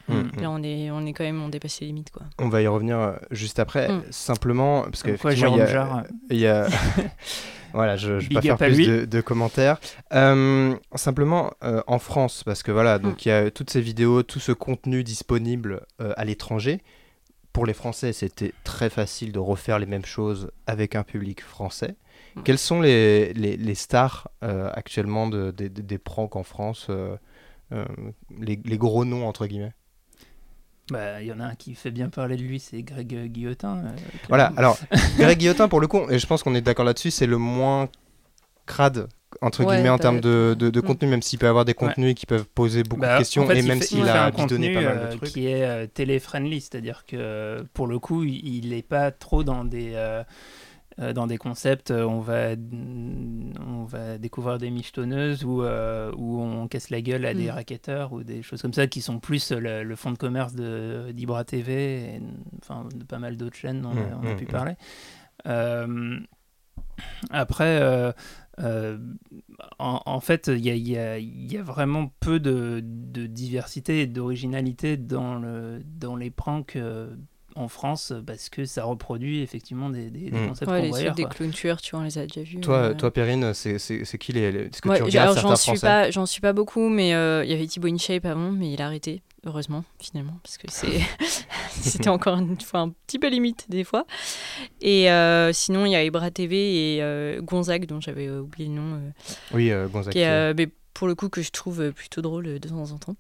Mm, 0.09 0.41
là, 0.41 0.51
on 0.51 0.63
est, 0.63 0.91
on 0.91 1.05
est 1.07 1.13
quand 1.13 1.25
même, 1.25 1.43
on 1.43 1.49
dépasse 1.49 1.81
les 1.81 1.89
limites, 1.89 2.11
quoi. 2.11 2.23
On 2.39 2.49
va 2.49 2.63
y 2.63 2.67
revenir 2.67 2.99
euh, 2.99 3.13
juste 3.31 3.59
après. 3.59 3.89
Mm. 3.89 4.03
Simplement, 4.11 4.83
parce 4.83 5.03
que 5.03 5.11
il 5.11 5.25
y 5.25 5.27
a, 5.27 5.35
Jérôme 5.35 5.67
Jarre, 5.67 6.05
il 6.31 6.39
y 6.39 6.47
a- 6.47 6.69
voilà, 7.73 7.97
je 7.97 8.13
ne 8.13 8.19
vais 8.21 8.29
pas 8.35 8.41
faire 8.43 8.57
plus 8.57 8.87
de, 8.87 9.05
de 9.05 9.21
commentaires. 9.21 9.79
Euh, 10.13 10.75
simplement, 10.95 11.53
euh, 11.65 11.83
en 11.87 11.99
France, 11.99 12.43
parce 12.45 12.63
que 12.63 12.71
voilà, 12.73 12.99
donc 12.99 13.27
il 13.27 13.29
y 13.31 13.33
a 13.33 13.51
toutes 13.51 13.71
ces 13.71 13.81
vidéos, 13.81 14.23
tout 14.23 14.41
ce 14.41 14.53
contenu 14.53 15.03
disponible 15.05 15.83
euh, 16.01 16.13
à 16.17 16.25
l'étranger. 16.25 16.83
Pour 17.53 17.65
les 17.67 17.73
Français, 17.75 18.13
c'était 18.13 18.53
très 18.65 18.91
facile 18.91 19.33
de 19.33 19.39
refaire 19.39 19.79
les 19.79 19.87
mêmes 19.87 20.05
choses 20.05 20.51
avec 20.67 20.95
un 20.95 21.03
public 21.03 21.43
français. 21.43 21.97
Quels 22.45 22.59
sont 22.59 22.83
les, 22.83 23.33
les, 23.33 23.57
les 23.57 23.75
stars 23.75 24.29
euh, 24.45 24.71
actuellement 24.75 25.27
de, 25.27 25.51
des- 25.53 25.97
pranks 25.99 26.37
en 26.37 26.43
France 26.43 26.89
euh, 26.91 27.17
euh, 27.73 27.87
les, 28.39 28.61
les 28.63 28.77
gros 28.79 29.07
noms, 29.07 29.27
entre 29.27 29.47
guillemets? 29.47 29.73
Bah, 30.91 31.21
il 31.21 31.27
y 31.27 31.33
en 31.33 31.41
a 31.41 31.45
un 31.47 31.55
qui 31.57 31.75
fait 31.75 31.91
bien 31.91 32.09
parler 32.09 32.37
de 32.37 32.43
lui, 32.43 32.61
c'est 32.61 32.83
Greg 32.83 33.13
euh, 33.15 33.27
Guillotin. 33.27 33.79
euh, 33.87 33.91
Voilà, 34.29 34.53
alors 34.57 34.79
Greg 35.19 35.37
Guillotin, 35.39 35.69
pour 35.69 35.81
le 35.81 35.89
coup, 35.89 36.09
et 36.11 36.19
je 36.19 36.27
pense 36.27 36.43
qu'on 36.45 36.55
est 36.55 36.61
d'accord 36.61 36.85
là-dessus, 36.85 37.11
c'est 37.11 37.27
le 37.27 37.39
moins 37.39 37.89
crade, 38.67 39.09
entre 39.41 39.65
Ouais, 39.65 39.75
guillemets, 39.77 39.89
en 39.91 39.99
termes 39.99 40.21
de, 40.21 40.55
de, 40.59 40.71
de 40.71 40.81
mm. 40.81 40.83
contenu, 40.83 41.09
même 41.09 41.23
s'il 41.23 41.39
peut 41.41 41.49
avoir 41.49 41.65
des 41.65 41.75
contenus 41.75 42.15
qui 42.15 42.25
peuvent 42.27 42.47
poser 42.47 42.85
beaucoup 42.85 43.01
Bah, 43.03 43.15
de 43.15 43.19
questions, 43.19 43.43
en 43.43 43.47
fait, 43.49 43.59
et 43.59 43.63
même 43.63 43.83
s'il 43.83 44.09
a 44.09 44.31
contenu, 44.31 44.73
pas 44.75 44.81
mal 44.81 44.99
euh, 44.99 45.13
de 45.13 45.17
trucs. 45.17 45.31
qui 45.31 45.49
est 45.49 45.65
euh, 45.65 45.87
télé-friendly, 45.93 46.61
c'est-à-dire 46.61 47.05
que 47.07 47.17
euh, 47.19 47.63
pour 47.75 47.89
le 47.89 47.99
coup, 47.99 48.23
il 48.25 48.69
n'est 48.71 48.83
pas 48.83 49.11
trop 49.11 49.43
dans 49.43 49.65
des, 49.65 49.93
euh, 50.99 51.13
dans 51.13 51.27
des 51.27 51.37
concepts. 51.39 51.91
euh, 51.91 52.05
on, 52.05 52.21
va, 52.21 52.55
on 53.67 53.85
va 53.85 54.19
découvrir 54.19 54.59
des 54.59 54.71
michetonneuses 54.71 55.45
ou 55.45 55.63
euh, 55.63 56.13
où 56.17 56.41
on 56.41 56.69
casse 56.69 56.91
la 56.91 57.03
gueule 57.03 57.27
à 57.27 57.35
des 57.35 57.47
Mm. 57.49 57.51
racketteurs 57.51 58.13
ou 58.13 58.23
des 58.23 58.43
choses 58.43 58.63
comme 58.63 58.73
ça 58.73 58.87
qui 58.87 59.01
sont 59.03 59.19
plus 59.21 59.53
le, 59.53 59.83
le 59.85 59.97
fond 59.97 60.11
de 60.13 60.19
commerce 60.19 60.55
de 60.55 61.13
d'Ibra 61.13 61.45
TV 61.45 62.15
et 62.17 62.23
enfin, 62.63 62.87
de 62.95 63.05
pas 63.05 63.19
mal 63.19 63.37
d'autres 63.37 63.57
chaînes 63.57 63.83
dont 63.83 63.91
on 63.91 63.99
a, 63.99 64.07
Mm, 64.07 64.21
on 64.23 64.27
a 64.27 64.33
mm, 64.33 64.37
pu 64.37 64.45
mm. 64.45 64.49
parler. 64.49 64.75
Après, 67.31 67.79
euh, 68.59 68.99
en, 69.79 70.01
en 70.07 70.21
fait, 70.21 70.49
il 70.49 70.65
y 70.67 70.97
a, 70.97 71.19
y 71.19 71.53
y 71.53 71.57
vraiment 71.59 72.11
peu 72.21 72.41
de, 72.41 72.81
de 72.83 73.27
diversité 73.27 74.01
et 74.03 74.07
d'originalité 74.07 74.97
dans, 74.97 75.35
le, 75.37 75.83
dans 75.85 76.17
les 76.17 76.31
pranks 76.31 76.77
euh, 76.77 77.15
en 77.57 77.69
France 77.69 78.13
parce 78.27 78.49
que 78.49 78.65
ça 78.65 78.85
reproduit 78.85 79.41
effectivement 79.43 79.91
des, 79.91 80.11
des, 80.11 80.31
des 80.31 80.39
Mm. 80.39 80.49
concepts 80.49 80.71
Ouais, 80.71 80.83
les 80.83 80.91
trucs 80.91 81.15
des 81.15 81.25
clowns 81.25 81.51
tueurs, 81.53 81.81
tu 81.81 81.91
vois, 81.93 82.01
on 82.01 82.05
les 82.05 82.19
a 82.19 82.27
déjà 82.27 82.43
vus. 82.43 82.61
Toi, 82.61 82.77
euh, 82.77 82.95
toi 82.95 83.11
Perrine, 83.11 83.53
c'est 83.55 83.79
qui 84.19 84.33
les. 84.33 84.53
les- 84.53 84.59
Est-ce 84.67 84.81
que 84.83 84.89
Ouais, 84.89 84.97
tu 84.99 85.03
regardes 85.03 85.25
alors 85.31 85.35
certains 85.35 85.49
j'en 85.51 85.57
suis 85.57 85.71
français 85.73 85.87
pas, 85.87 86.11
j'en 86.11 86.27
suis 86.27 86.41
pas 86.41 86.53
beaucoup, 86.53 86.89
mais 86.89 87.15
euh, 87.15 87.45
il 87.45 87.51
y 87.51 87.55
avait 87.55 87.67
Thibaut 87.67 87.89
InShape 87.89 88.25
avant, 88.27 88.51
mais 88.53 88.73
il 88.73 88.81
a 88.83 88.87
arrêté, 88.87 89.23
heureusement 89.45 89.85
finalement, 89.99 90.39
parce 90.43 90.59
que 90.59 90.67
c'était 91.71 92.09
encore 92.09 92.39
une 92.39 92.61
fois 92.61 92.81
un 92.81 92.91
petit 93.07 93.19
peu 93.19 93.29
limite 93.29 93.67
des 93.71 93.85
fois. 93.85 94.07
Et 94.81 95.11
euh, 95.11 95.53
sinon 95.53 95.87
il 95.87 95.93
y 95.93 95.97
a 95.97 96.05
Ibra 96.05 96.31
TV 96.31 96.97
et 96.97 97.03
euh, 97.03 97.41
Gonzague 97.41 97.87
dont 97.87 98.01
j'avais 98.01 98.27
euh, 98.29 98.41
oublié 98.41 98.69
le 98.69 98.75
nom, 98.75 98.95
euh, 98.97 99.11
Oui, 99.55 99.71
euh, 99.71 99.89
Gonzague, 99.89 100.13
qui 100.13 100.23
euh, 100.23 100.55
mais 100.57 100.69
pour 100.95 101.09
le 101.09 101.15
coup 101.15 101.29
que 101.29 101.43
je 101.43 101.51
trouve 101.51 101.81
euh, 101.81 101.93
plutôt 101.93 102.23
drôle 102.23 102.47
euh, 102.47 102.59
de 102.59 102.69
temps 102.69 102.91
en 102.93 102.99
temps. 102.99 103.17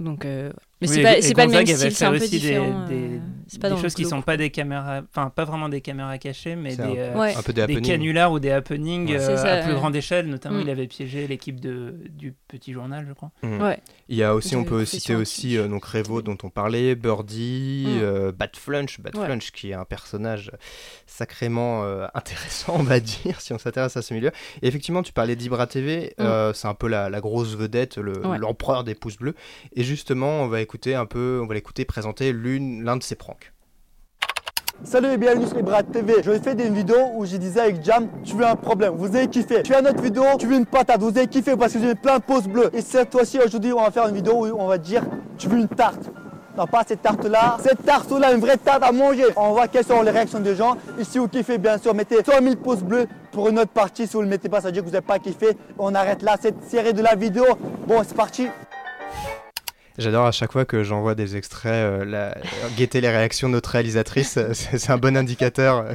Donc 0.00 0.24
euh, 0.24 0.52
Mais 0.80 0.88
Oui, 0.88 0.94
c'est 0.94 1.02
pas, 1.02 1.42
pas 1.42 1.46
le 1.46 1.52
même 1.52 1.66
style, 1.66 1.92
c'est 1.92 2.04
un 2.04 2.10
peu 2.10 2.16
aussi 2.18 2.30
des- 2.30 2.38
différent. 2.38 2.86
des, 2.86 2.94
euh, 2.94 3.18
c'est 3.48 3.60
pas 3.60 3.66
des 3.68 3.70
dans 3.70 3.76
le 3.78 3.82
choses 3.82 3.94
qui 3.94 4.04
sont 4.04 4.22
pas 4.22 4.36
des 4.36 4.50
caméras, 4.50 5.00
enfin 5.10 5.28
pas 5.28 5.44
vraiment 5.44 5.68
des 5.68 5.80
caméras 5.80 6.18
cachées, 6.18 6.54
mais 6.54 6.76
des, 6.76 6.82
un- 6.82 6.88
euh, 6.96 7.18
Ouais. 7.18 7.34
un 7.34 7.42
peu 7.42 7.52
des 7.52 7.80
canulars 7.80 8.30
ou 8.30 8.38
des 8.38 8.50
happenings 8.52 9.08
Ouais. 9.08 9.16
euh, 9.16 9.36
ça, 9.36 9.54
à 9.54 9.62
plus 9.62 9.72
ouais. 9.72 9.76
grande 9.78 9.96
échelle. 9.96 10.26
Notamment, 10.28 10.58
Mm. 10.58 10.62
il 10.62 10.70
avait 10.70 10.86
piégé 10.86 11.26
l'équipe 11.26 11.58
de 11.58 11.94
du 12.10 12.32
petit 12.46 12.72
journal, 12.72 13.06
je 13.08 13.12
crois. 13.12 13.30
Ouais. 13.42 13.80
Il 14.08 14.16
y 14.16 14.22
a 14.22 14.34
aussi, 14.36 14.54
on 14.54 14.62
peut 14.64 14.84
citer 14.84 15.16
aussi 15.16 15.56
euh, 15.58 15.66
donc 15.66 15.84
Revo 15.84 16.22
dont 16.22 16.38
on 16.44 16.48
parlait, 16.50 16.94
Birdie, 16.94 17.86
Mm. 17.88 17.98
euh, 18.02 18.32
Bat 18.32 18.50
Flunch, 18.56 19.00
Bat 19.00 19.10
Ouais. 19.18 19.24
Flunch 19.26 19.50
qui 19.50 19.70
est 19.70 19.74
un 19.74 19.84
personnage 19.84 20.52
sacrément 21.06 21.84
euh, 21.84 22.06
intéressant, 22.14 22.74
on 22.78 22.82
va 22.82 23.00
dire, 23.00 23.40
si 23.40 23.52
on 23.52 23.58
s'intéresse 23.58 23.96
à 23.96 24.02
ce 24.02 24.14
milieu. 24.14 24.30
Et 24.62 24.68
effectivement, 24.68 25.02
tu 25.02 25.12
parlais 25.12 25.36
d'Ibra 25.36 25.66
TV, 25.66 26.14
Mm. 26.18 26.22
euh, 26.22 26.52
c'est 26.52 26.68
un 26.68 26.74
peu 26.74 26.86
la, 26.88 27.08
la 27.10 27.20
grosse 27.20 27.56
vedette, 27.56 27.96
le- 27.98 28.26
Ouais. 28.26 28.38
l'empereur 28.38 28.84
des 28.84 28.94
pouces 28.94 29.16
bleus. 29.16 29.34
Et 29.74 29.82
justement, 29.84 30.42
on 30.42 30.48
va 30.48 30.60
écouter 30.68 30.94
un 30.94 31.06
peu, 31.06 31.40
on 31.42 31.46
va 31.46 31.54
l'écouter 31.54 31.86
présenter 31.86 32.30
l'une, 32.30 32.84
l'un 32.84 32.98
de 32.98 33.02
ses 33.02 33.14
pranks. 33.14 33.54
Salut 34.84 35.08
et 35.08 35.16
bienvenue 35.16 35.46
sur 35.46 35.62
Brad 35.62 35.90
TV. 35.90 36.16
Je 36.22 36.30
faire 36.32 36.54
des 36.54 36.68
vidéos 36.68 37.14
où 37.14 37.24
je 37.24 37.38
disais 37.38 37.60
avec 37.60 37.82
Jam, 37.82 38.06
tu 38.22 38.36
veux 38.36 38.44
un 38.44 38.54
problème, 38.54 38.92
vous 38.94 39.16
avez 39.16 39.28
kiffé. 39.28 39.62
Tu 39.62 39.74
as 39.74 39.80
notre 39.80 40.02
vidéo, 40.02 40.24
tu 40.38 40.46
veux 40.46 40.56
une 40.56 40.66
patate, 40.66 41.00
vous 41.00 41.08
avez 41.08 41.26
kiffé 41.26 41.56
parce 41.56 41.72
que 41.72 41.78
j'ai 41.80 41.94
plein 41.94 42.18
de 42.18 42.22
pouces 42.22 42.46
bleus. 42.46 42.68
Et 42.74 42.82
cette 42.82 43.10
fois-ci, 43.10 43.38
aujourd'hui, 43.38 43.72
on 43.72 43.80
va 43.80 43.90
faire 43.90 44.06
une 44.08 44.14
vidéo 44.14 44.46
où 44.46 44.60
on 44.60 44.66
va 44.66 44.76
dire, 44.76 45.04
tu 45.38 45.48
veux 45.48 45.56
une 45.56 45.68
tarte. 45.68 46.10
Non, 46.58 46.66
pas 46.66 46.82
cette 46.86 47.00
tarte-là. 47.00 47.56
Cette 47.62 47.82
tarte-là, 47.86 48.34
une 48.34 48.40
vraie 48.40 48.58
tarte 48.58 48.82
à 48.82 48.92
manger. 48.92 49.24
On 49.36 49.52
voit 49.52 49.68
quelles 49.68 49.86
sont 49.86 50.02
les 50.02 50.10
réactions 50.10 50.40
des 50.40 50.54
gens. 50.54 50.76
Et 50.98 51.04
si 51.04 51.18
vous 51.18 51.28
kiffez, 51.28 51.56
bien 51.56 51.78
sûr, 51.78 51.94
mettez 51.94 52.16
100 52.16 52.42
000 52.42 52.56
pouces 52.56 52.82
bleus 52.82 53.06
pour 53.32 53.48
une 53.48 53.58
autre 53.58 53.70
partie. 53.70 54.06
Si 54.06 54.12
vous 54.12 54.18
ne 54.18 54.24
le 54.24 54.30
mettez 54.30 54.50
pas, 54.50 54.60
ça 54.60 54.66
veut 54.66 54.72
dire 54.72 54.82
que 54.82 54.88
vous 54.88 54.92
n'avez 54.92 55.06
pas 55.06 55.18
kiffé. 55.18 55.56
On 55.78 55.94
arrête 55.94 56.20
là 56.22 56.36
cette 56.38 56.62
série 56.64 56.92
de 56.92 57.00
la 57.00 57.14
vidéo. 57.14 57.44
Bon, 57.86 58.02
c'est 58.06 58.14
parti. 58.14 58.48
J'adore 59.98 60.26
à 60.26 60.32
chaque 60.32 60.52
fois 60.52 60.64
que 60.64 60.84
j'envoie 60.84 61.14
des 61.14 61.36
extraits, 61.36 61.72
euh, 61.72 62.04
la- 62.04 62.36
guetter 62.76 63.00
les 63.00 63.08
réactions 63.08 63.48
de 63.48 63.54
notre 63.54 63.70
réalisatrice, 63.70 64.36
euh, 64.38 64.52
c'est 64.54 64.90
un 64.90 64.96
bon 64.98 65.16
indicateur 65.16 65.78
euh, 65.78 65.92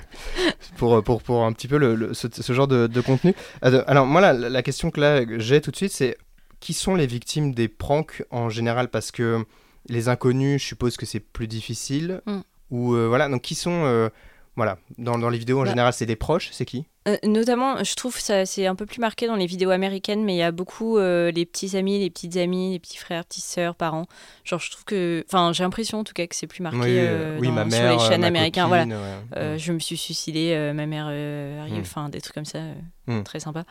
pour, 0.78 1.02
pour, 1.04 1.24
pour 1.24 1.46
un 1.46 1.54
petit 1.54 1.68
peu 1.70 1.78
le, 1.78 1.96
le- 1.96 2.13
ce, 2.13 2.28
ce 2.32 2.54
genre 2.54 2.68
de, 2.68 2.88
de 2.88 3.02
contenu. 3.02 3.34
Euh, 3.63 3.72
de- 3.72 3.84
Alors 3.88 4.06
moi, 4.06 4.20
la, 4.22 4.34
la 4.34 4.62
question 4.62 4.92
que 4.92 5.00
là 5.00 5.22
j'ai 5.38 5.62
tout 5.62 5.72
de 5.72 5.76
suite, 5.78 5.94
c'est 5.94 6.18
qui 6.60 6.74
sont 6.74 6.96
les 6.96 7.08
victimes 7.08 7.54
des 7.54 7.68
pranks 7.68 8.24
en 8.30 8.50
général? 8.50 8.89
Parce 8.89 9.12
que 9.12 9.44
les 9.89 10.08
inconnus, 10.10 10.62
je 10.62 10.68
suppose 10.68 10.98
que 10.98 11.06
c'est 11.06 11.20
plus 11.20 11.48
difficile. 11.48 12.22
Mm. 12.26 12.39
Ou 12.72 12.96
euh, 12.96 13.08
voilà, 13.08 13.30
donc 13.30 13.42
qui 13.42 13.56
sont... 13.56 14.10
voilà, 14.56 14.78
dans, 14.98 15.18
dans 15.18 15.30
les 15.30 15.38
vidéos 15.38 15.60
en 15.60 15.63
Bah. 15.63 15.70
général, 15.70 15.94
c'est 15.94 16.06
des 16.06 16.16
proches, 16.16 16.50
c'est 16.52 16.66
qui? 16.66 16.86
Euh, 17.08 17.18
notamment, 17.26 17.84
je 17.84 17.96
trouve 17.96 18.18
ça 18.18 18.46
c'est 18.46 18.66
un 18.66 18.76
peu 18.76 18.86
plus 18.86 19.00
marqué 19.02 19.28
dans 19.28 19.36
les 19.36 19.46
vidéos 19.46 19.72
américaines, 19.72 20.24
mais 20.24 20.36
il 20.36 20.38
y 20.38 20.42
a 20.44 20.52
beaucoup 20.54 20.98
euh, 20.98 21.32
les 21.32 21.46
petits 21.46 21.76
amis, 21.76 22.00
les 22.00 22.10
petites 22.10 22.38
amies, 22.38 22.72
les 22.72 22.80
petits 22.80 22.96
frères, 22.98 23.26
petites 23.26 23.44
sœurs, 23.44 23.76
parents. 23.76 24.06
Genre, 24.46 24.60
je 24.62 24.72
trouve 24.72 24.86
que, 24.86 25.26
enfin, 25.28 25.52
j'ai 25.52 25.63
l'impression 25.63 26.00
en 26.00 26.04
tout 26.06 26.13
cas 26.13 26.26
que 26.28 26.36
c'est 26.36 26.48
plus 26.48 26.63
marqué 26.63 26.78
Oui, 26.80 26.86
euh, 26.92 27.38
oui, 27.42 27.48
dans- 27.48 27.54
ma 27.54 27.70
sur 27.70 27.89
les 27.89 28.00
chaînes 28.00 28.24
américaines. 28.24 28.68
voilà, 28.68 28.86
ouais. 28.86 29.58
Je 29.60 29.74
me 29.74 29.80
suis 29.80 29.98
suicidée, 29.98 30.54
euh, 30.54 30.72
ma 30.74 30.86
mère 30.86 31.08
arrive, 31.08 31.78
Mm. 31.80 31.82
enfin 31.82 32.08
des 32.10 32.22
trucs 32.22 32.36
comme 32.36 32.46
ça, 32.46 32.60
Mm. 33.08 33.24
très 33.24 33.42
sympa. 33.42 33.66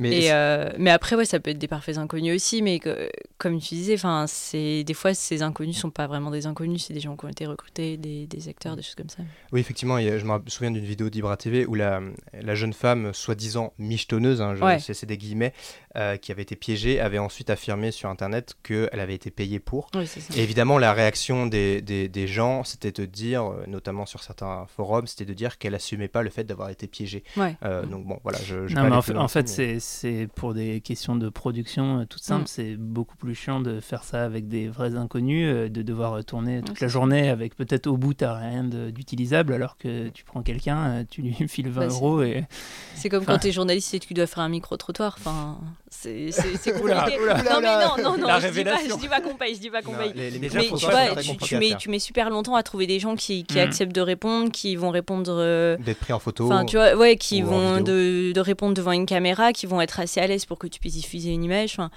Mais 0.00 0.24
Et, 0.24 0.32
euh, 0.32 0.70
mais 0.78 0.90
après, 0.90 1.14
ouais, 1.14 1.24
ça 1.26 1.38
peut 1.40 1.50
être 1.50 1.58
des 1.58 1.68
parfaits 1.68 1.98
inconnus 1.98 2.34
aussi, 2.34 2.62
mais 2.62 2.78
que- 2.80 3.08
comme 3.38 3.60
tu 3.60 3.74
disais, 3.74 3.94
enfin, 3.94 4.24
c'est 4.26 4.82
des 4.82 4.94
fois 4.94 5.14
ces 5.14 5.42
inconnus 5.42 5.76
sont 5.78 5.90
pas 5.90 6.06
vraiment 6.06 6.30
des 6.30 6.46
inconnus, 6.46 6.86
c'est 6.86 6.94
des 6.94 7.00
gens 7.00 7.16
qui 7.16 7.26
ont 7.26 7.28
été 7.28 7.46
recrutés, 7.46 7.96
des, 7.98 8.26
des 8.26 8.48
acteurs, 8.48 8.76
des 8.76 8.82
choses 8.82 8.94
comme 8.96 9.10
ça. 9.10 9.22
Oui, 9.52 9.60
effectivement, 9.60 10.00
je 10.00 10.24
me 10.24 10.38
souviens 10.48 10.70
d'une 10.70 10.84
vidéo 10.84 11.10
d'Ibra 11.10 11.36
TV 11.36 11.66
où 11.66 11.74
la, 11.74 12.00
la 12.32 12.54
jeune 12.54 12.72
femme, 12.72 13.12
soi-disant 13.12 13.72
michetonneuse, 13.78 14.40
hein, 14.40 14.54
je- 14.56 14.64
Ouais. 14.64 14.78
c'est 14.80 15.04
des 15.06 15.18
guillemets, 15.18 15.52
euh, 15.96 16.16
qui 16.16 16.30
avait 16.32 16.42
été 16.42 16.56
piégée, 16.56 17.00
avait 17.00 17.18
ensuite 17.18 17.50
affirmé 17.50 17.90
sur 17.90 18.08
Internet 18.08 18.54
qu'elle 18.62 18.88
avait 19.00 19.14
été 19.14 19.30
payée 19.30 19.58
pour. 19.58 19.88
Oui, 19.94 20.06
c'est 20.06 20.20
ça. 20.20 20.34
Et 20.36 20.42
évidemment, 20.42 20.78
la 20.78 20.92
réaction 20.92 21.46
des, 21.46 21.82
des, 21.82 22.08
des 22.08 22.26
gens, 22.28 22.62
c'était 22.64 22.92
de 22.92 23.04
dire, 23.04 23.44
euh, 23.44 23.64
notamment 23.66 24.06
sur 24.06 24.22
certains 24.22 24.66
forums, 24.76 25.06
c'était 25.06 25.24
de 25.24 25.34
dire 25.34 25.58
qu'elle 25.58 25.74
assumait 25.74 26.08
pas 26.08 26.22
le 26.22 26.30
fait 26.30 26.44
d'avoir 26.44 26.70
été 26.70 26.86
piégée. 26.86 27.24
Ouais. 27.36 27.56
Euh, 27.64 27.84
donc 27.86 28.06
bon, 28.06 28.18
voilà, 28.22 28.38
je, 28.44 28.66
je 28.68 28.74
Non, 28.76 28.82
pas 28.82 28.88
mais 28.90 28.96
en 28.96 29.02
fait, 29.02 29.16
en 29.16 29.28
fait, 29.28 29.38
là-dessus, 29.40 29.60
mais- 29.62 29.80
c'est 29.80 30.00
c'est 30.00 30.28
pour 30.34 30.54
des 30.54 30.80
questions 30.80 31.16
de 31.16 31.28
production 31.28 32.00
euh, 32.00 32.04
toutes 32.04 32.22
simples. 32.22 32.44
Mm. 32.44 32.46
C'est 32.48 32.76
beaucoup 32.76 33.16
plus 33.16 33.34
chiant 33.34 33.60
de 33.60 33.80
faire 33.80 34.04
ça 34.04 34.24
avec 34.24 34.48
des 34.48 34.68
vrais 34.68 34.94
inconnus, 34.94 35.46
euh, 35.48 35.68
de 35.68 35.82
devoir 35.82 36.24
tourner 36.24 36.62
toute 36.62 36.80
la 36.80 36.88
journée 36.88 37.28
avec 37.28 37.54
peut-être 37.56 37.86
au 37.86 37.96
bout, 37.96 38.14
t'as 38.14 38.34
rien 38.38 38.64
d'utilisable, 38.64 39.52
alors 39.52 39.76
que 39.76 40.08
tu 40.08 40.24
prends 40.24 40.42
quelqu'un, 40.42 41.04
tu 41.10 41.22
lui 41.22 41.34
files 41.48 41.68
20 41.68 41.80
Bah, 41.80 41.86
euros 41.92 42.22
et. 42.22 42.44
C'est 42.94 43.08
comme 43.08 43.22
Enfin, 43.22 43.34
quand 43.34 43.38
t'es 43.40 43.52
journaliste 43.52 43.92
et 43.94 44.00
que 44.00 44.06
tu 44.06 44.14
dois 44.14 44.26
faire 44.26 44.40
un 44.44 44.48
micro-trottoir. 44.48 45.16
Enfin, 45.18 45.58
c'est 45.92 46.30
Oula, 46.80 47.08
oula, 47.20 47.34
non, 47.42 47.60
mais 47.60 47.66
non, 47.84 48.10
non, 48.12 48.18
non, 48.18 48.26
la 48.28 48.40
je 48.40 48.48
dis 48.48 48.64
pas, 48.64 48.76
je 48.88 48.96
dis 48.96 49.08
pas 49.08 49.20
qu'on 49.20 49.34
paye, 49.34 49.54
je 49.56 49.60
dis 49.60 49.70
pas 49.70 49.82
qu'on 49.82 49.92
paye. 49.94 50.12
les- 50.14 50.30
les 50.30 50.38
mais 50.38 50.46
médias 50.48 50.60
tu 50.62 50.86
vois, 50.86 51.16
tu, 51.42 51.56
mets, 51.58 51.76
tu 51.76 51.90
mets 51.90 51.98
super 51.98 52.30
longtemps 52.30 52.54
à 52.54 52.62
trouver 52.62 52.86
des 52.86 53.00
gens 53.00 53.16
qui, 53.16 53.44
qui 53.44 53.56
Mm. 53.56 53.62
acceptent 53.62 53.94
de 53.94 54.00
répondre, 54.00 54.50
qui 54.52 54.76
vont 54.76 54.90
répondre. 54.90 55.32
euh, 55.36 55.76
D'être 55.78 55.98
pris 55.98 56.12
en 56.12 56.18
photo. 56.20 56.46
Enfin, 56.46 56.64
tu 56.64 56.76
vois, 56.76 56.94
ouais, 56.94 57.16
qui 57.16 57.42
vont 57.42 57.80
de 57.80 58.32
répondre 58.40 58.74
devant 58.74 58.92
une 58.92 59.06
caméra, 59.06 59.52
qui 59.52 59.66
vont 59.66 59.80
être 59.80 60.00
assez 60.00 60.20
à 60.20 60.26
l'aise 60.26 60.46
pour 60.46 60.58
que 60.58 60.66
tu 60.68 60.78
puisses 60.80 60.94
diffuser 60.94 61.30
une 61.30 61.44
image. 61.44 61.72
Enfin, 61.72 61.90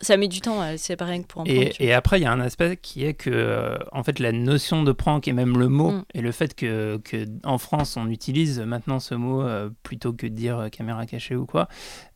ça 0.00 0.16
met 0.16 0.28
du 0.28 0.40
temps, 0.40 0.60
c'est 0.76 0.96
pareil 0.96 1.22
que 1.22 1.26
pour 1.26 1.42
un 1.42 1.44
prank, 1.44 1.56
Et, 1.56 1.64
vois. 1.64 1.72
et 1.80 1.92
après, 1.92 2.18
il 2.20 2.22
y 2.22 2.26
a 2.26 2.32
un 2.32 2.40
aspect 2.40 2.76
qui 2.76 3.04
est 3.04 3.14
que, 3.14 3.30
euh, 3.32 3.76
en 3.92 4.02
fait, 4.02 4.18
la 4.18 4.32
notion 4.32 4.82
de 4.82 4.92
prank 4.92 5.26
et 5.28 5.32
même 5.32 5.56
le 5.58 5.68
mot, 5.68 5.92
Mm. 5.92 6.04
et 6.14 6.20
le 6.20 6.32
fait 6.32 6.54
que, 6.54 6.98
que 6.98 7.24
en 7.44 7.58
France, 7.58 7.96
on 7.96 8.08
utilise 8.10 8.60
maintenant 8.60 9.00
ce 9.00 9.14
mot 9.14 9.42
euh, 9.42 9.70
plutôt 9.82 10.12
que 10.12 10.26
de 10.26 10.32
dire 10.34 10.58
euh, 10.58 10.68
caméra 10.68 11.06
cachée 11.06 11.34
ou 11.36 11.46
quoi, 11.46 11.68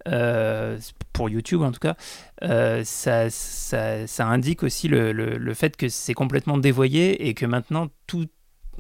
euh, 0.09 0.79
pour 1.13 1.29
YouTube 1.29 1.63
en 1.63 1.73
tout 1.73 1.81
cas, 1.81 1.97
euh, 2.43 2.83
ça, 2.85 3.31
ça, 3.31 4.07
ça 4.07 4.27
indique 4.27 4.63
aussi 4.63 4.89
le, 4.89 5.13
le, 5.13 5.37
le 5.39 5.55
fait 5.55 5.77
que 5.77 5.89
c'est 5.89 6.15
complètement 6.15 6.59
dévoyé 6.59 7.29
et 7.29 7.35
que 7.35 7.47
maintenant 7.47 7.89
tout. 8.07 8.27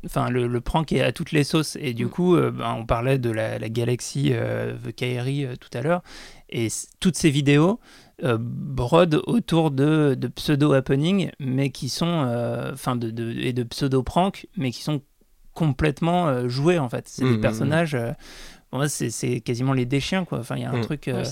Enfin, 0.06 0.30
le, 0.30 0.46
le 0.46 0.60
prank 0.62 0.92
est 0.92 1.02
à 1.02 1.12
toutes 1.12 1.30
les 1.30 1.44
sauces. 1.44 1.76
Et 1.78 1.92
du 1.92 2.06
Mm. 2.06 2.08
coup, 2.08 2.34
euh, 2.34 2.50
ben, 2.50 2.74
on 2.78 2.86
parlait 2.86 3.18
de 3.18 3.28
la, 3.30 3.58
la 3.58 3.68
galaxie 3.68 4.30
euh, 4.32 4.74
The 4.82 4.92
Kairi 4.94 5.44
euh, 5.44 5.56
tout 5.56 5.68
à 5.76 5.82
l'heure. 5.82 6.02
Et 6.48 6.68
toutes 7.00 7.16
ces 7.16 7.28
vidéos 7.28 7.78
euh, 8.24 8.36
brodent 8.40 9.22
autour 9.26 9.70
de, 9.70 10.14
de 10.18 10.28
pseudo-happenings, 10.28 11.30
mais 11.38 11.70
qui 11.70 11.88
sont. 11.88 12.24
euh, 12.26 12.72
Enfin, 12.72 12.96
de, 12.96 13.10
de- 13.10 13.32
et 13.32 13.52
de 13.52 13.62
pseudo-pranks, 13.62 14.46
mais 14.56 14.70
qui 14.70 14.82
sont 14.82 15.00
complètement 15.54 16.28
euh, 16.28 16.48
joués 16.48 16.78
en 16.78 16.88
fait. 16.88 17.08
C'est 17.08 17.24
des 17.24 17.38
mm, 17.38 17.40
personnages. 17.40 17.94
euh, 17.94 18.12
pour 18.70 18.78
moi, 18.78 18.88
c'est- 18.88 19.10
c'est 19.10 19.40
quasiment 19.40 19.72
les 19.72 19.84
déchiens 19.86 20.24
quoi. 20.24 20.38
Enfin, 20.38 20.56
il 20.56 20.62
y 20.62 20.64
a 20.64 20.70
un 20.70 20.80
truc. 20.82 21.08
euh, 21.08 21.24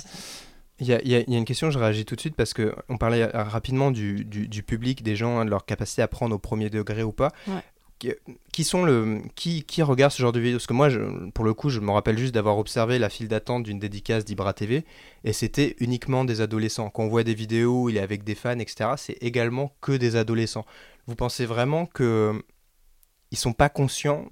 Il 0.80 0.86
y, 0.86 0.92
a, 0.92 1.00
il 1.02 1.08
y 1.08 1.14
a- 1.16 1.20
il 1.20 1.32
y 1.32 1.34
a 1.34 1.38
une 1.38 1.44
question, 1.44 1.70
je 1.72 1.78
réagis 1.78 2.04
tout 2.04 2.14
de 2.14 2.20
suite 2.20 2.36
parce 2.36 2.54
que 2.54 2.72
on 2.88 2.98
parlait 2.98 3.24
rapidement 3.24 3.90
du, 3.90 4.24
du- 4.24 4.46
du 4.46 4.62
public, 4.62 5.02
des 5.02 5.16
gens, 5.16 5.38
hein, 5.40 5.44
de 5.44 5.50
leur 5.50 5.64
capacité 5.66 6.02
à 6.02 6.08
prendre 6.08 6.34
au 6.36 6.38
premier 6.38 6.70
degré 6.70 7.02
ou 7.02 7.10
pas. 7.12 7.32
Ouais. 7.48 7.54
Qui, 8.52 8.64
sont 8.64 8.84
le 8.84 9.20
qui, 9.34 9.64
qui 9.64 9.82
regarde 9.82 10.12
ce 10.12 10.22
genre 10.22 10.32
de 10.32 10.38
vidéo 10.38 10.58
Parce 10.58 10.66
que 10.66 10.72
moi, 10.72 10.88
pour 11.34 11.44
le 11.44 11.52
coup, 11.52 11.68
je 11.68 11.80
me 11.80 11.90
rappelle 11.90 12.16
juste 12.16 12.34
d'avoir 12.34 12.58
observé 12.58 12.98
la 12.98 13.08
file 13.08 13.28
d'attente 13.28 13.64
d'une 13.64 13.78
dédicace 13.78 14.24
d'Ibra 14.24 14.52
TV 14.52 14.84
et 15.24 15.32
c'était 15.32 15.74
uniquement 15.80 16.24
des 16.24 16.40
adolescents. 16.40 16.90
Quand 16.90 17.02
on 17.04 17.08
voit 17.08 17.24
des 17.24 17.34
vidéos, 17.34 17.88
il 17.88 17.96
est 17.96 18.00
avec 18.00 18.22
des 18.22 18.34
fans, 18.34 18.58
etc. 18.58 18.90
C'est 18.96 19.18
également 19.20 19.72
que 19.80 19.92
des 19.92 20.16
adolescents. 20.16 20.64
Vous 21.06 21.16
pensez 21.16 21.44
vraiment 21.44 21.86
que 21.86 22.40
ils 23.30 23.38
sont 23.38 23.52
pas 23.52 23.68
conscients 23.68 24.26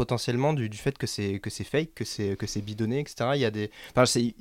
potentiellement 0.00 0.54
du, 0.54 0.70
du 0.70 0.78
fait 0.78 0.96
que 0.96 1.06
c'est 1.06 1.40
que 1.40 1.50
c'est 1.50 1.64
fake, 1.64 1.94
que 1.94 2.04
c'est 2.04 2.34
que 2.36 2.46
c'est 2.46 2.62
bidonné, 2.62 3.00
etc. 3.00 3.32
Il 3.34 3.40
y 3.40 3.44
a 3.44 3.50
des, 3.50 3.70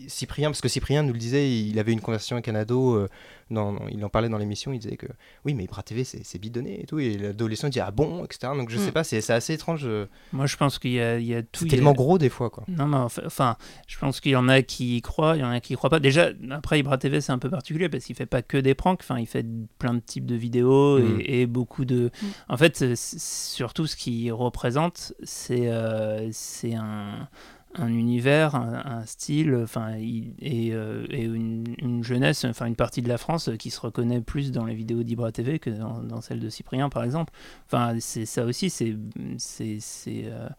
Cyprien 0.08 0.49
parce 0.49 0.62
que 0.62 0.69
Cyprien 0.69 1.03
nous 1.03 1.12
le 1.12 1.19
disait, 1.19 1.51
il 1.51 1.77
avait 1.79 1.91
une 1.91 1.99
conversation 1.99 2.38
avec 2.38 2.47
un 2.47 2.55
ado, 2.55 2.95
euh, 2.95 3.10
dans, 3.51 3.75
il 3.91 4.03
en 4.05 4.09
parlait 4.09 4.29
dans 4.29 4.38
l'émission, 4.38 4.71
il 4.73 4.79
disait 4.79 4.97
que 4.97 5.07
oui 5.45 5.53
mais 5.53 5.63
Ibra 5.65 5.83
TV 5.83 6.03
c'est 6.03 6.39
bidonné 6.39 6.81
et 6.81 6.85
tout, 6.85 6.99
et 6.99 7.17
l'adolescent 7.17 7.69
dit 7.69 7.79
ah 7.79 7.91
bon, 7.91 8.23
etc. 8.25 8.53
Donc 8.55 8.69
je 8.69 8.77
sais 8.77 8.89
Mm. 8.89 8.93
pas, 8.93 9.03
c'est 9.03 9.21
c'est 9.21 9.33
assez 9.33 9.53
étrange. 9.53 9.83
euh, 9.85 10.05
Moi, 10.33 10.45
je 10.45 10.55
pense 10.57 10.79
qu'il 10.79 10.91
y 10.91 10.99
a, 11.01 11.17
il 11.19 11.25
y 11.25 11.35
a 11.35 11.41
tout. 11.43 11.62
C'est 11.62 11.67
a- 11.67 11.69
tellement 11.77 11.93
gros 11.93 12.17
des 12.17 12.29
fois 12.29 12.49
quoi. 12.49 12.63
Non, 12.67 12.88
mais 12.88 12.97
enfin, 12.97 13.21
enfin, 13.25 13.57
je 13.88 13.97
pense 13.97 14.19
qu'il 14.21 14.31
y 14.31 14.35
en 14.35 14.47
a 14.49 14.62
qui 14.62 14.97
y 14.97 15.01
croient, 15.01 15.35
il 15.35 15.39
y 15.41 15.43
en 15.43 15.49
a 15.51 15.59
qui 15.59 15.73
y 15.73 15.75
croient 15.75 15.89
pas. 15.89 15.99
Déjà, 15.99 16.29
après, 16.51 16.79
Ibra 16.79 16.97
TV, 16.97 17.21
c'est 17.21 17.31
un 17.31 17.39
peu 17.39 17.49
particulier 17.49 17.89
parce 17.89 18.03
qu'il 18.05 18.15
fait 18.15 18.25
pas 18.25 18.41
que 18.41 18.57
des 18.57 18.75
pranks. 18.75 18.99
Enfin, 19.01 19.19
il 19.19 19.25
fait 19.27 19.45
plein 19.79 19.93
de 19.93 19.99
types 19.99 20.25
de 20.25 20.35
vidéos 20.35 20.99
Mm. 20.99 21.21
et, 21.21 21.41
et 21.41 21.45
beaucoup 21.47 21.85
de. 21.85 22.12
En 22.47 22.57
fait, 22.57 22.95
surtout 22.95 23.88
ce 23.88 23.95
qu'il 23.95 24.31
représente, 24.33 25.13
c'est 25.23 25.67
euh, 25.67 26.29
c'est 26.31 26.75
un 26.75 27.27
un 27.75 27.89
univers, 27.89 28.55
un, 28.55 28.82
un 28.86 29.05
style, 29.05 29.55
enfin, 29.63 29.93
et, 29.99 30.34
euh, 30.73 31.05
et 31.12 31.23
une, 31.23 31.65
une 31.77 32.03
jeunesse, 32.03 32.43
enfin 32.45 32.65
une 32.65 32.75
partie 32.75 33.01
de 33.01 33.08
la 33.10 33.17
France 33.19 33.49
qui 33.60 33.69
se 33.69 33.79
reconnaît 33.79 34.21
plus 34.21 34.51
dans 34.51 34.65
les 34.65 34.73
vidéos 34.75 35.03
d'Ibra 35.03 35.32
TV 35.32 35.60
que 35.60 35.69
dans, 35.69 36.01
dans 36.01 36.21
celles 36.21 36.39
de 36.39 36.49
Cyprien, 36.49 36.89
par 36.89 37.03
exemple. 37.03 37.32
Enfin, 37.67 37.95
c'est 37.99 38.25
ça 38.25 38.43
aussi, 38.45 38.69
c'est 38.71 38.95
c'est 39.38 39.77
c'est 39.79 40.23
euh, 40.25 40.49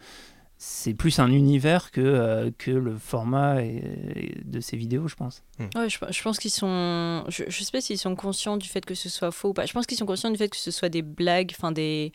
c'est 0.63 0.93
plus 0.95 1.19
un 1.19 1.33
univers 1.33 1.91
que, 1.91 2.03
euh, 2.03 2.51
que 2.59 2.71
le 2.71 2.95
format 2.99 3.63
et- 3.63 3.83
et 4.15 4.43
de 4.45 4.61
ces 4.61 4.77
vidéos, 4.77 5.09
je 5.09 5.15
pense. 5.15 5.43
Ouais, 5.59 5.89
je, 5.89 5.99
je 6.11 6.23
pense 6.23 6.39
qu'ils 6.39 6.51
sont. 6.51 7.25
Je, 7.29 7.45
je 7.49 7.65
sais 7.65 7.71
pas 7.73 7.81
s'ils 7.81 7.99
sont 7.99 8.15
conscients 8.15 8.57
du 8.59 8.69
fait 8.69 8.85
que 8.85 8.95
ce 8.95 9.09
soit 9.09 9.31
faux 9.33 9.49
ou 9.49 9.53
pas. 9.55 9.65
Je 9.67 9.73
pense 9.73 9.87
qu'ils 9.87 9.97
sont 9.99 10.05
conscients 10.07 10.31
du 10.31 10.37
fait 10.37 10.49
que 10.51 10.57
ce 10.59 10.71
soit 10.71 10.91
des 10.91 11.03
blagues, 11.03 11.53
enfin 11.59 11.73
des 11.73 12.13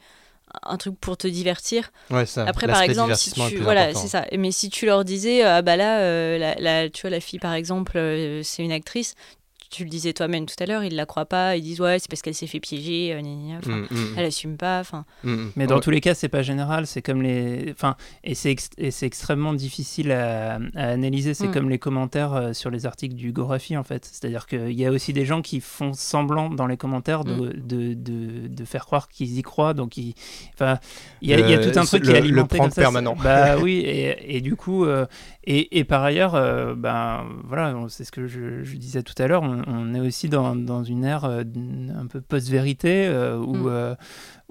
un 0.64 0.78
truc 0.78 0.96
pour 1.00 1.18
te 1.18 1.28
divertir. 1.28 1.92
Ouais, 2.10 2.26
ça, 2.26 2.46
Après, 2.46 2.68
par 2.68 2.82
exemple, 2.92 3.10
si 3.16 3.32
tu, 3.50 3.58
voilà, 3.64 3.94
c'est 4.02 4.08
ça. 4.08 4.26
Mais 4.38 4.52
si 4.52 4.70
tu 4.70 4.86
leur 4.86 5.04
disais, 5.04 5.44
ah 5.44 5.62
bah 5.62 5.76
là, 5.76 6.00
euh, 6.00 6.38
la, 6.38 6.56
la- 6.56 6.90
tu 6.90 7.02
vois, 7.02 7.10
la 7.10 7.20
fille 7.20 7.40
par 7.40 7.54
exemple, 7.54 7.98
euh, 7.98 8.42
c'est 8.44 8.64
une 8.64 8.72
actrice. 8.72 9.16
Tu 9.70 9.84
le 9.84 9.90
disais 9.90 10.14
toi-même 10.14 10.46
tout 10.46 10.56
à 10.60 10.66
l'heure, 10.66 10.84
ils 10.84 10.96
la 10.96 11.06
croient 11.06 11.26
pas, 11.26 11.56
ils 11.58 11.62
disent 11.62 11.82
ouais, 11.82 12.00
c'est 12.00 12.10
parce 12.10 12.22
qu'elle 12.22 12.34
s'est 12.34 12.48
fait 12.48 12.60
piéger, 12.60 13.14
euh, 13.14 13.22
Mm, 13.22 13.86
mm. 13.92 14.14
elle 14.18 14.26
assume 14.26 14.58
pas. 14.58 14.80
Enfin, 14.80 15.06
Mais 15.56 15.68
dans 15.68 15.80
tous 15.80 15.90
les 15.92 16.02
cas, 16.02 16.14
c'est 16.14 16.30
pas 16.30 16.42
général. 16.42 16.88
C'est 16.88 17.02
comme 17.02 17.22
les, 17.22 17.72
enfin, 17.72 17.96
et 18.24 18.36
c'est 18.36 18.52
ex- 18.52 18.70
extrêmement 19.04 19.54
difficile 19.54 20.12
à, 20.12 20.56
à 20.76 20.88
analyser. 20.90 21.34
C'est 21.34 21.48
Mm. 21.48 21.52
comme 21.52 21.70
les 21.70 21.80
commentaires 21.80 22.34
euh, 22.34 22.54
sur 22.54 22.70
les 22.70 22.86
articles 22.86 23.16
du 23.16 23.32
Gorafi 23.32 23.78
en 23.78 23.84
fait. 23.84 24.06
C'est-à-dire 24.06 24.46
qu'il 24.48 24.72
y 24.74 24.86
a 24.86 24.92
aussi 24.92 25.14
des 25.14 25.26
gens 25.26 25.42
qui 25.42 25.60
font 25.62 25.94
semblant 25.94 26.50
dans 26.50 26.68
les 26.68 26.78
commentaires 26.78 27.24
de, 27.24 27.34
Mm. 27.34 27.54
de, 27.68 27.94
de, 27.94 28.48
de 28.48 28.66
faire 28.66 28.86
croire 28.86 29.08
qu'ils 29.10 29.38
y 29.38 29.42
croient. 29.42 29.74
Donc, 29.74 29.98
ils- 29.98 30.14
enfin, 30.54 30.80
il 31.22 31.30
y, 31.30 31.34
a- 31.34 31.40
il 31.40 31.50
y 31.50 31.54
a 31.54 31.58
Le- 31.58 31.72
tout 31.72 31.80
un 31.80 31.86
truc 31.86 32.06
le- 32.06 32.12
qui 32.12 32.18
est 32.18 32.22
le 32.22 32.26
alimenté 32.28 32.58
prank 32.58 32.70
comme 32.70 32.76
ça. 32.76 32.82
permanent. 32.82 33.16
Bah 33.24 33.58
oui, 33.62 33.78
et, 33.86 34.38
et 34.38 34.42
du 34.42 34.56
coup, 34.56 34.86
euh, 34.86 35.06
et, 35.46 35.80
et 35.80 35.84
par 35.84 36.04
ailleurs, 36.04 36.36
euh, 36.36 36.76
ben 36.76 37.26
voilà, 37.44 37.74
c'est 37.90 38.04
ce 38.04 38.12
que 38.12 38.28
je, 38.28 38.64
je 38.64 38.76
disais 38.78 39.04
tout 39.04 39.14
à 39.22 39.28
l'heure. 39.28 39.44
On, 39.68 39.92
on 39.92 39.94
est 39.94 40.00
aussi 40.00 40.30
dans, 40.30 40.56
dans 40.56 40.84
une 40.84 41.04
ère 41.06 41.26
euh, 41.26 41.44
un 41.96 42.08
peu 42.08 42.22
post-vérité 42.22 43.06
euh, 43.08 43.38
où 43.38 43.56
Mm. 43.56 43.68
euh, 43.68 43.96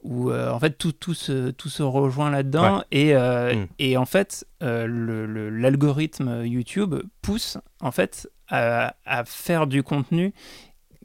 où 0.03 0.31
euh, 0.31 0.51
en 0.51 0.59
fait 0.59 0.77
tout, 0.77 0.93
tout, 0.93 1.15
se, 1.15 1.51
tout 1.51 1.71
se 1.71 1.83
rejoint 1.83 2.31
là-dedans 2.31 2.79
Ouais. 2.79 2.85
et, 2.93 3.15
euh, 3.17 3.55
Mm. 3.55 3.67
et 3.79 3.97
en 3.97 4.05
fait 4.05 4.47
euh, 4.63 4.87
le- 4.87 5.25
le- 5.27 5.49
l'algorithme 5.51 6.45
YouTube 6.45 6.95
pousse 7.23 7.57
en 7.81 7.91
fait 7.91 8.29
à, 8.49 8.95
à 9.07 9.25
faire 9.25 9.67
du 9.67 9.83
contenu 9.83 10.35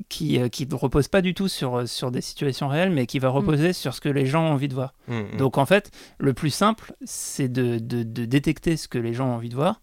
qui, 0.07 0.39
euh, 0.39 0.47
qui 0.49 0.65
ne 0.67 0.75
repose 0.75 1.07
pas 1.09 1.21
du 1.21 1.33
tout 1.33 1.47
sur, 1.49 1.87
sur 1.87 2.11
des 2.11 2.21
situations 2.21 2.67
réelles 2.67 2.91
mais 2.91 3.05
qui 3.05 3.19
va 3.19 3.29
reposer 3.29 3.73
sur 3.73 3.93
ce 3.93 4.01
que 4.01 4.09
les 4.09 4.25
gens 4.25 4.45
ont 4.47 4.51
envie 4.53 4.67
de 4.69 4.73
voir. 4.73 4.93
Mm, 5.07 5.13
mm. 5.33 5.37
Donc 5.37 5.57
en 5.57 5.65
fait 5.65 5.91
le 6.19 6.33
plus 6.33 6.51
simple 6.51 6.93
c'est 7.05 7.47
de, 7.49 7.79
de, 7.79 8.03
de 8.03 8.25
détecter 8.25 8.75
ce 8.77 8.87
que 8.87 8.97
les 8.97 9.13
gens 9.13 9.27
ont 9.29 9.35
envie 9.35 9.49
de 9.49 9.55
voir 9.55 9.81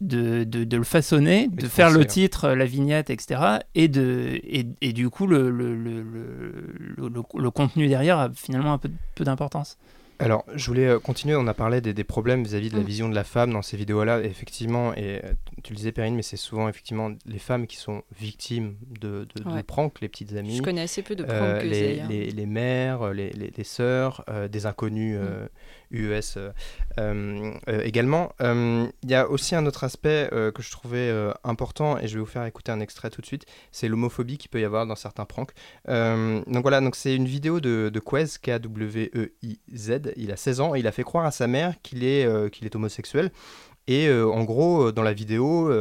de, 0.00 0.44
de, 0.44 0.64
de 0.64 0.76
le 0.76 0.84
façonner, 0.84 1.48
de 1.48 1.62
de 1.62 1.66
faire 1.68 1.90
le 1.90 2.02
hein. 2.02 2.04
titre, 2.04 2.50
la 2.50 2.64
vignette, 2.66 3.10
etc. 3.10 3.40
Et, 3.74 3.88
de, 3.88 4.38
et, 4.44 4.66
et 4.80 4.92
du 4.92 5.10
coup, 5.10 5.26
le, 5.26 5.50
le, 5.50 5.74
le, 5.74 6.02
le, 6.02 6.52
le- 6.96 7.22
le 7.42 7.50
contenu 7.50 7.88
derrière 7.88 8.18
a 8.18 8.30
finalement 8.32 8.72
un 8.74 8.78
peu, 8.78 8.90
peu 9.14 9.24
d'importance. 9.24 9.76
Alors, 10.20 10.44
je 10.52 10.66
voulais 10.66 10.88
euh, 10.88 10.98
continuer. 10.98 11.36
On 11.36 11.46
a 11.46 11.54
parlé 11.54 11.80
des, 11.80 11.94
des 11.94 12.02
problèmes 12.02 12.42
vis-à-vis 12.42 12.70
de 12.70 12.76
la 12.76 12.82
Mm. 12.82 12.86
vision 12.86 13.08
de 13.08 13.14
la 13.14 13.22
femme 13.22 13.52
dans 13.52 13.62
ces 13.62 13.76
vidéos-là. 13.76 14.20
Effectivement, 14.24 14.92
et 14.94 15.20
euh, 15.24 15.32
tu 15.62 15.72
le 15.72 15.76
disais, 15.76 15.92
Perrine, 15.92 16.16
mais 16.16 16.22
c'est 16.22 16.36
souvent 16.36 16.68
effectivement 16.68 17.12
les 17.24 17.38
femmes 17.38 17.68
qui 17.68 17.76
sont 17.76 18.02
victimes 18.18 18.74
de, 19.00 19.28
de, 19.36 19.44
de 19.44 19.48
Ouais. 19.48 19.62
pranks, 19.62 20.00
les 20.00 20.08
petites 20.08 20.32
amies. 20.34 20.56
je 20.56 20.62
connais 20.62 20.80
assez 20.80 21.02
peu 21.02 21.14
de 21.14 21.22
pranks 21.22 21.36
Euh, 21.40 21.60
que 21.60 21.66
les, 21.68 22.02
les, 22.08 22.30
les 22.32 22.46
mères, 22.46 23.12
les, 23.12 23.30
les, 23.30 23.52
les 23.56 23.64
sœurs, 23.64 24.24
euh, 24.28 24.48
des 24.48 24.66
inconnus 24.66 25.16
euh, 25.20 25.46
UES 25.90 26.36
euh, 26.36 26.52
euh, 26.98 27.52
euh, 27.68 27.82
également. 27.82 28.32
Il 28.40 29.10
y 29.10 29.14
a 29.14 29.28
aussi 29.28 29.54
un 29.54 29.66
autre 29.66 29.84
aspect 29.84 30.28
que 30.30 30.62
je 30.62 30.70
trouvais 30.70 31.12
important 31.44 31.98
et 31.98 32.08
je 32.08 32.14
vais 32.14 32.20
vous 32.20 32.26
faire 32.26 32.44
écouter 32.44 32.72
un 32.72 32.80
extrait 32.80 33.10
tout 33.10 33.20
de 33.20 33.26
suite. 33.26 33.46
C'est 33.72 33.88
l'homophobie 33.88 34.38
qu'il 34.38 34.50
peut 34.50 34.60
y 34.60 34.64
avoir 34.64 34.86
dans 34.86 34.96
certains 34.96 35.24
pranks. 35.24 35.52
Donc 35.86 36.62
voilà, 36.62 36.80
donc 36.80 36.96
c'est 36.96 37.14
une 37.14 37.26
vidéo 37.26 37.60
de, 37.60 37.90
de 37.92 38.00
Quez, 38.00 38.38
K-W-E-I-Z. 38.42 40.00
Il 40.16 40.32
a 40.32 40.36
16 40.36 40.60
ans 40.60 40.74
et 40.74 40.80
il 40.80 40.86
a 40.86 40.92
fait 40.92 41.04
croire 41.04 41.26
à 41.26 41.30
sa 41.30 41.46
mère 41.46 41.74
qu'il 41.82 42.04
est, 42.04 42.50
qu'il 42.50 42.66
est 42.66 42.74
homosexuel. 42.74 43.30
Et 43.86 44.10
en 44.10 44.44
gros, 44.44 44.92
dans 44.92 45.02
la 45.02 45.12
vidéo, 45.12 45.72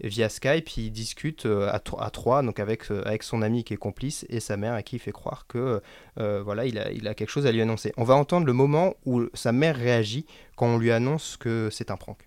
via 0.00 0.28
Skype, 0.28 0.76
il 0.76 0.90
discute 0.90 1.46
euh, 1.46 1.70
à, 1.72 1.78
tro- 1.78 2.00
à 2.00 2.10
trois, 2.10 2.42
donc 2.42 2.60
avec, 2.60 2.90
euh, 2.90 3.02
avec 3.06 3.22
son 3.22 3.42
ami 3.42 3.64
qui 3.64 3.74
est 3.74 3.78
complice 3.78 4.26
et 4.28 4.40
sa 4.40 4.56
mère 4.56 4.74
à 4.74 4.82
qui 4.82 4.96
il 4.96 4.98
fait 4.98 5.12
croire 5.12 5.46
que 5.46 5.80
euh, 6.18 6.42
voilà, 6.42 6.66
il 6.66 6.78
a, 6.78 6.90
il 6.92 7.08
a 7.08 7.14
quelque 7.14 7.30
chose 7.30 7.46
à 7.46 7.52
lui 7.52 7.60
annoncer. 7.62 7.92
On 7.96 8.04
va 8.04 8.14
entendre 8.14 8.46
le 8.46 8.52
moment 8.52 8.94
où 9.04 9.22
sa 9.34 9.52
mère 9.52 9.76
réagit 9.76 10.26
quand 10.56 10.66
on 10.66 10.78
lui 10.78 10.90
annonce 10.92 11.36
que 11.36 11.68
c'est 11.70 11.90
un 11.90 11.96
prank. 11.96 12.18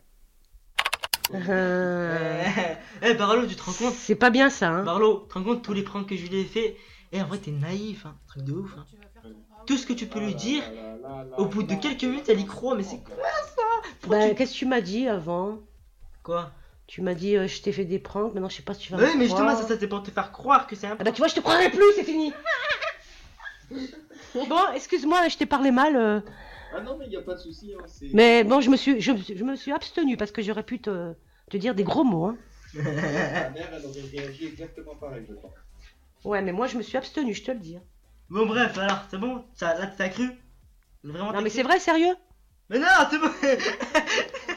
Eh 3.02 3.14
Barlo, 3.14 3.46
tu 3.48 3.56
te 3.56 3.62
rends 3.64 3.74
compte? 3.74 3.94
C'est 3.94 4.16
pas 4.16 4.30
bien 4.30 4.50
ça, 4.50 4.70
hein 4.70 4.84
Barlo, 4.84 5.22
tu 5.24 5.28
te 5.30 5.34
rends 5.36 5.44
compte 5.44 5.64
tous 5.64 5.74
les 5.74 5.84
pranks 5.84 6.08
que 6.08 6.16
je 6.16 6.26
lui 6.28 6.40
ai 6.40 6.46
fait 6.46 6.76
Eh 7.12 7.22
en 7.22 7.26
vrai 7.28 7.38
t'es 7.38 7.52
naïf, 7.52 8.06
hein, 8.06 8.16
truc 8.28 8.44
de 8.44 8.54
ouf. 8.54 8.72
hein. 8.78 8.86
Tout 9.66 9.78
ce 9.78 9.86
que 9.86 9.94
tu 9.94 10.08
peux 10.08 10.20
lui 10.20 10.34
dire, 10.36 10.64
au 11.38 11.46
bout 11.46 11.62
de 11.64 11.76
quelques 11.76 12.04
minutes 12.04 12.30
elle 12.30 12.40
y 12.40 12.46
croit, 12.46 12.76
mais 12.76 12.84
c'est 12.84 12.98
quoi 13.04 13.16
ça? 13.56 13.90
Pourquoi 14.02 14.18
Bah, 14.20 14.30
tu- 14.30 14.36
qu'est-ce 14.36 14.54
que 14.54 14.58
tu 14.58 14.66
m'as 14.66 14.82
dit 14.82 15.08
avant? 15.08 15.60
Quoi? 16.24 16.52
Tu 16.90 17.04
m'as 17.04 17.14
dit, 17.14 17.38
euh, 17.38 17.48
je 17.48 17.62
t'ai 17.62 17.72
fait 17.72 17.86
des 17.86 18.00
pranks, 18.00 18.34
maintenant 18.34 18.50
je 18.50 18.56
sais 18.56 18.64
pas 18.64 18.74
si 18.74 18.82
tu 18.88 18.92
vas 18.92 18.98
me 18.98 19.16
mais 19.20 19.26
justement, 19.26 19.56
ça, 19.56 19.64
ça 19.64 19.78
c'est 19.80 19.88
pour 19.88 20.02
te 20.02 20.10
faire 20.10 20.32
croire 20.32 20.66
que 20.66 20.76
c'est 20.76 20.88
un 20.88 20.98
Ah 21.00 21.04
bah 21.04 21.12
tu 21.12 21.20
vois, 21.20 21.28
je 21.28 21.36
te 21.36 21.40
croirai 21.40 21.70
plus, 21.70 21.86
c'est 21.96 22.04
fini 22.04 22.34
Bon, 24.34 24.72
excuse-moi, 24.74 25.28
je 25.28 25.38
t'ai 25.38 25.46
parlé 25.46 25.70
mal. 25.70 25.96
euh, 25.96 26.20
Ah 26.74 26.82
non, 26.82 26.98
mais 26.98 27.06
il 27.06 27.10
n'y 27.10 27.16
a 27.16 27.22
pas 27.22 27.36
de 27.36 27.40
souci. 27.40 27.74
Hein, 27.78 27.84
c'est- 27.86 28.10
Mais 28.14 28.44
bon, 28.44 28.60
je 28.60 28.72
me 28.72 28.76
suis, 28.76 29.00
je, 29.00 29.12
me 29.12 29.18
suis- 29.18 29.38
je 29.38 29.44
me 29.44 29.56
suis 29.56 29.72
abstenu 29.72 30.18
parce 30.18 30.32
que 30.32 30.42
j'aurais 30.42 30.64
pu 30.64 30.82
te, 30.82 31.14
te 31.52 31.58
dire 31.58 31.76
des 31.76 31.84
gros 31.84 32.04
mots. 32.04 32.26
Hein. 32.26 32.38
Ma 32.74 32.82
mère, 33.52 33.70
elle 33.74 33.86
aurait 33.86 34.02
réagi 34.12 34.48
exactement 34.48 34.96
pareil, 34.96 35.26
je 35.30 35.34
pense. 35.36 35.54
Ouais, 36.26 36.42
mais 36.42 36.52
moi 36.52 36.66
je 36.68 36.78
me 36.78 36.82
suis 36.82 36.98
abstenu, 36.98 37.34
je 37.36 37.44
te 37.44 37.52
le 37.52 37.60
dis. 37.60 37.76
hein. 37.78 37.84
Bon 38.30 38.46
bref, 38.48 38.78
alors, 38.80 39.00
c'est 39.12 39.18
bon? 39.20 39.46
Ça, 39.56 39.76
Là 39.76 39.88
t'as 39.88 40.10
cru? 40.10 40.30
Vraiment 41.04 41.28
Non, 41.28 41.34
t'as 41.34 41.42
mais 41.42 41.50
cru? 41.50 41.58
c'est 41.58 41.64
vrai, 41.64 41.80
sérieux? 41.80 42.16
Mais 42.70 42.80
non, 42.80 42.88
c'est 43.10 43.20
bon 43.20 43.30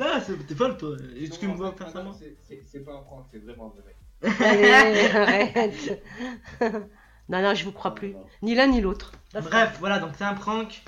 Non, 0.00 0.06
c'est- 0.26 0.46
t'es 0.46 0.54
folle 0.54 0.76
toi 0.78 0.96
Excuse-moi, 1.20 1.74
faire 1.76 1.90
ça 1.90 2.02
moi 2.02 2.14
C'est- 2.18 2.34
c'est- 2.48 2.62
C'est 2.66 2.80
pas 2.84 2.92
un 2.94 3.02
prank, 3.02 3.26
c'est 3.30 3.38
vraiment 3.44 3.68
vrai. 3.68 3.94
Allez, 4.40 5.10
arrête 5.14 6.02
Non, 7.28 7.42
non, 7.42 7.54
je 7.54 7.64
vous 7.64 7.72
crois 7.72 7.94
plus. 7.94 8.14
Ni 8.42 8.54
l'un 8.54 8.66
ni 8.66 8.80
l'autre. 8.80 9.12
Bref, 9.34 9.76
voilà, 9.78 9.98
donc 9.98 10.10
c'est 10.18 10.24
un 10.24 10.34
prank. 10.34 10.82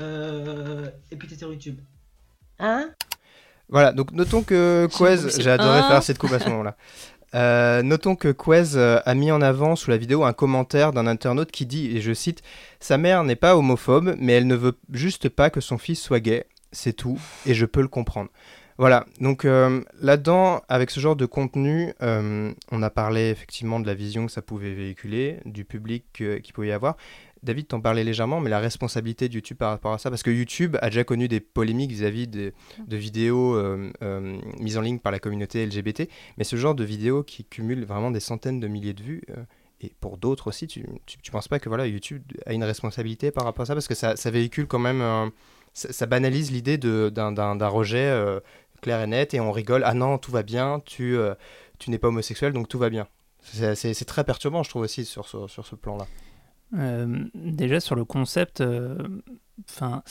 Euh... 0.00 0.88
Et 1.10 1.16
puis 1.16 1.28
t'es 1.28 1.36
sur 1.36 1.52
YouTube. 1.52 1.78
Hein? 2.58 2.90
Voilà, 3.68 3.92
donc 3.92 4.12
notons 4.12 4.42
que 4.42 4.88
Quez, 4.96 5.40
j'ai 5.40 5.50
adoré 5.50 5.82
faire 5.82 6.02
cette 6.02 6.18
coupe 6.18 6.32
à 6.32 6.38
ce 6.38 6.48
moment-là. 6.48 6.76
Euh, 7.34 7.82
notons 7.82 8.14
que 8.16 8.28
Quez 8.32 8.76
euh, 8.76 9.00
a 9.04 9.14
mis 9.14 9.30
en 9.32 9.42
avant 9.42 9.76
sous 9.76 9.90
la 9.90 9.96
vidéo 9.96 10.24
un 10.24 10.32
commentaire 10.32 10.92
d'un 10.92 11.06
internaute 11.06 11.50
qui 11.50 11.66
dit, 11.66 11.96
et 11.96 12.00
je 12.00 12.12
cite, 12.14 12.42
Sa 12.80 12.96
mère 12.98 13.24
n'est 13.24 13.36
pas 13.36 13.56
homophobe, 13.56 14.14
mais 14.18 14.32
elle 14.34 14.46
ne 14.46 14.54
veut 14.54 14.78
juste 14.92 15.28
pas 15.28 15.50
que 15.50 15.60
son 15.60 15.78
fils 15.78 16.00
soit 16.00 16.20
gay, 16.20 16.46
c'est 16.76 16.92
tout, 16.92 17.18
et 17.46 17.54
je 17.54 17.66
peux 17.66 17.80
le 17.80 17.88
comprendre. 17.88 18.30
Voilà, 18.78 19.06
donc 19.20 19.46
euh, 19.46 19.82
là-dedans, 20.02 20.60
avec 20.68 20.90
ce 20.90 21.00
genre 21.00 21.16
de 21.16 21.24
contenu, 21.24 21.94
euh, 22.02 22.52
on 22.70 22.82
a 22.82 22.90
parlé 22.90 23.30
effectivement 23.30 23.80
de 23.80 23.86
la 23.86 23.94
vision 23.94 24.26
que 24.26 24.32
ça 24.32 24.42
pouvait 24.42 24.74
véhiculer, 24.74 25.38
du 25.46 25.64
public 25.64 26.04
euh, 26.20 26.40
qu'il 26.40 26.52
pouvait 26.52 26.68
y 26.68 26.72
avoir. 26.72 26.96
David 27.42 27.68
t'en 27.68 27.80
parlait 27.80 28.04
légèrement, 28.04 28.40
mais 28.40 28.50
la 28.50 28.58
responsabilité 28.58 29.30
de 29.30 29.34
YouTube 29.34 29.56
par 29.56 29.70
rapport 29.70 29.94
à 29.94 29.98
ça, 29.98 30.10
parce 30.10 30.22
que 30.22 30.30
YouTube 30.30 30.76
a 30.82 30.90
déjà 30.90 31.04
connu 31.04 31.26
des 31.26 31.40
polémiques 31.40 31.92
vis-à-vis 31.92 32.26
de 32.26 32.52
vidéos 32.90 33.54
euh, 33.56 33.90
mises 34.58 34.76
en 34.76 34.82
ligne 34.82 34.98
par 34.98 35.12
la 35.12 35.20
communauté 35.20 35.64
LGBT, 35.64 36.08
mais 36.36 36.44
ce 36.44 36.56
genre 36.56 36.74
de 36.74 36.84
vidéos 36.84 37.22
qui 37.22 37.44
cumulent 37.44 37.84
vraiment 37.84 38.10
des 38.10 38.20
centaines 38.20 38.60
de 38.60 38.68
milliers 38.68 38.94
de 38.94 39.02
vues, 39.02 39.22
et 39.80 39.92
pour 40.00 40.18
d'autres 40.18 40.48
aussi, 40.48 40.66
tu, 40.66 40.84
tu 41.06 41.30
penses 41.30 41.48
pas 41.48 41.60
que 41.60 41.68
voilà, 41.68 41.86
YouTube 41.86 42.22
a 42.46 42.52
une 42.52 42.64
responsabilité 42.64 43.30
par 43.30 43.44
rapport 43.44 43.62
à 43.62 43.66
ça, 43.66 43.74
parce 43.74 43.88
que 43.88 43.94
ça, 43.94 44.30
véhicule 44.30 44.66
quand 44.66 44.80
même, 44.80 45.30
ça, 45.76 45.92
ça 45.92 46.06
banalise 46.06 46.50
l'idée 46.50 46.78
d'un 46.78 47.68
rejet 47.68 48.08
euh, 48.08 48.40
clair 48.80 49.02
et 49.02 49.06
net, 49.06 49.34
et 49.34 49.40
on 49.40 49.52
rigole, 49.52 49.82
ah 49.84 49.92
non, 49.92 50.16
tout 50.16 50.32
va 50.32 50.42
bien, 50.42 50.80
tu, 50.86 51.16
euh, 51.18 51.34
tu 51.78 51.90
n'es 51.90 51.98
pas 51.98 52.08
homosexuel, 52.08 52.54
donc 52.54 52.66
tout 52.66 52.78
va 52.78 52.88
bien. 52.88 53.06
C'est 53.42 54.04
très 54.06 54.24
perturbant, 54.24 54.62
je 54.62 54.70
trouve 54.70 54.82
aussi, 54.82 55.04
sur 55.04 55.28
ce, 55.28 55.46
sur 55.48 55.66
ce 55.66 55.76
plan-là. 55.76 56.06
Euh, 56.78 57.24
déjà 57.34 57.78
sur 57.78 57.94
le 57.94 58.06
concept, 58.06 58.64
enfin, 59.68 60.02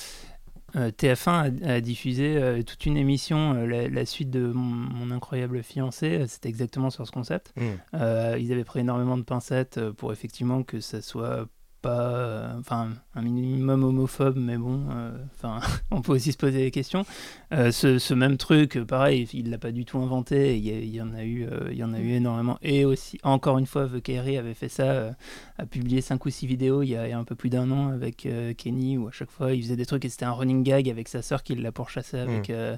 euh, 0.75 0.91
TF1 0.91 1.65
a, 1.65 1.73
a 1.73 1.81
diffusé 1.81 2.61
toute 2.65 2.85
une 2.85 2.95
émission, 2.95 3.53
la, 3.53 3.89
la 3.89 4.05
suite 4.05 4.29
de 4.29 4.45
mon, 4.45 4.61
Mon 4.61 5.09
incroyable 5.09 5.63
fiancé, 5.63 6.25
c'était 6.27 6.47
exactement 6.47 6.91
sur 6.91 7.07
ce 7.07 7.11
concept. 7.11 7.53
Mm. 7.57 7.61
Euh, 7.95 8.37
ils 8.39 8.51
avaient 8.51 8.63
pris 8.63 8.81
énormément 8.81 9.17
de 9.17 9.23
pincettes 9.23 9.79
pour 9.97 10.13
effectivement 10.13 10.61
que 10.61 10.79
ça 10.79 11.01
soit 11.01 11.47
pas, 11.85 12.01
euh, 12.01 12.59
enfin, 12.59 12.89
un 13.13 13.21
minimum 13.21 13.83
homophobe, 13.83 14.37
mais 14.37 14.57
bon, 14.57 14.81
euh, 14.91 15.11
enfin, 15.35 15.59
on 15.91 16.01
peut 16.01 16.13
aussi 16.13 16.31
se 16.31 16.37
poser 16.37 16.59
des 16.63 16.71
questions. 16.71 17.05
Euh, 17.53 17.71
ce, 17.71 17.99
ce 17.99 18.13
même 18.13 18.37
truc, 18.37 18.79
pareil, 18.85 19.27
il 19.33 19.49
l'a 19.51 19.57
pas 19.59 19.71
du 19.71 19.85
tout 19.85 19.99
inventé. 19.99 20.57
Il 20.57 20.65
y, 20.65 20.71
a- 20.71 20.79
il 20.79 20.89
y 20.95 21.01
en 21.01 21.13
a 21.13 21.23
eu, 21.23 21.47
il 21.71 21.77
y 21.77 21.83
en 21.83 21.93
a 21.93 21.99
eu 21.99 22.09
énormément. 22.13 22.57
Et 22.63 22.85
aussi, 22.85 23.19
encore 23.23 23.57
une 23.59 23.67
fois, 23.67 23.87
The 23.87 24.01
Kerry 24.01 24.37
avait 24.37 24.53
fait 24.55 24.69
ça, 24.69 25.11
a 25.57 25.65
publié 25.65 26.01
5 26.01 26.25
ou 26.25 26.29
6 26.29 26.47
vidéos 26.47 26.81
il 26.81 26.89
y 26.89 26.95
a, 26.95 27.07
il 27.07 27.11
y 27.11 27.13
a 27.13 27.19
un 27.19 27.23
peu 27.23 27.35
plus 27.35 27.49
d'un 27.49 27.69
an 27.71 27.89
avec 27.89 28.27
Kenny, 28.57 28.97
où 28.97 29.07
à 29.07 29.11
chaque 29.11 29.31
fois 29.31 29.53
il 29.53 29.61
faisait 29.61 29.75
des 29.75 29.85
trucs 29.85 30.03
et 30.05 30.09
c'était 30.09 30.25
un 30.25 30.31
running 30.33 30.63
gag 30.63 30.89
avec 30.89 31.07
sa 31.07 31.21
sœur 31.21 31.43
qui 31.43 31.55
l'a 31.55 31.71
pourchassé 31.71 32.17
avec, 32.17 32.49
Mm. 32.49 32.53
euh, 32.53 32.75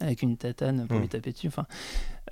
avec 0.00 0.22
une 0.22 0.36
tatane 0.36 0.86
pour 0.86 0.98
Mm. 0.98 1.00
lui 1.00 1.08
taper 1.08 1.32
dessus. 1.32 1.48
Enfin, 1.48 1.66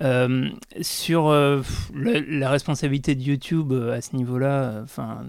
euh, 0.01 0.49
sur 0.81 1.27
euh, 1.27 1.61
la, 1.93 2.19
la 2.21 2.49
responsabilité 2.49 3.15
de 3.15 3.21
YouTube 3.21 3.71
euh, 3.71 3.97
à 3.97 4.01
ce 4.01 4.15
niveau-là, 4.15 4.81
enfin. 4.83 5.25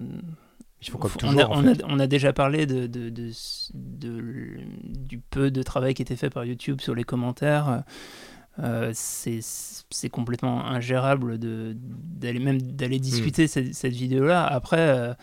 Ils 0.81 0.89
font 0.89 0.97
comme 0.97 1.11
on 1.13 1.17
toujours, 1.17 1.41
a, 1.41 1.49
en 1.49 1.63
on, 1.63 1.67
a, 1.67 1.75
fait. 1.75 1.83
on 1.87 1.99
a 1.99 2.07
déjà 2.07 2.33
parlé 2.33 2.65
de, 2.65 2.87
de, 2.87 3.09
de, 3.09 3.31
de- 3.73 4.57
du 4.97 5.19
peu 5.19 5.51
de 5.51 5.61
travail 5.63 5.93
qui 5.93 6.01
était 6.01 6.15
fait 6.15 6.29
par 6.31 6.43
YouTube 6.45 6.81
sur 6.81 6.95
les 6.95 7.03
commentaires. 7.03 7.83
Euh, 8.59 8.91
c'est 8.93 10.09
complètement 10.09 10.65
ingérable 10.65 11.37
d'aller 11.39 12.39
même 12.39 12.61
d'aller 12.61 12.99
discuter 12.99 13.47
cette, 13.47 13.73
cette 13.73 13.93
vidéo-là. 13.93 14.45
Après, 14.45 14.79
euh, 14.89 15.13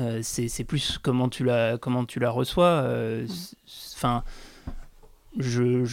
euh, 0.00 0.20
c'est 0.22 0.64
plus 0.64 0.98
comment 0.98 1.28
tu 1.28 1.44
la, 1.44 1.78
comment 1.78 2.04
tu 2.04 2.18
la 2.18 2.30
reçois. 2.30 2.66
euh, 2.82 3.26
c- 3.28 3.54
Enfin, 3.94 4.24
je, 5.38 5.84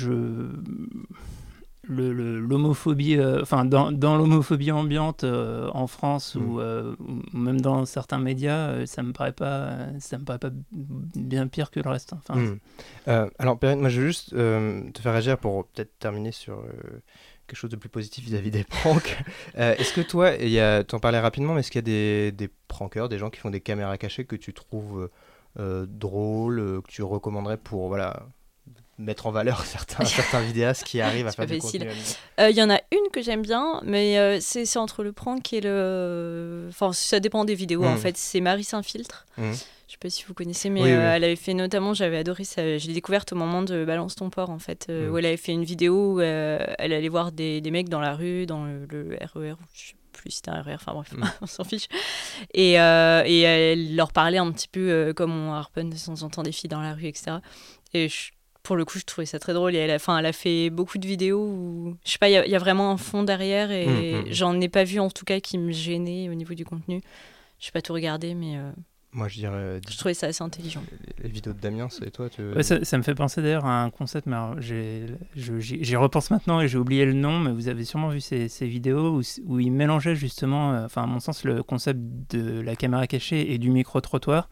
je, 1.90 1.94
le- 1.94 2.14
le- 2.14 2.40
l'homophobie, 2.40 3.18
euh, 3.18 3.42
enfin 3.42 3.66
dans, 3.66 3.92
dans 3.92 4.16
l'homophobie 4.18 4.72
ambiante 4.72 5.24
euh, 5.24 5.70
en 5.74 5.88
France 5.88 6.36
Mm. 6.36 6.42
ou, 6.46 6.60
euh, 6.60 6.96
ou 7.00 7.38
même 7.38 7.60
dans 7.60 7.86
certains 7.86 8.20
médias, 8.20 8.86
ça 8.86 9.02
me 9.04 9.12
paraît 9.12 9.32
pas, 9.34 9.78
ça 10.00 10.18
me 10.18 10.24
paraît 10.24 10.40
pas 10.40 10.52
bien 10.72 11.48
pire 11.48 11.72
que 11.72 11.80
le 11.80 11.90
reste. 11.90 12.14
Enfin. 12.14 12.58
Euh, 13.08 13.30
alors, 13.40 13.58
Perrine, 13.58 13.80
moi, 13.80 13.90
je 13.90 14.00
veux 14.02 14.08
juste 14.08 14.30
te 14.30 15.00
faire 15.02 15.12
réagir 15.14 15.38
pour 15.38 15.66
peut-être 15.68 15.98
terminer 16.00 16.32
sur 16.32 16.64
quelque 17.48 17.58
chose 17.58 17.72
de 17.72 17.76
plus 17.78 17.90
positif 17.90 18.24
vis-à-vis 18.26 18.52
des 18.52 18.64
pranks. 18.64 19.18
Est-ce 19.56 19.92
que 19.94 20.02
toi, 20.02 20.36
il 20.36 20.50
y 20.50 20.60
a- 20.60 20.84
t'en 20.84 21.00
parlais 21.00 21.20
rapidement, 21.20 21.54
mais 21.56 21.62
est-ce 21.62 21.72
qu'il 21.72 21.80
y 21.80 21.84
a 21.84 22.30
des, 22.30 22.32
des 22.32 22.50
prankeurs, 22.68 23.10
des 23.10 23.18
gens 23.18 23.30
qui 23.32 23.40
font 23.40 23.50
des 23.50 23.62
caméras 23.62 23.98
cachées 23.98 24.26
que 24.26 24.36
tu 24.36 24.54
trouves 24.54 25.10
drôles, 25.88 26.82
que 26.84 26.88
tu 26.92 27.02
recommanderais 27.04 27.58
pour 27.58 27.88
voilà, 27.88 28.28
mettre 29.00 29.26
en 29.26 29.32
valeur 29.32 29.66
certains, 29.66 30.06
certains 30.06 30.41
vidéastes 30.41 30.84
qui 30.84 31.02
arrivent 31.02 31.26
à 31.28 31.32
faire 31.32 31.45
du 31.47 31.60
facile. 31.60 31.80
contenu 31.82 31.91
amusant 31.91 32.16
Euh, 32.39 32.50
Il 32.52 32.56
y 32.58 32.62
en 32.64 32.70
a 32.70 32.80
une 32.91 33.10
que 33.12 33.22
j'aime 33.22 33.41
bien, 33.41 33.82
mais 33.84 34.18
euh, 34.20 34.38
c'est 34.41 34.66
c'est 34.66 34.78
entre 34.80 35.04
le 35.04 35.12
prank 35.14 35.52
et 35.54 35.62
le. 35.62 36.68
Enfin, 36.70 36.91
ça 36.93 37.20
dépend 37.20 37.45
des 37.45 37.56
vidéos 37.56 37.84
en 37.86 37.95
Mm. 37.95 37.97
fait. 37.97 38.18
C'est 38.18 38.41
Marie 38.41 38.64
Saint-Filtre. 38.64 39.26
Mhm. 39.38 39.54
Je 39.88 39.93
sais 39.93 39.97
pas 40.00 40.10
si 40.12 40.24
vous 40.28 40.36
connaissez, 40.36 40.70
mais 40.70 40.84
Oui, 40.84 40.91
euh, 40.91 41.16
elle 41.16 41.24
avait 41.24 41.36
fait 41.36 41.56
notamment, 41.56 41.95
j'avais 41.95 42.18
adoré 42.18 42.43
ça. 42.43 42.78
J'ai 42.78 42.93
découverte 42.93 43.34
au 43.34 43.36
moment 43.36 43.64
de 43.64 43.86
Balance 43.86 44.16
ton 44.16 44.30
port 44.30 44.52
en 44.52 44.60
fait, 44.60 44.86
euh, 44.89 45.08
Mm. 45.10 45.12
où 45.14 45.18
elle 45.18 45.26
avait 45.26 45.38
fait 45.38 45.52
une 45.52 45.64
vidéo 45.64 46.14
où 46.16 46.22
elle 46.22 46.76
allait 46.78 47.10
voir 47.10 47.32
des, 47.32 47.60
des 47.62 47.72
mecs 47.72 47.89
dans 47.89 48.00
la 48.00 48.16
rue, 48.16 48.45
dans 48.45 48.66
le, 48.66 48.86
le 48.88 49.18
RER, 49.34 49.56
je 49.74 49.88
sais 49.89 49.93
plus 50.14 50.30
si 50.32 50.38
c'était 50.38 50.52
un 50.52 50.62
RER, 50.62 50.76
enfin 50.76 50.93
bref, 50.93 51.12
Mm. 51.14 51.24
on 51.41 51.47
s'en 51.47 51.64
fiche. 51.64 51.88
Et, 52.54 52.80
euh, 52.80 53.24
et 53.26 53.39
elle 53.41 53.95
leur 53.95 54.12
parlait 54.14 54.38
un 54.38 54.52
petit 54.52 54.68
peu 54.68 54.91
euh, 54.91 55.14
comme 55.14 55.32
on 55.36 55.54
harponne 55.54 55.89
de 55.89 55.95
temps 55.97 56.22
en 56.22 56.30
temps 56.30 56.43
des 56.43 56.52
filles 56.52 56.70
dans 56.70 56.82
la 56.82 56.93
rue, 56.93 57.06
etc. 57.08 57.38
Et 57.95 58.10
je- 58.10 58.30
pour 58.64 58.76
le 58.76 58.86
coup, 58.86 58.99
je 58.99 59.05
trouvais 59.05 59.26
ça 59.26 59.39
très 59.39 59.53
drôle. 59.53 59.76
Et 59.76 59.80
elle 59.80 59.91
a, 59.91 59.95
enfin, 59.95 60.18
elle 60.18 60.26
a 60.26 60.34
fait 60.34 60.70
beaucoup 60.70 60.97
de 60.97 61.07
vidéos 61.07 61.39
où, 61.45 61.95
je 62.05 62.12
sais 62.12 62.18
pas, 62.18 62.30
il 62.30 62.34
y 62.34 62.38
a- 62.38 62.45
il 62.45 62.51
y, 62.51 62.55
a 62.55 62.60
vraiment 62.60 62.91
un 62.91 62.97
fond 62.97 63.24
derrière 63.24 63.72
et 63.72 63.88
Mm, 63.88 64.30
mm. 64.30 64.32
j'en 64.32 64.60
ai 64.62 64.70
pas 64.70 64.84
vu 64.84 64.99
en 64.99 65.10
tout 65.10 65.26
cas 65.26 65.39
qui 65.39 65.57
me 65.57 65.72
gênait 65.72 66.30
au 66.30 66.34
niveau 66.34 66.53
du 66.53 66.66
contenu. 66.66 67.01
Je 67.60 67.66
sais 67.66 67.72
pas 67.72 67.82
tout 67.82 67.93
regarder, 67.93 68.36
mais 68.36 68.57
euh, 68.57 68.72
Moi, 69.12 69.28
je 69.28 69.36
dirais. 69.39 69.53
euh, 69.55 69.80
je 69.89 69.97
trouvais 69.97 70.14
ça 70.14 70.28
assez 70.28 70.43
intelligent. 70.43 70.84
Les, 71.24 71.30
vidéos 71.30 71.53
de 71.53 71.60
Damien, 71.60 71.88
c'est 71.89 72.12
toi 72.12 72.30
tu... 72.30 72.41
Ouais, 72.53 72.64
ça, 72.64 72.84
ça 72.86 72.97
me 72.97 73.03
fait 73.03 73.16
penser 73.16 73.41
d'ailleurs 73.41 73.66
à 73.66 73.84
un 73.84 73.89
concept, 73.89 74.28
mais 74.28 74.38
j'y 75.36 75.95
repense 75.95 76.32
maintenant 76.32 76.62
et 76.62 76.68
j'ai 76.68 76.78
oublié 76.78 77.05
le 77.05 77.14
nom, 77.14 77.39
mais 77.39 77.51
vous 77.51 77.68
avez 77.68 77.86
sûrement 77.86 78.10
vu 78.10 78.22
ces, 78.22 78.47
ces 78.49 78.68
vidéos 78.68 79.18
où, 79.18 79.22
où 79.45 79.60
il 79.60 79.72
mélangeait 79.72 80.16
justement, 80.16 80.74
euh, 80.74 80.86
enfin 80.86 81.03
à 81.03 81.07
mon 81.07 81.20
sens, 81.20 81.43
le 81.43 81.64
concept 81.64 81.99
de 82.36 82.60
la 82.62 82.76
caméra 82.76 83.07
cachée 83.07 83.51
et 83.53 83.57
du 83.57 83.72
micro-trottoir, 83.72 84.49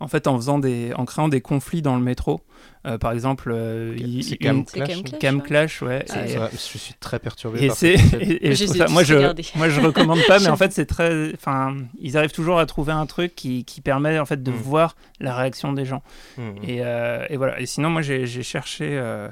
en 0.00 0.08
fait 0.08 0.26
en, 0.26 0.36
faisant 0.36 0.58
des, 0.58 0.92
en 0.94 1.04
créant 1.04 1.28
des 1.28 1.40
conflits 1.40 1.82
dans 1.82 1.96
le 1.96 2.02
métro. 2.02 2.40
Euh, 2.86 2.96
par 2.96 3.10
exemple, 3.12 3.50
euh, 3.52 3.94
il- 3.98 4.22
c'est 4.22 4.36
une- 4.36 4.64
Cam 4.64 4.64
Clash, 4.64 4.88
Cam 4.88 5.02
Clash, 5.02 5.18
Cam 5.20 5.36
ouais. 5.36 5.42
Clash, 5.42 5.82
ouais. 5.82 6.04
C'est 6.06 6.30
et- 6.30 6.38
je 6.52 6.78
suis 6.78 6.94
très 7.00 7.18
perturbé 7.18 7.58
et 7.64 7.66
par 7.68 7.76
concept. 7.76 8.14
et- 8.20 8.46
et 8.48 8.54
je 8.54 8.66
ça- 8.66 8.86
moi 8.88 9.02
je 9.02 9.14
moi 9.58 9.68
je 9.68 9.80
recommande 9.80 10.20
pas 10.28 10.38
mais 10.38 10.48
en 10.48 10.56
fait 10.56 10.72
c'est 10.72 10.86
très 10.86 11.32
enfin 11.34 11.76
ils 12.00 12.16
arrivent 12.16 12.32
toujours 12.32 12.58
à 12.60 12.66
trouver 12.66 12.92
un 12.92 13.06
truc 13.06 13.34
qui, 13.34 13.64
qui 13.64 13.80
permet 13.80 14.18
en 14.20 14.26
fait 14.26 14.42
de 14.42 14.50
Mm. 14.52 14.54
voir 14.54 14.96
la 15.20 15.34
réaction 15.34 15.72
des 15.72 15.84
gens 15.84 16.02
Mm, 16.36 16.42
mm. 16.42 16.54
et, 16.64 16.78
euh, 16.84 17.26
et 17.30 17.36
voilà 17.36 17.60
et 17.60 17.66
sinon 17.66 17.90
moi 17.90 18.00
j'ai 18.02 18.26
j'ai 18.26 18.44
cherché 18.44 18.86
euh, 18.92 19.28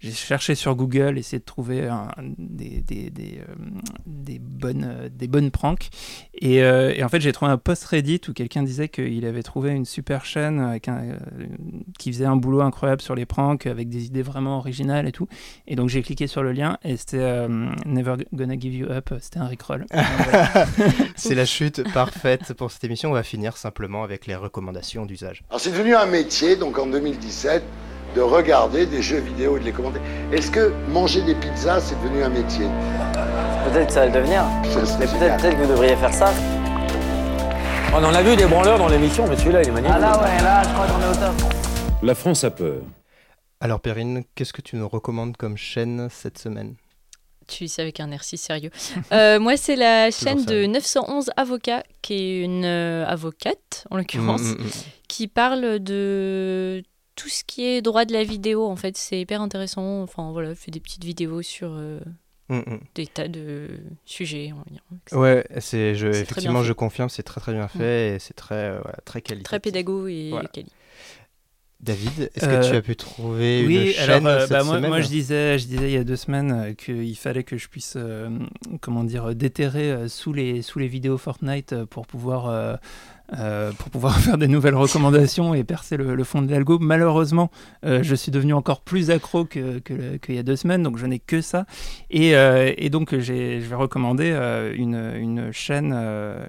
j'ai 0.00 0.10
cherché 0.12 0.54
sur 0.54 0.74
Google, 0.74 1.18
essayé 1.18 1.38
de 1.38 1.44
trouver 1.44 1.86
un- 1.86 2.08
des, 2.38 2.80
des, 2.80 3.10
des, 3.10 3.38
euh, 3.40 3.54
des 4.06 4.38
bonnes, 4.38 4.84
euh, 4.88 5.08
des 5.10 5.28
bonnes 5.28 5.50
pranks. 5.50 5.88
Et, 6.34 6.62
euh, 6.62 6.92
et 6.96 7.04
en 7.04 7.08
fait, 7.08 7.20
j'ai 7.20 7.32
trouvé 7.32 7.50
un 7.52 7.58
post 7.58 7.84
Reddit 7.84 8.20
où 8.28 8.32
quelqu'un 8.32 8.62
disait 8.62 8.88
qu'il 8.88 9.24
avait 9.26 9.42
trouvé 9.42 9.70
une 9.72 9.84
super 9.84 10.24
chaîne 10.24 10.58
avec 10.58 10.88
un, 10.88 10.98
euh, 11.02 11.18
qui 11.98 12.12
faisait 12.12 12.24
un 12.24 12.36
boulot 12.36 12.62
incroyable 12.62 13.02
sur 13.02 13.14
les 13.14 13.26
pranks, 13.26 13.66
avec 13.66 13.88
des 13.90 14.06
idées 14.06 14.22
vraiment 14.22 14.56
originales 14.58 15.06
et 15.06 15.12
tout. 15.12 15.28
Et 15.66 15.76
donc, 15.76 15.88
j'ai 15.90 16.02
cliqué 16.02 16.26
sur 16.26 16.42
le 16.42 16.52
lien 16.52 16.78
et 16.82 16.96
c'était 16.96 17.18
euh, 17.20 17.68
Never 17.84 18.14
Gonna 18.32 18.58
Give 18.58 18.74
You 18.74 18.86
Up, 18.90 19.10
c'était 19.20 19.38
un 19.38 19.46
Rickroll. 19.46 19.84
C'est 21.16 21.34
la 21.34 21.44
chute 21.44 21.82
parfaite 21.92 22.54
pour 22.54 22.70
cette 22.70 22.84
émission. 22.84 23.10
On 23.10 23.14
va 23.14 23.22
finir 23.22 23.56
simplement 23.56 24.02
avec 24.02 24.26
les 24.26 24.34
recommandations 24.34 25.04
d'usage. 25.06 25.42
Alors 25.50 25.60
c'est 25.60 25.70
devenu 25.72 25.94
un 25.94 26.06
métier, 26.06 26.56
donc 26.56 26.78
en 26.78 26.86
2017, 26.86 27.62
de 28.14 28.20
regarder 28.20 28.86
des 28.86 29.02
jeux 29.02 29.18
vidéo 29.20 29.56
et 29.56 29.60
de 29.60 29.64
les 29.64 29.72
commenter. 29.72 30.00
Est-ce 30.32 30.50
que 30.50 30.72
manger 30.88 31.22
des 31.22 31.34
pizzas, 31.34 31.80
c'est 31.80 32.00
devenu 32.02 32.22
un 32.22 32.28
métier? 32.28 32.66
Peut-être 33.64 33.86
que 33.88 33.92
ça 33.92 34.00
va 34.00 34.06
le 34.06 34.12
devenir. 34.12 34.44
Mais 34.98 35.06
peut-être 35.06 35.42
peut 35.42 35.50
que 35.50 35.56
vous 35.62 35.68
devriez 35.68 35.96
faire 35.96 36.12
ça. 36.12 36.32
On 37.92 38.02
en 38.04 38.14
a 38.14 38.22
vu 38.22 38.36
des 38.36 38.46
branleurs 38.46 38.78
dans 38.78 38.88
l'émission, 38.88 39.26
mais 39.28 39.36
celui-là, 39.36 39.62
il 39.62 39.68
est 39.68 39.72
magnifique. 39.72 39.96
Ah 39.96 40.00
là, 40.00 40.22
ouais, 40.22 40.42
là, 40.42 40.62
je 40.62 40.68
crois 40.70 40.86
qu'on 40.86 41.00
est 41.00 41.10
au 41.10 41.14
top. 41.14 41.52
La 42.02 42.14
France 42.14 42.44
a 42.44 42.50
peur. 42.50 42.82
Alors 43.60 43.80
Perrine, 43.80 44.22
qu'est-ce 44.34 44.52
que 44.52 44.62
tu 44.62 44.76
nous 44.76 44.88
recommandes 44.88 45.36
comme 45.36 45.56
chaîne 45.56 46.08
cette 46.10 46.38
semaine? 46.38 46.76
Tu 47.46 47.64
dis 47.64 47.68
ça 47.68 47.82
avec 47.82 48.00
un 48.00 48.10
air 48.12 48.22
si 48.24 48.36
sérieux. 48.36 48.70
Euh, 49.12 49.40
moi, 49.40 49.56
c'est 49.56 49.74
la 49.76 50.10
chaîne 50.10 50.44
de 50.44 50.50
sérieux. 50.50 50.66
911 50.68 51.30
Avocats, 51.36 51.82
qui 52.00 52.14
est 52.14 52.44
une 52.44 52.64
euh, 52.64 53.04
avocate, 53.06 53.86
en 53.90 53.96
l'occurrence, 53.96 54.40
Mm, 54.42 54.52
mm, 54.52 54.64
mm. 54.66 54.70
qui 55.08 55.26
parle 55.28 55.78
de 55.80 56.82
tout 57.20 57.28
ce 57.28 57.44
qui 57.44 57.64
est 57.66 57.82
droit 57.82 58.04
de 58.04 58.12
la 58.12 58.24
vidéo. 58.24 58.66
En 58.66 58.76
fait, 58.76 58.96
c'est 58.96 59.20
hyper 59.20 59.42
intéressant. 59.42 60.02
Enfin, 60.02 60.30
voilà, 60.32 60.50
elle 60.50 60.56
fait 60.56 60.70
des 60.70 60.80
petites 60.80 61.04
vidéos 61.04 61.42
sur 61.42 61.70
euh, 61.72 62.00
Mm, 62.50 62.58
mm. 62.66 62.80
des 62.96 63.06
tas 63.06 63.28
de 63.28 63.68
sujets. 64.04 64.50
on 64.52 64.58
va 64.58 64.64
dire, 64.70 64.82
etc. 65.06 65.16
Ouais, 65.16 65.46
c'est 65.60 65.94
je, 65.94 66.08
effectivement 66.08 66.64
je 66.64 66.72
confirme, 66.72 67.08
c'est 67.08 67.22
très 67.22 67.40
très 67.40 67.52
bien 67.52 67.68
fait 67.68 68.16
et 68.16 68.18
c'est 68.18 68.34
très 68.34 68.56
euh, 68.56 68.80
voilà, 68.82 68.98
très 69.04 69.22
qualitatif. 69.22 69.44
Très 69.44 69.60
pédago 69.60 70.08
et 70.08 70.30
Voilà. 70.30 70.48
quali. 70.48 70.66
David, 71.80 72.30
est-ce 72.34 72.44
Euh, 72.44 72.60
que 72.60 72.68
tu 72.68 72.76
as 72.76 72.82
pu 72.82 72.94
trouver 72.96 73.64
oui, 73.66 73.86
une 73.86 73.92
chaîne 73.92 74.26
alors, 74.26 74.26
euh, 74.26 74.40
cette 74.40 74.50
bah, 74.50 74.64
moi, 74.64 74.76
semaine 74.76 74.90
moi, 74.90 75.00
je 75.00 75.08
disais, 75.08 75.58
je 75.58 75.66
disais 75.66 75.90
il 75.90 75.94
y 75.94 75.96
a 75.96 76.04
deux 76.04 76.16
semaines 76.16 76.52
euh, 76.52 76.74
qu'il 76.74 77.16
fallait 77.16 77.44
que 77.44 77.56
je 77.56 77.68
puisse, 77.68 77.94
euh, 77.96 78.28
comment 78.82 79.02
dire, 79.04 79.34
déterrer 79.34 79.90
euh, 79.90 80.08
sous 80.08 80.34
les 80.34 80.60
sous 80.60 80.78
les 80.78 80.88
vidéos 80.88 81.16
Fortnite 81.16 81.72
euh, 81.72 81.86
pour 81.86 82.06
pouvoir 82.06 82.78
euh, 83.38 83.72
pour 83.72 83.90
pouvoir 83.90 84.18
faire 84.20 84.38
des 84.38 84.48
nouvelles 84.48 84.74
recommandations 84.74 85.54
et 85.54 85.64
percer 85.64 85.96
le, 85.96 86.24
fond 86.24 86.42
de 86.42 86.50
l'algo. 86.50 86.78
Malheureusement, 86.80 87.50
euh, 87.84 88.02
je 88.02 88.14
suis 88.14 88.32
devenu 88.32 88.54
encore 88.54 88.80
plus 88.80 89.10
accro 89.10 89.44
que 89.44 89.78
que 89.78 90.16
qu'il 90.16 90.34
y 90.34 90.38
a 90.38 90.42
deux 90.42 90.56
semaines, 90.56 90.82
donc 90.82 90.96
je 90.98 91.06
n'ai 91.06 91.18
que 91.18 91.40
ça. 91.40 91.66
Et, 92.10 92.36
euh, 92.36 92.72
et 92.76 92.90
donc 92.90 93.16
je 93.16 93.32
vais 93.32 93.74
recommander 93.74 94.30
une, 94.76 95.12
une 95.16 95.52
chaîne 95.52 95.92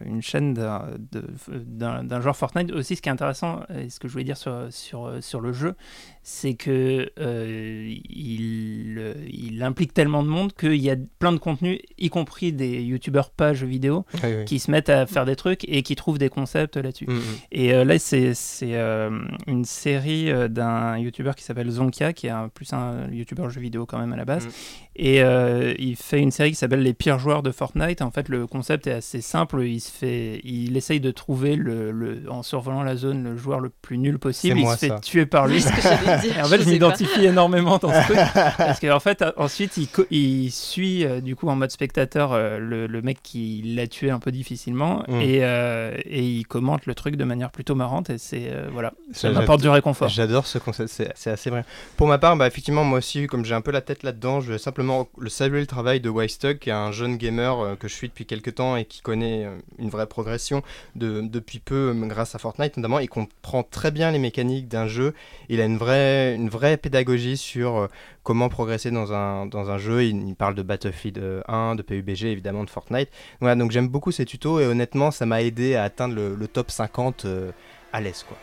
une 0.06 0.22
chaîne 0.22 0.54
d'un 0.54 2.22
genre 2.22 2.36
Fortnite. 2.36 2.72
Aussi, 2.72 2.96
ce 2.96 3.02
qui 3.02 3.10
est 3.10 3.12
intéressant, 3.12 3.62
et 3.78 3.90
ce 3.90 4.00
que 4.00 4.08
je 4.08 4.14
voulais 4.14 4.24
dire 4.24 4.38
sur 4.38 4.68
sur 4.70 5.12
sur 5.22 5.42
le 5.42 5.54
jeu, 5.54 5.76
c'est 6.24 6.54
que 6.54 7.10
euh, 7.20 7.94
il, 8.10 8.96
euh, 9.00 9.14
il 9.32 9.64
implique 9.64 9.94
tellement 9.94 10.22
de 10.24 10.28
monde 10.28 10.54
qu'il 10.54 10.76
y 10.76 10.90
a 10.92 10.96
plein 11.20 11.32
de 11.32 11.38
contenus, 11.38 11.80
y 11.98 12.10
compris 12.10 12.54
des 12.54 12.82
youtubeurs 12.84 13.32
pas 13.32 13.54
jeux 13.54 13.66
vidéo, 13.68 14.06
Oui, 14.16 14.20
oui. 14.40 14.46
qui 14.46 14.60
se 14.60 14.70
mettent 14.70 14.90
à 14.90 15.06
faire 15.08 15.26
des 15.26 15.36
trucs 15.36 15.68
et 15.68 15.82
qui 15.82 15.96
trouvent 15.96 16.20
des 16.20 16.30
concepts 16.30 16.78
là-dessus. 16.78 17.06
Mhm. 17.08 17.22
Et 17.52 17.74
euh, 17.74 17.84
là, 17.84 17.98
c'est 18.00 18.34
c'est, 18.34 18.76
euh, 18.76 19.10
une 19.48 19.66
série 19.66 20.30
d'un 20.50 20.98
youtubeur 20.98 21.36
qui 21.36 21.44
s'appelle 21.44 21.70
Zonka, 21.70 22.14
qui 22.14 22.28
est 22.28 22.32
un, 22.32 22.50
plus 22.50 22.72
un 22.74 23.10
youtubeur 23.12 23.50
jeux 23.50 23.62
vidéo 23.62 23.86
quand 23.86 23.98
même 24.00 24.14
à 24.14 24.18
la 24.18 24.26
base. 24.26 24.46
Mhm. 24.46 24.52
Et 24.98 25.22
euh, 25.24 25.74
il 25.80 25.96
fait 25.96 26.20
une 26.20 26.32
série 26.32 26.50
qui 26.52 26.58
s'appelle 26.58 26.82
Les 26.84 26.94
pires 26.94 27.18
joueurs 27.18 27.42
de 27.44 27.52
Fortnite. 27.52 28.02
En 28.02 28.12
fait, 28.12 28.28
le 28.30 28.46
concept 28.46 28.88
est 28.88 28.92
assez 28.92 29.22
simple. 29.22 29.64
Il, 29.64 29.80
se 29.80 29.90
fait, 29.90 30.42
il 30.44 30.76
essaye 30.76 31.00
de 31.00 31.12
trouver, 31.12 31.56
le, 31.56 31.92
le- 31.92 32.30
en 32.30 32.44
survolant 32.44 32.84
la 32.84 32.96
zone, 32.98 33.24
le 33.24 33.38
joueur 33.38 33.62
le 33.62 33.70
plus 33.70 33.98
nul 33.98 34.20
possible. 34.20 34.58
Il 34.60 34.64
moi, 34.64 34.76
se 34.76 34.80
fait 34.82 34.90
ça. 34.90 35.00
tuer 35.00 35.26
par 35.26 35.48
lui. 35.48 35.64
Dire, 36.22 36.34
en 36.40 36.46
fait, 36.46 36.58
je 36.60 36.64
je 36.64 36.70
m'identifie 36.70 37.26
énormément 37.26 37.78
dans 37.78 37.92
ce 37.92 38.04
truc. 38.06 38.18
parce 38.58 38.80
qu'en 38.80 39.00
fait, 39.00 39.24
ensuite, 39.38 39.78
il, 40.12 40.52
suit, 40.52 41.06
euh, 41.06 41.22
du 41.22 41.36
coup, 41.36 41.48
en 41.50 41.56
mode 41.56 41.72
spectateur, 41.72 42.32
euh, 42.34 42.58
le, 42.60 42.88
le 42.88 43.02
mec 43.02 43.20
qui 43.24 43.62
l'a 43.76 43.88
tué 43.88 44.10
un 44.10 44.20
peu 44.20 44.32
difficilement. 44.32 45.04
Mm. 45.08 45.22
Et, 45.22 45.40
euh, 45.44 45.96
et 46.06 46.24
il 46.24 46.46
commente 46.46 46.86
le 46.86 46.96
truc 46.96 47.16
de 47.16 47.24
manière 47.24 47.52
plutôt 47.52 47.76
marrante. 47.76 48.10
Et 48.10 48.18
c'est. 48.18 48.48
euh, 48.52 48.68
voilà. 48.72 48.94
Ça 49.12 49.28
J'adore- 49.28 49.42
m'apporte 49.42 49.62
du 49.62 49.70
réconfort. 49.70 50.10
J'adore 50.10 50.48
ce 50.48 50.58
concept, 50.58 50.90
c'est 50.90 51.12
c'est 51.16 51.32
assez 51.32 51.50
vrai. 51.50 51.64
Pour 51.98 52.08
ma 52.08 52.18
part, 52.18 52.36
bah, 52.38 52.48
effectivement, 52.48 52.84
moi 52.84 52.98
aussi, 53.00 53.28
comme 53.28 53.46
j'ai 53.46 53.56
un 53.56 53.62
peu 53.62 53.72
la 53.72 53.82
tête 53.82 54.04
là-dedans, 54.04 54.42
je 54.42 54.52
vais 54.54 54.58
simplement 54.58 55.08
le 55.18 55.30
saluer 55.30 55.60
le 55.60 55.68
travail 55.68 56.00
de 56.00 56.10
Wystuck, 56.10 56.60
qui 56.60 56.70
est 56.70 56.74
un 56.74 56.92
jeune 56.92 57.18
gamer 57.18 57.60
euh, 57.60 57.76
que 57.76 57.88
je 57.88 57.94
suis 57.94 58.08
depuis 58.08 58.26
quelques 58.26 58.56
temps 58.56 58.76
et 58.76 58.86
qui 58.86 59.02
connaît 59.02 59.46
euh, 59.46 59.58
une 59.80 59.90
vraie 59.90 60.08
progression 60.08 60.62
de, 60.96 61.22
depuis 61.22 61.60
peu 61.60 61.94
euh, 61.96 62.06
grâce 62.08 62.36
à 62.36 62.40
Fortnite 62.40 62.78
notamment. 62.78 63.00
Il 63.00 63.08
comprend 63.10 63.64
très 63.64 63.92
bien 63.92 64.12
les 64.12 64.20
mécaniques 64.20 64.68
d'un 64.68 64.88
jeu. 64.88 65.14
Il 65.50 65.62
a 65.62 65.66
une 65.66 65.78
vraie, 65.78 66.01
une 66.36 66.50
vraie 66.50 66.78
pédagogie 66.78 67.38
sur 67.38 67.78
euh, 67.78 67.88
comment 68.24 68.50
progresser 68.50 68.92
dans 68.92 69.14
un, 69.14 69.46
dans 69.46 69.70
un 69.70 69.78
jeu. 69.78 70.04
Il, 70.04 70.36
parle 70.36 70.56
de 70.56 70.64
Battlefield 70.64 71.18
euh, 71.18 71.42
1, 71.48 71.76
de 71.76 71.82
PUBG, 71.82 72.26
évidemment, 72.26 72.64
de 72.64 72.70
Fortnite. 72.70 73.10
Donc 73.42 73.72
j'aime 73.72 73.88
beaucoup 73.88 74.12
ces 74.12 74.26
tutos 74.26 74.60
et 74.60 74.66
honnêtement, 74.66 75.12
ça 75.12 75.26
m'a 75.26 75.42
aidé 75.42 75.76
à 75.76 75.84
atteindre 75.84 76.16
le, 76.16 76.36
le 76.36 76.48
top 76.48 76.72
50 76.72 77.26
euh, 77.26 77.52
à 77.94 78.02
l'aise, 78.02 78.24
quoi. 78.28 78.38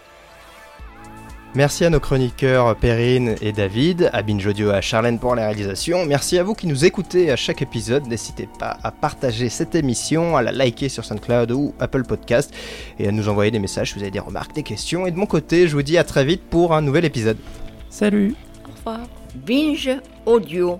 Merci 1.55 1.85
à 1.85 1.91
nos 1.91 1.99
chroniqueurs 1.99 2.77
Perrine 2.77 3.35
et 3.41 3.53
David, 3.53 4.11
à 4.13 4.23
Binjodio 4.23 4.71
et 4.71 4.75
à 4.75 4.81
Charlène 4.81 5.19
pour 5.19 5.35
la 5.35 5.47
réalisation. 5.47 6.05
Merci 6.05 6.39
à 6.39 6.43
vous 6.43 6.55
qui 6.55 6.67
nous 6.67 6.85
écoutez 6.85 7.31
à 7.31 7.37
chaque 7.37 7.63
épisode. 7.63 8.07
N'hésitez 8.07 8.49
pas 8.59 8.77
à 8.83 8.91
partager 8.91 9.49
cette 9.49 9.75
émission, 9.75 10.37
à 10.37 10.43
la 10.43 10.53
liker 10.53 10.89
sur 10.89 11.05
SoundCloud 11.05 11.51
ou 11.51 11.75
Apple 11.81 12.05
Podcast 12.05 12.55
et 12.99 13.09
à 13.09 13.13
nous 13.13 13.29
envoyer 13.29 13.51
des 13.51 13.59
messages 13.59 13.89
si 13.89 13.95
vous 13.95 14.03
avez 14.03 14.11
des 14.11 14.21
remarques, 14.21 14.55
des 14.55 14.63
questions. 14.63 15.07
Et 15.07 15.11
de 15.11 15.17
mon 15.17 15.27
côté, 15.27 15.69
je 15.69 15.75
vous 15.75 15.83
dis 15.83 15.97
à 15.97 16.05
très 16.05 16.25
vite 16.25 16.43
pour 16.43 16.75
un 16.75 16.83
nouvel 16.83 17.07
épisode. 17.07 17.39
Salut. 17.89 18.35
Au 18.67 18.77
revoir. 18.77 19.09
Binge 19.35 19.91
audio. 20.27 20.79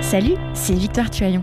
Salut, 0.00 0.36
c'est 0.54 0.74
Victoire 0.74 1.10
Tuaillon. 1.10 1.42